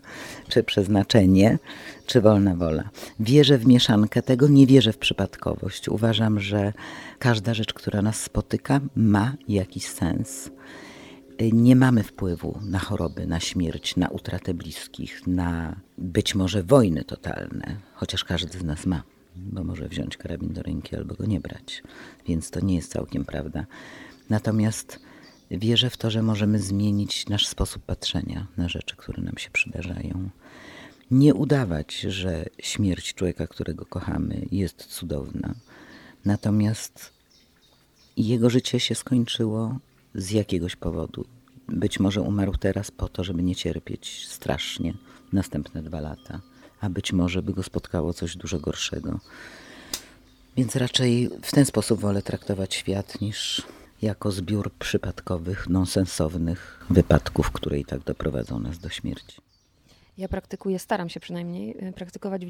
Czy 0.49 0.63
przeznaczenie, 0.63 1.59
czy 2.07 2.21
wolna 2.21 2.57
wola. 2.57 2.91
Wierzę 3.21 3.59
w 3.59 3.67
mieszankę 3.67 4.23
tego, 4.23 4.49
nie 4.49 4.67
wierzę 4.67 4.93
w 4.93 4.99
przypadkowość. 4.99 5.89
Uważam, 5.89 6.41
że 6.41 6.73
każda 7.19 7.55
rzecz, 7.55 7.75
która 7.75 8.03
nas 8.03 8.23
spotyka, 8.23 8.81
ma 8.97 9.35
jakiś 9.49 9.87
sens. 9.87 10.51
Nie 11.53 11.77
mamy 11.77 12.03
wpływu 12.03 12.61
na 12.63 12.79
choroby, 12.79 13.27
na 13.27 13.41
śmierć, 13.41 13.97
na 13.97 14.09
utratę 14.09 14.55
bliskich, 14.55 15.27
na 15.27 15.77
być 15.99 16.35
może 16.35 16.63
wojny 16.63 17.05
totalne, 17.05 17.77
chociaż 17.95 18.25
każdy 18.25 18.59
z 18.59 18.65
nas 18.65 18.87
ma, 18.87 19.03
bo 19.37 19.65
może 19.65 19.89
wziąć 19.89 20.17
karabin 20.17 20.53
do 20.53 20.63
ręki 20.63 20.97
albo 20.97 21.15
go 21.15 21.27
nie 21.27 21.41
brać. 21.41 21.83
Więc 22.27 22.51
to 22.51 22.61
nie 22.61 22.75
jest 22.75 22.93
całkiem 22.93 23.25
prawda. 23.25 23.67
Natomiast 24.31 25.01
wierzę 25.51 25.91
w 25.91 25.97
to, 25.97 26.11
że 26.11 26.23
możemy 26.23 26.59
zmienić 26.59 27.29
nasz 27.29 27.47
sposób 27.47 27.83
patrzenia 27.83 28.47
na 28.57 28.69
rzeczy, 28.69 28.97
które 28.97 29.23
nam 29.23 29.39
się 29.39 29.51
przydarzają. 29.51 30.31
Nie 31.11 31.35
udawać, 31.35 32.01
że 32.01 32.45
śmierć 32.59 33.15
człowieka, 33.15 33.47
którego 33.47 33.87
kochamy, 33.87 34.47
jest 34.53 34.85
cudowna. 34.85 35.55
Natomiast 36.25 37.13
jego 38.17 38.51
życie 38.51 38.81
się 38.81 38.95
skończyło 38.95 39.79
z 40.15 40.31
jakiegoś 40.31 40.77
powodu. 40.77 41.25
Być 41.69 42.01
może 42.01 42.23
umarł 42.23 42.57
teraz 42.57 42.91
po 42.91 43.09
to, 43.09 43.25
żeby 43.25 43.43
nie 43.43 43.57
cierpieć 43.57 44.27
strasznie 44.29 44.95
następne 45.33 45.83
dwa 45.83 46.01
lata, 46.01 46.41
a 46.81 46.91
być 46.91 47.13
może 47.13 47.43
by 47.43 47.53
go 47.53 47.63
spotkało 47.63 48.13
coś 48.15 48.37
dużo 48.37 48.61
gorszego. 48.61 49.21
Więc 50.57 50.77
raczej 50.77 51.31
w 51.43 51.53
ten 51.53 51.65
sposób 51.65 52.01
wolę 52.01 52.23
traktować 52.23 52.75
świat 52.75 53.21
niż 53.21 53.63
jako 54.03 54.31
zbiór 54.31 54.73
przypadkowych, 54.79 55.69
nonsensownych 55.69 56.87
wypadków, 56.91 57.51
które 57.51 57.79
i 57.79 57.85
tak 57.85 58.01
doprowadzą 58.01 58.61
nas 58.61 58.79
do 58.79 58.89
śmierci. 58.89 59.37
Ja 60.19 60.29
praktykuję, 60.29 60.79
staram 60.79 61.09
się 61.09 61.21
przynajmniej 61.21 61.89
y, 61.89 61.93
praktykować 61.93 62.43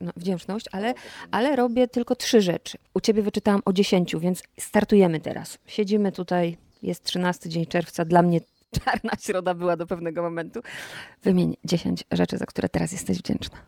no, 0.00 0.12
wdzięczność, 0.16 0.66
ale, 0.72 0.94
ale 1.30 1.56
robię 1.56 1.88
tylko 1.88 2.16
trzy 2.16 2.40
rzeczy. 2.40 2.78
U 2.94 3.00
ciebie 3.00 3.22
wyczytałam 3.22 3.62
o 3.64 3.72
dziesięciu, 3.72 4.20
więc 4.20 4.42
startujemy 4.58 5.20
teraz. 5.20 5.58
Siedzimy 5.66 6.12
tutaj, 6.12 6.56
jest 6.82 7.04
13 7.04 7.48
dzień 7.48 7.66
czerwca. 7.66 8.04
Dla 8.04 8.22
mnie 8.22 8.40
czarna 8.84 9.12
środa 9.20 9.54
była 9.54 9.76
do 9.76 9.86
pewnego 9.86 10.22
momentu. 10.22 10.60
Wymień 11.22 11.56
dziesięć 11.64 12.04
rzeczy, 12.10 12.38
za 12.38 12.46
które 12.46 12.68
teraz 12.68 12.92
jesteś 12.92 13.18
wdzięczna. 13.18 13.58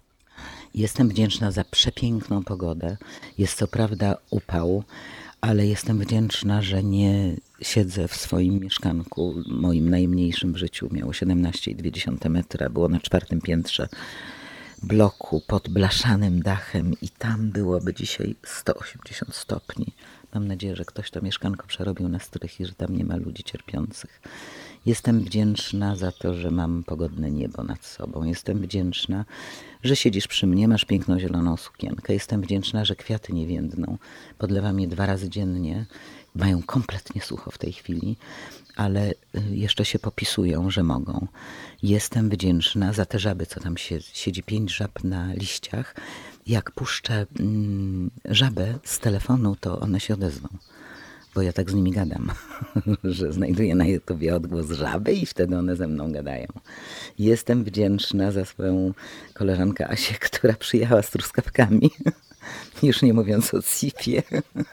Jestem 0.74 1.08
wdzięczna 1.08 1.50
za 1.50 1.64
przepiękną 1.64 2.44
pogodę. 2.44 2.96
Jest 3.38 3.58
co 3.58 3.68
prawda 3.68 4.16
upał, 4.30 4.84
ale 5.44 5.66
jestem 5.66 5.98
wdzięczna, 5.98 6.62
że 6.62 6.82
nie 6.82 7.36
siedzę 7.62 8.08
w 8.08 8.16
swoim 8.16 8.60
mieszkanku, 8.60 9.34
moim 9.46 9.90
najmniejszym 9.90 10.52
w 10.52 10.56
życiu. 10.56 10.88
Miało 10.92 11.12
17,2 11.12 12.30
metra, 12.30 12.70
było 12.70 12.88
na 12.88 13.00
czwartym 13.00 13.40
piętrze 13.40 13.88
bloku 14.84 15.40
pod 15.46 15.68
blaszanym 15.68 16.42
dachem 16.42 16.92
i 17.02 17.08
tam 17.08 17.50
byłoby 17.50 17.94
dzisiaj 17.94 18.36
180 18.42 19.34
stopni. 19.34 19.86
Mam 20.34 20.48
nadzieję, 20.48 20.76
że 20.76 20.84
ktoś 20.84 21.10
to 21.10 21.22
mieszkanko 21.22 21.66
przerobił 21.66 22.08
na 22.08 22.18
strych 22.18 22.60
i 22.60 22.66
że 22.66 22.74
tam 22.74 22.96
nie 22.96 23.04
ma 23.04 23.16
ludzi 23.16 23.44
cierpiących. 23.44 24.20
Jestem 24.86 25.20
wdzięczna 25.20 25.96
za 25.96 26.12
to, 26.12 26.34
że 26.34 26.50
mam 26.50 26.84
pogodne 26.84 27.30
niebo 27.30 27.62
nad 27.62 27.84
sobą. 27.84 28.24
Jestem 28.24 28.58
wdzięczna, 28.58 29.24
że 29.82 29.96
siedzisz 29.96 30.28
przy 30.28 30.46
mnie, 30.46 30.68
masz 30.68 30.84
piękną 30.84 31.18
zieloną 31.18 31.56
sukienkę. 31.56 32.12
Jestem 32.12 32.40
wdzięczna, 32.40 32.84
że 32.84 32.96
kwiaty 32.96 33.32
nie 33.32 33.46
więdną. 33.46 33.98
Podlewam 34.38 34.80
je 34.80 34.88
dwa 34.88 35.06
razy 35.06 35.28
dziennie. 35.28 35.86
Mają 36.34 36.62
kompletnie 36.62 37.22
sucho 37.22 37.50
w 37.50 37.58
tej 37.58 37.72
chwili, 37.72 38.16
ale 38.76 39.10
y, 39.10 39.16
jeszcze 39.50 39.84
się 39.84 39.98
popisują, 39.98 40.70
że 40.70 40.82
mogą. 40.82 41.26
Jestem 41.82 42.30
wdzięczna 42.30 42.92
za 42.92 43.06
te 43.06 43.18
żaby, 43.18 43.46
co 43.46 43.60
tam 43.60 43.76
się, 43.76 44.00
siedzi 44.00 44.42
pięć 44.42 44.76
żab 44.76 45.04
na 45.04 45.34
liściach. 45.34 45.94
Jak 46.46 46.70
puszczę 46.70 47.26
mm, 47.40 48.10
żabę 48.24 48.78
z 48.84 48.98
telefonu, 48.98 49.56
to 49.60 49.80
one 49.80 50.00
się 50.00 50.14
odezwą 50.14 50.48
bo 51.34 51.42
ja 51.42 51.52
tak 51.52 51.70
z 51.70 51.74
nimi 51.74 51.90
gadam, 51.90 52.30
że 53.04 53.32
znajduję 53.32 53.74
na 53.74 53.86
YouTubie 53.86 54.36
odgłos 54.36 54.70
żaby 54.70 55.12
i 55.12 55.26
wtedy 55.26 55.58
one 55.58 55.76
ze 55.76 55.86
mną 55.86 56.12
gadają. 56.12 56.46
Jestem 57.18 57.64
wdzięczna 57.64 58.32
za 58.32 58.44
swoją 58.44 58.92
koleżankę 59.34 59.88
Asię, 59.88 60.14
która 60.20 60.54
przyjechała 60.54 61.02
z 61.02 61.10
truskawkami 61.10 61.90
już 62.82 63.02
nie 63.02 63.14
mówiąc 63.14 63.54
o 63.54 63.62
sipie 63.62 64.22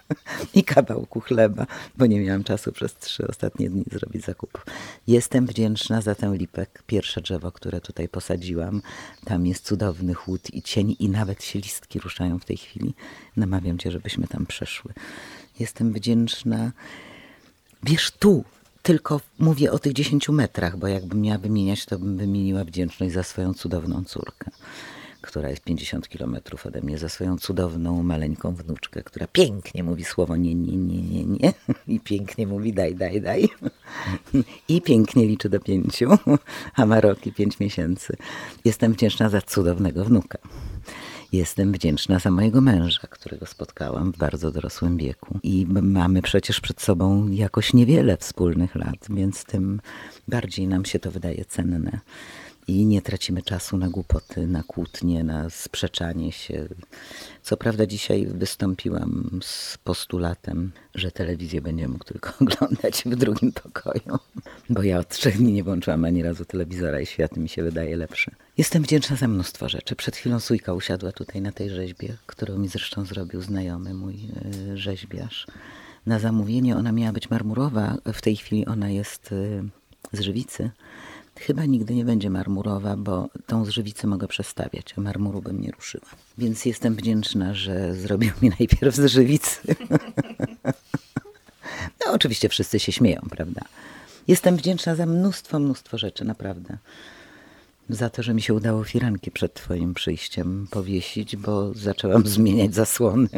i 0.53 0.63
kawałku 0.63 1.19
chleba, 1.19 1.67
bo 1.97 2.05
nie 2.05 2.19
miałam 2.19 2.43
czasu 2.43 2.71
przez 2.71 2.95
trzy 2.95 3.27
ostatnie 3.27 3.69
dni 3.69 3.83
zrobić 3.91 4.25
zakupów. 4.25 4.65
Jestem 5.07 5.45
wdzięczna 5.45 6.01
za 6.01 6.15
tę 6.15 6.33
lipę, 6.37 6.65
pierwsze 6.87 7.21
drzewo, 7.21 7.51
które 7.51 7.81
tutaj 7.81 8.09
posadziłam. 8.09 8.81
Tam 9.25 9.45
jest 9.45 9.65
cudowny 9.65 10.13
chłód 10.13 10.53
i 10.53 10.61
cień 10.61 10.95
i 10.99 11.09
nawet 11.09 11.43
się 11.43 11.59
listki 11.59 11.99
ruszają 11.99 12.39
w 12.39 12.45
tej 12.45 12.57
chwili. 12.57 12.93
Namawiam 13.37 13.77
cię, 13.77 13.91
żebyśmy 13.91 14.27
tam 14.27 14.45
przeszły. 14.45 14.93
Jestem 15.59 15.93
wdzięczna. 15.93 16.71
Wiesz, 17.83 18.11
tu 18.11 18.43
tylko 18.81 19.21
mówię 19.39 19.71
o 19.71 19.79
tych 19.79 19.93
10 19.93 20.29
metrach, 20.29 20.77
bo 20.77 20.87
jakbym 20.87 21.21
miała 21.21 21.37
wymieniać, 21.37 21.85
to 21.85 21.99
bym 21.99 22.17
wymieniła 22.17 22.63
wdzięczność 22.63 23.13
za 23.13 23.23
swoją 23.23 23.53
cudowną 23.53 24.03
córkę 24.03 24.51
która 25.21 25.49
jest 25.49 25.63
50 25.63 26.09
kilometrów 26.09 26.65
ode 26.65 26.81
mnie, 26.81 26.97
za 26.97 27.09
swoją 27.09 27.37
cudowną, 27.37 28.03
maleńką 28.03 28.55
wnuczkę, 28.55 29.03
która 29.03 29.27
pięknie 29.27 29.83
mówi 29.83 30.03
słowo 30.03 30.35
nie, 30.35 30.55
nie, 30.55 30.77
nie, 30.77 31.01
nie, 31.01 31.25
nie 31.25 31.53
i 31.87 31.99
pięknie 31.99 32.47
mówi 32.47 32.73
daj, 32.73 32.95
daj, 32.95 33.21
daj 33.21 33.49
i 34.67 34.81
pięknie 34.81 35.27
liczy 35.27 35.49
do 35.49 35.59
pięciu, 35.59 36.09
a 36.75 36.85
ma 36.85 37.01
rok 37.01 37.27
i 37.27 37.33
pięć 37.33 37.59
miesięcy. 37.59 38.17
Jestem 38.65 38.93
wdzięczna 38.93 39.29
za 39.29 39.41
cudownego 39.41 40.05
wnuka. 40.05 40.37
Jestem 41.31 41.71
wdzięczna 41.71 42.19
za 42.19 42.31
mojego 42.31 42.61
męża, 42.61 43.07
którego 43.07 43.45
spotkałam 43.45 44.11
w 44.11 44.17
bardzo 44.17 44.51
dorosłym 44.51 44.97
wieku. 44.97 45.39
I 45.43 45.67
mamy 45.69 46.21
przecież 46.21 46.61
przed 46.61 46.81
sobą 46.81 47.27
jakoś 47.27 47.73
niewiele 47.73 48.17
wspólnych 48.17 48.75
lat, 48.75 49.07
więc 49.09 49.43
tym 49.43 49.81
bardziej 50.27 50.67
nam 50.67 50.85
się 50.85 50.99
to 50.99 51.11
wydaje 51.11 51.45
cenne 51.45 52.01
i 52.71 52.85
nie 52.85 53.01
tracimy 53.01 53.41
czasu 53.41 53.77
na 53.77 53.89
głupoty, 53.89 54.47
na 54.47 54.63
kłótnie, 54.63 55.23
na 55.23 55.49
sprzeczanie 55.49 56.31
się. 56.31 56.67
Co 57.43 57.57
prawda 57.57 57.85
dzisiaj 57.85 58.25
wystąpiłam 58.25 59.39
z 59.43 59.77
postulatem, 59.77 60.71
że 60.95 61.11
telewizję 61.11 61.61
będzie 61.61 61.87
mógł 61.87 62.03
tylko 62.03 62.33
oglądać 62.41 63.03
w 63.05 63.15
drugim 63.15 63.51
pokoju, 63.51 64.19
bo 64.69 64.83
ja 64.83 64.99
od 64.99 65.09
trzech 65.09 65.37
dni 65.37 65.53
nie 65.53 65.63
włączyłam 65.63 66.05
ani 66.05 66.23
razu 66.23 66.45
telewizora 66.45 66.99
i 66.99 67.05
świat 67.05 67.37
mi 67.37 67.49
się 67.49 67.63
wydaje 67.63 67.97
lepszy. 67.97 68.31
Jestem 68.57 68.83
wdzięczna 68.83 69.15
za 69.15 69.27
mnóstwo 69.27 69.69
rzeczy. 69.69 69.95
Przed 69.95 70.15
chwilą 70.15 70.39
Sójka 70.39 70.73
usiadła 70.73 71.11
tutaj 71.11 71.41
na 71.41 71.51
tej 71.51 71.69
rzeźbie, 71.69 72.17
którą 72.25 72.57
mi 72.57 72.67
zresztą 72.67 73.05
zrobił 73.05 73.41
znajomy 73.41 73.93
mój 73.93 74.15
e, 74.15 74.77
rzeźbiarz. 74.77 75.47
Na 76.05 76.19
zamówienie 76.19 76.77
ona 76.77 76.91
miała 76.91 77.11
być 77.11 77.29
marmurowa, 77.29 77.97
w 78.13 78.21
tej 78.21 78.35
chwili 78.35 78.65
ona 78.65 78.89
jest 78.89 79.31
e, 79.31 79.63
z 80.17 80.19
żywicy 80.19 80.71
Chyba 81.41 81.65
nigdy 81.65 81.95
nie 81.95 82.05
będzie 82.05 82.29
marmurowa, 82.29 82.97
bo 82.97 83.29
tą 83.45 83.65
żywicę 83.65 84.07
mogę 84.07 84.27
przestawiać, 84.27 84.93
a 84.97 85.01
marmuru 85.01 85.41
bym 85.41 85.61
nie 85.61 85.71
ruszyła. 85.71 86.07
Więc 86.37 86.65
jestem 86.65 86.95
wdzięczna, 86.95 87.53
że 87.53 87.95
zrobił 87.95 88.31
mi 88.41 88.49
najpierw 88.59 88.95
z 88.95 89.05
żywicy. 89.05 89.59
no 92.05 92.11
oczywiście 92.11 92.49
wszyscy 92.49 92.79
się 92.79 92.91
śmieją, 92.91 93.21
prawda? 93.29 93.61
Jestem 94.27 94.57
wdzięczna 94.57 94.95
za 94.95 95.05
mnóstwo, 95.05 95.59
mnóstwo 95.59 95.97
rzeczy, 95.97 96.25
naprawdę. 96.25 96.77
Za 97.89 98.09
to, 98.09 98.23
że 98.23 98.33
mi 98.33 98.41
się 98.41 98.53
udało 98.53 98.83
firanki 98.83 99.31
przed 99.31 99.53
twoim 99.53 99.93
przyjściem 99.93 100.67
powiesić, 100.71 101.35
bo 101.35 101.73
zaczęłam 101.73 102.27
zmieniać 102.37 102.75
zasłony. 102.75 103.29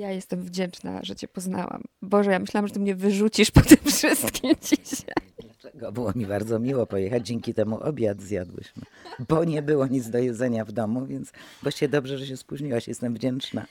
Ja 0.00 0.10
jestem 0.10 0.42
wdzięczna, 0.42 1.00
że 1.02 1.16
cię 1.16 1.28
poznałam. 1.28 1.82
Boże, 2.02 2.30
ja 2.30 2.38
myślałam, 2.38 2.68
że 2.68 2.74
ty 2.74 2.80
mnie 2.80 2.94
wyrzucisz 2.94 3.50
po 3.50 3.60
tym 3.60 3.78
wszystkim 3.86 4.54
dzisiaj. 4.70 5.14
Dlaczego? 5.42 5.92
Było 5.92 6.12
mi 6.14 6.26
bardzo 6.26 6.58
miło 6.58 6.86
pojechać. 6.86 7.26
Dzięki 7.26 7.54
temu 7.54 7.80
obiad 7.80 8.22
zjadłyśmy. 8.22 8.82
Bo 9.28 9.44
nie 9.44 9.62
było 9.62 9.86
nic 9.86 10.10
do 10.10 10.18
jedzenia 10.18 10.64
w 10.64 10.72
domu, 10.72 11.06
więc 11.06 11.32
właściwie 11.62 11.88
dobrze, 11.88 12.18
że 12.18 12.26
się 12.26 12.36
spóźniłaś. 12.36 12.88
Jestem 12.88 13.14
wdzięczna 13.14 13.66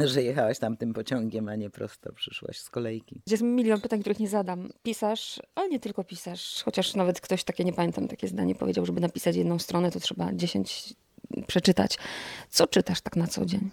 że 0.00 0.22
jechałaś 0.22 0.58
tam 0.58 0.76
tym 0.76 0.92
pociągiem, 0.92 1.48
a 1.48 1.56
nie 1.56 1.70
prosto 1.70 2.12
przyszłaś 2.12 2.58
z 2.58 2.70
kolejki. 2.70 3.20
Jest 3.26 3.42
milion 3.42 3.80
pytań, 3.80 4.00
których 4.00 4.20
nie 4.20 4.28
zadam. 4.28 4.68
Pisarz, 4.82 5.40
ale 5.54 5.68
nie 5.68 5.80
tylko 5.80 6.04
pisarz, 6.04 6.62
chociaż 6.64 6.94
nawet 6.94 7.20
ktoś 7.20 7.44
takie, 7.44 7.64
nie 7.64 7.72
pamiętam, 7.72 8.08
takie 8.08 8.28
zdanie 8.28 8.54
powiedział, 8.54 8.86
żeby 8.86 9.00
napisać 9.00 9.36
jedną 9.36 9.58
stronę, 9.58 9.90
to 9.90 10.00
trzeba 10.00 10.32
dziesięć 10.32 10.94
przeczytać. 11.46 11.98
Co 12.50 12.66
czytasz 12.66 13.00
tak 13.00 13.16
na 13.16 13.26
co 13.26 13.46
dzień? 13.46 13.70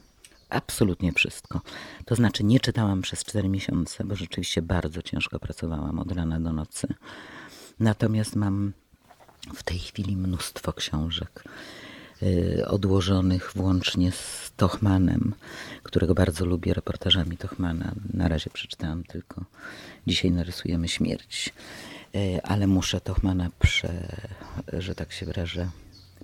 Absolutnie 0.54 1.12
wszystko. 1.12 1.62
To 2.06 2.16
znaczy 2.16 2.44
nie 2.44 2.60
czytałam 2.60 3.02
przez 3.02 3.24
cztery 3.24 3.50
miesiące, 3.50 4.04
bo 4.04 4.16
rzeczywiście 4.16 4.62
bardzo 4.62 5.02
ciężko 5.02 5.40
pracowałam 5.40 6.00
od 6.00 6.12
rana 6.12 6.40
do 6.40 6.54
nocy. 6.54 6.88
Natomiast 7.80 8.36
mam 8.36 8.74
w 9.56 9.64
tej 9.64 9.80
chwili 9.80 10.18
mnóstwo 10.18 10.74
książek 10.74 11.44
y, 12.24 12.64
odłożonych 12.68 13.52
włącznie 13.56 14.12
z 14.12 14.52
Tochmanem, 14.58 15.34
którego 15.84 16.16
bardzo 16.16 16.46
lubię, 16.46 16.74
reportażami 16.74 17.38
Tochmana. 17.38 17.96
Na 18.14 18.28
razie 18.28 18.50
przeczytałam 18.50 19.04
tylko 19.04 19.46
Dzisiaj 20.08 20.32
narysujemy 20.32 20.88
śmierć, 20.88 21.54
y, 22.16 22.40
ale 22.44 22.68
muszę 22.68 23.02
Tochmana, 23.02 23.50
prze, 23.60 24.18
że 24.74 24.96
tak 24.96 25.12
się 25.12 25.26
wyrażę, 25.26 25.70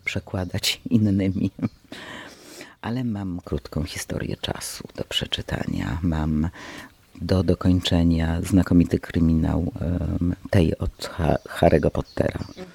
przekładać 0.06 0.82
innymi 0.90 1.52
ale 2.88 3.04
mam 3.04 3.42
krótką 3.46 3.84
historię 3.84 4.36
czasu 4.42 4.88
do 4.96 5.04
przeczytania. 5.04 6.00
Mam 6.02 6.50
do 7.22 7.44
dokończenia 7.44 8.42
znakomity 8.42 9.00
kryminał 9.00 9.72
tej 10.50 10.78
od 10.78 11.10
Harry'ego 11.60 11.90
Pottera. 11.90 12.40
Mhm. 12.40 12.68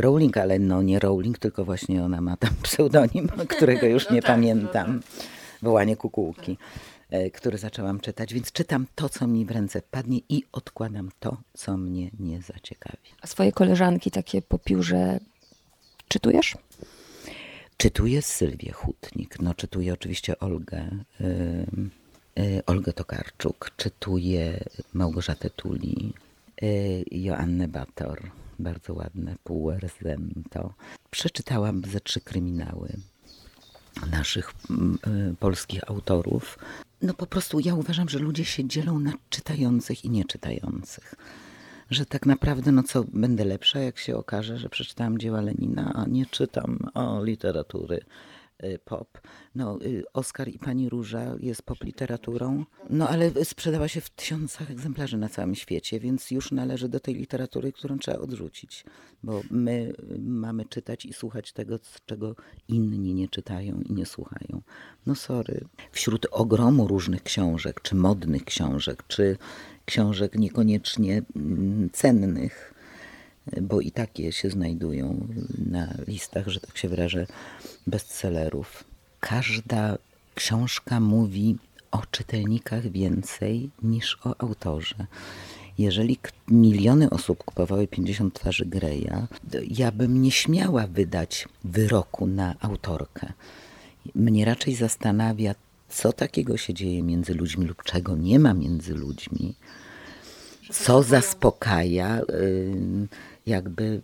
Rowling, 0.00 0.36
ale 0.36 0.58
no 0.58 0.82
nie 0.82 0.98
Rowling, 0.98 1.38
tylko 1.38 1.64
właśnie 1.64 2.04
ona 2.04 2.20
ma 2.20 2.36
tam 2.36 2.50
pseudonim, 2.62 3.28
którego 3.48 3.86
już 3.86 4.06
no 4.08 4.14
nie 4.14 4.22
tak, 4.22 4.30
pamiętam. 4.30 4.94
No 4.96 5.02
tak. 5.02 5.26
Wołanie 5.62 5.96
kukułki, 5.96 6.58
e, 7.10 7.30
który 7.30 7.58
zaczęłam 7.58 8.00
czytać, 8.00 8.34
więc 8.34 8.52
czytam 8.52 8.86
to, 8.94 9.08
co 9.08 9.26
mi 9.26 9.44
w 9.44 9.50
ręce 9.50 9.82
padnie 9.90 10.20
i 10.28 10.44
odkładam 10.52 11.10
to, 11.20 11.36
co 11.54 11.76
mnie 11.76 12.10
nie 12.20 12.42
zaciekawi. 12.42 13.08
A 13.22 13.26
swoje 13.26 13.52
koleżanki 13.52 14.10
takie 14.10 14.42
po 14.42 14.58
piórze 14.58 15.20
czytujesz? 16.08 16.56
Czytuję 17.80 18.22
Sylwię 18.22 18.72
Hutnik, 18.72 19.40
no 19.40 19.54
czytuję 19.54 19.92
oczywiście 19.92 20.38
Olgę, 20.38 20.88
y, 21.20 22.62
Olgę 22.66 22.92
Tokarczuk, 22.92 23.70
czytuję 23.76 24.64
Małgorzatę 24.92 25.50
Tuli, 25.50 26.12
y, 26.62 27.04
Joannę 27.10 27.68
Bator, 27.68 28.30
bardzo 28.58 28.94
ładne, 28.94 29.36
Półerzento. 29.44 30.74
Przeczytałam 31.10 31.82
ze 31.84 32.00
trzy 32.00 32.20
kryminały 32.20 32.96
naszych 34.10 34.50
y, 34.50 35.34
polskich 35.36 35.90
autorów. 35.90 36.58
No 37.02 37.14
po 37.14 37.26
prostu 37.26 37.60
ja 37.60 37.74
uważam, 37.74 38.08
że 38.08 38.18
ludzie 38.18 38.44
się 38.44 38.64
dzielą 38.64 38.98
na 38.98 39.12
czytających 39.30 40.04
i 40.04 40.10
nieczytających 40.10 41.14
że 41.90 42.06
tak 42.06 42.26
naprawdę, 42.26 42.72
no 42.72 42.82
co, 42.82 43.04
będę 43.12 43.44
lepsza, 43.44 43.80
jak 43.80 43.98
się 43.98 44.16
okaże, 44.16 44.58
że 44.58 44.68
przeczytałam 44.68 45.18
dzieła 45.18 45.40
Lenina, 45.40 45.92
a 45.94 46.06
nie 46.06 46.26
czytam 46.26 46.78
o 46.94 47.24
literatury 47.24 48.00
y, 48.64 48.78
pop. 48.84 49.20
No, 49.54 49.78
y, 49.82 50.04
Oskar 50.12 50.48
i 50.48 50.58
Pani 50.58 50.88
Róża 50.88 51.34
jest 51.40 51.62
pop 51.62 51.84
literaturą, 51.84 52.64
no 52.90 53.08
ale 53.08 53.44
sprzedała 53.44 53.88
się 53.88 54.00
w 54.00 54.10
tysiącach 54.10 54.70
egzemplarzy 54.70 55.16
na 55.16 55.28
całym 55.28 55.54
świecie, 55.54 56.00
więc 56.00 56.30
już 56.30 56.52
należy 56.52 56.88
do 56.88 57.00
tej 57.00 57.14
literatury, 57.14 57.72
którą 57.72 57.98
trzeba 57.98 58.18
odrzucić, 58.18 58.84
bo 59.22 59.42
my 59.50 59.92
y, 60.12 60.18
mamy 60.18 60.64
czytać 60.64 61.06
i 61.06 61.12
słuchać 61.12 61.52
tego, 61.52 61.78
czego 62.06 62.36
inni 62.68 63.14
nie 63.14 63.28
czytają 63.28 63.80
i 63.80 63.92
nie 63.92 64.06
słuchają. 64.06 64.62
No 65.06 65.14
sorry. 65.14 65.64
Wśród 65.92 66.26
ogromu 66.30 66.88
różnych 66.88 67.22
książek, 67.22 67.80
czy 67.82 67.94
modnych 67.94 68.44
książek, 68.44 69.04
czy 69.08 69.36
książek 69.90 70.34
niekoniecznie 70.34 71.22
mm, 71.36 71.90
cennych, 71.92 72.74
bo 73.62 73.80
i 73.80 73.90
takie 73.90 74.32
się 74.32 74.50
znajdują 74.50 75.26
na 75.66 75.94
listach, 76.06 76.48
że 76.48 76.60
tak 76.60 76.78
się 76.78 76.88
wyrażę, 76.88 77.26
bestsellerów. 77.86 78.84
Każda 79.20 79.98
książka 80.34 81.00
mówi 81.00 81.56
o 81.90 82.02
czytelnikach 82.10 82.86
więcej 82.86 83.70
niż 83.82 84.18
o 84.24 84.40
autorze. 84.40 85.06
Jeżeli 85.78 86.18
miliony 86.48 87.10
osób 87.10 87.44
kupowały 87.44 87.88
50 87.88 88.34
twarzy 88.34 88.66
Greya, 88.66 89.26
ja 89.70 89.92
bym 89.92 90.22
nie 90.22 90.30
śmiała 90.30 90.86
wydać 90.86 91.48
wyroku 91.64 92.26
na 92.26 92.54
autorkę. 92.60 93.32
Mnie 94.14 94.44
raczej 94.44 94.74
zastanawia 94.74 95.54
co 95.90 96.12
takiego 96.12 96.56
się 96.56 96.74
dzieje 96.74 97.02
między 97.02 97.34
ludźmi 97.34 97.66
lub 97.66 97.82
czego 97.82 98.16
nie 98.16 98.38
ma 98.38 98.54
między 98.54 98.94
ludźmi, 98.94 99.54
co 100.72 101.02
zaspokaja 101.02 102.20
jakby 103.46 104.00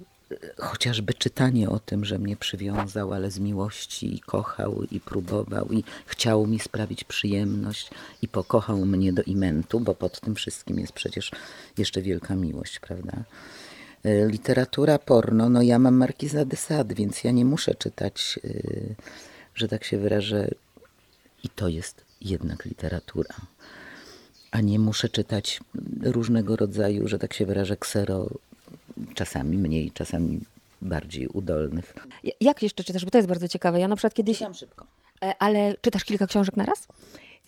chociażby 0.56 1.14
czytanie 1.14 1.68
o 1.70 1.78
tym, 1.78 2.04
że 2.04 2.18
mnie 2.18 2.36
przywiązał, 2.36 3.12
ale 3.12 3.30
z 3.30 3.38
miłości 3.38 4.14
i 4.14 4.20
kochał 4.20 4.82
i 4.90 5.00
próbował 5.00 5.72
i 5.72 5.84
chciał 6.06 6.46
mi 6.46 6.58
sprawić 6.58 7.04
przyjemność 7.04 7.90
i 8.22 8.28
pokochał 8.28 8.86
mnie 8.86 9.12
do 9.12 9.22
imentu, 9.22 9.80
bo 9.80 9.94
pod 9.94 10.20
tym 10.20 10.34
wszystkim 10.34 10.78
jest 10.78 10.92
przecież 10.92 11.30
jeszcze 11.78 12.02
wielka 12.02 12.34
miłość, 12.34 12.78
prawda? 12.78 13.12
Y, 14.06 14.28
literatura 14.30 14.98
porno, 14.98 15.48
no 15.48 15.62
ja 15.62 15.78
mam 15.78 15.94
Markiza 15.94 16.44
de 16.44 16.56
Sade, 16.56 16.94
więc 16.94 17.24
ja 17.24 17.30
nie 17.30 17.44
muszę 17.44 17.74
czytać 17.74 18.38
y, 18.44 18.94
że 19.54 19.68
tak 19.68 19.84
się 19.84 19.98
wyrażę. 19.98 20.48
I 21.44 21.48
to 21.48 21.68
jest 21.68 22.04
jednak 22.20 22.64
literatura. 22.64 23.34
A 24.51 24.61
nie 24.61 24.78
muszę 24.78 25.09
czytać 25.09 25.61
różnego 26.03 26.57
rodzaju, 26.57 27.09
że 27.09 27.18
tak 27.18 27.34
się 27.34 27.47
wyrażę, 27.47 27.76
ksero, 27.76 28.26
czasami 29.14 29.59
mniej, 29.59 29.90
czasami 29.90 30.40
bardziej 30.82 31.28
udolnych. 31.28 31.94
Ja- 32.24 32.32
Jak 32.40 32.62
jeszcze 32.62 32.84
czytasz? 32.84 33.05
Bo 33.05 33.11
to 33.11 33.18
jest 33.18 33.28
bardzo 33.28 33.49
ciekawe. 33.49 33.80
Ja 33.80 33.88
na 33.88 33.97
przykład 33.97 34.14
kiedyś... 34.14 34.42
szybko. 34.53 34.86
E, 35.22 35.34
Ale 35.38 35.74
czytasz 35.80 36.05
kilka 36.05 36.26
książek 36.26 36.57
na 36.57 36.64
raz? 36.64 36.88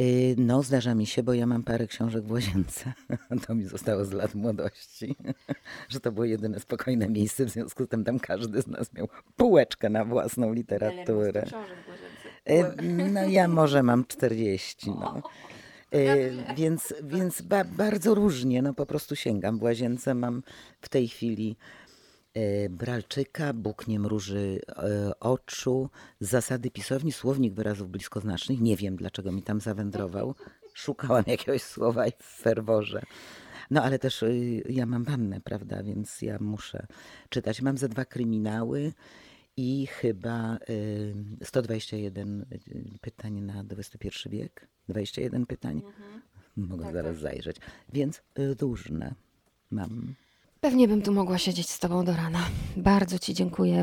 Y, 0.00 0.34
No, 0.38 0.62
zdarza 0.62 0.94
mi 0.94 1.06
się, 1.06 1.22
bo 1.22 1.32
ja 1.34 1.46
mam 1.46 1.62
parę 1.62 1.86
książek 1.86 2.24
w 2.24 2.30
łazience. 2.30 2.92
To 3.46 3.54
mi 3.54 3.64
zostało 3.64 4.04
z 4.04 4.12
lat 4.12 4.34
młodości, 4.34 5.16
że 5.88 6.00
to 6.00 6.12
było 6.12 6.24
jedyne 6.24 6.60
spokojne 6.60 7.08
miejsce, 7.08 7.44
w 7.44 7.50
związku 7.50 7.84
z 7.84 7.88
tym 7.88 8.04
tam 8.04 8.18
każdy 8.20 8.62
z 8.62 8.66
nas 8.66 8.92
miał 8.92 9.08
półeczkę 9.36 9.88
na 9.90 10.04
własną 10.04 10.52
literaturę. 10.52 11.44
Y, 12.50 12.64
No 13.12 13.22
ja 13.28 13.48
może 13.48 13.82
mam 13.82 14.04
40, 14.04 14.90
no. 14.90 15.22
Y, 15.94 16.36
Więc, 16.56 16.94
więc 17.02 17.42
ba, 17.42 17.64
bardzo 17.64 18.14
różnie, 18.14 18.62
no 18.62 18.74
po 18.74 18.86
prostu 18.86 19.16
sięgam. 19.16 19.58
W 19.58 19.62
łazience 19.62 20.14
mam 20.14 20.42
w 20.80 20.88
tej 20.88 21.08
chwili 21.08 21.56
y, 22.36 22.68
Bralczyka, 22.70 23.52
Bóg 23.52 23.88
nie 23.88 24.00
mruży 24.00 24.60
y, 25.08 25.18
oczu, 25.20 25.90
zasady 26.20 26.70
pisowni, 26.70 27.12
słownik 27.12 27.54
wyrazów 27.54 27.90
bliskoznacznych. 27.90 28.60
Nie 28.60 28.76
wiem, 28.76 28.96
dlaczego 28.96 29.32
mi 29.32 29.42
tam 29.42 29.60
zawędrował. 29.60 30.34
Szukałam 30.74 31.24
jakiegoś 31.36 31.62
słowa 31.62 32.06
i 32.06 32.12
w 32.18 32.24
ferworze. 32.24 33.02
No 33.70 33.82
ale 33.82 33.98
też 33.98 34.22
y, 34.22 34.62
ja 34.68 34.86
mam 34.86 35.04
wannę, 35.04 35.40
prawda, 35.40 35.82
więc 35.82 36.22
ja 36.22 36.38
muszę 36.40 36.86
czytać. 37.28 37.62
Mam 37.62 37.78
ze 37.78 37.88
dwa 37.88 38.04
kryminały 38.04 38.92
i 39.58 39.86
chyba 39.86 40.58
y, 40.70 41.14
121 41.44 42.46
pytań 43.00 43.40
na 43.40 43.64
XXI 43.70 44.28
wiek. 44.30 44.68
21 44.88 45.46
pytań. 45.46 45.82
Mogę 46.56 46.92
zaraz 46.92 47.18
zajrzeć. 47.18 47.56
Więc 47.92 48.22
y, 48.38 48.54
różne 48.60 49.14
mam. 49.70 50.14
Pewnie 50.60 50.88
bym 50.88 51.02
tu 51.02 51.12
mogła 51.12 51.38
siedzieć 51.38 51.70
z 51.70 51.78
tobą 51.78 52.04
do 52.04 52.16
rana. 52.16 52.48
Bardzo 52.76 53.18
ci 53.18 53.34
dziękuję. 53.34 53.76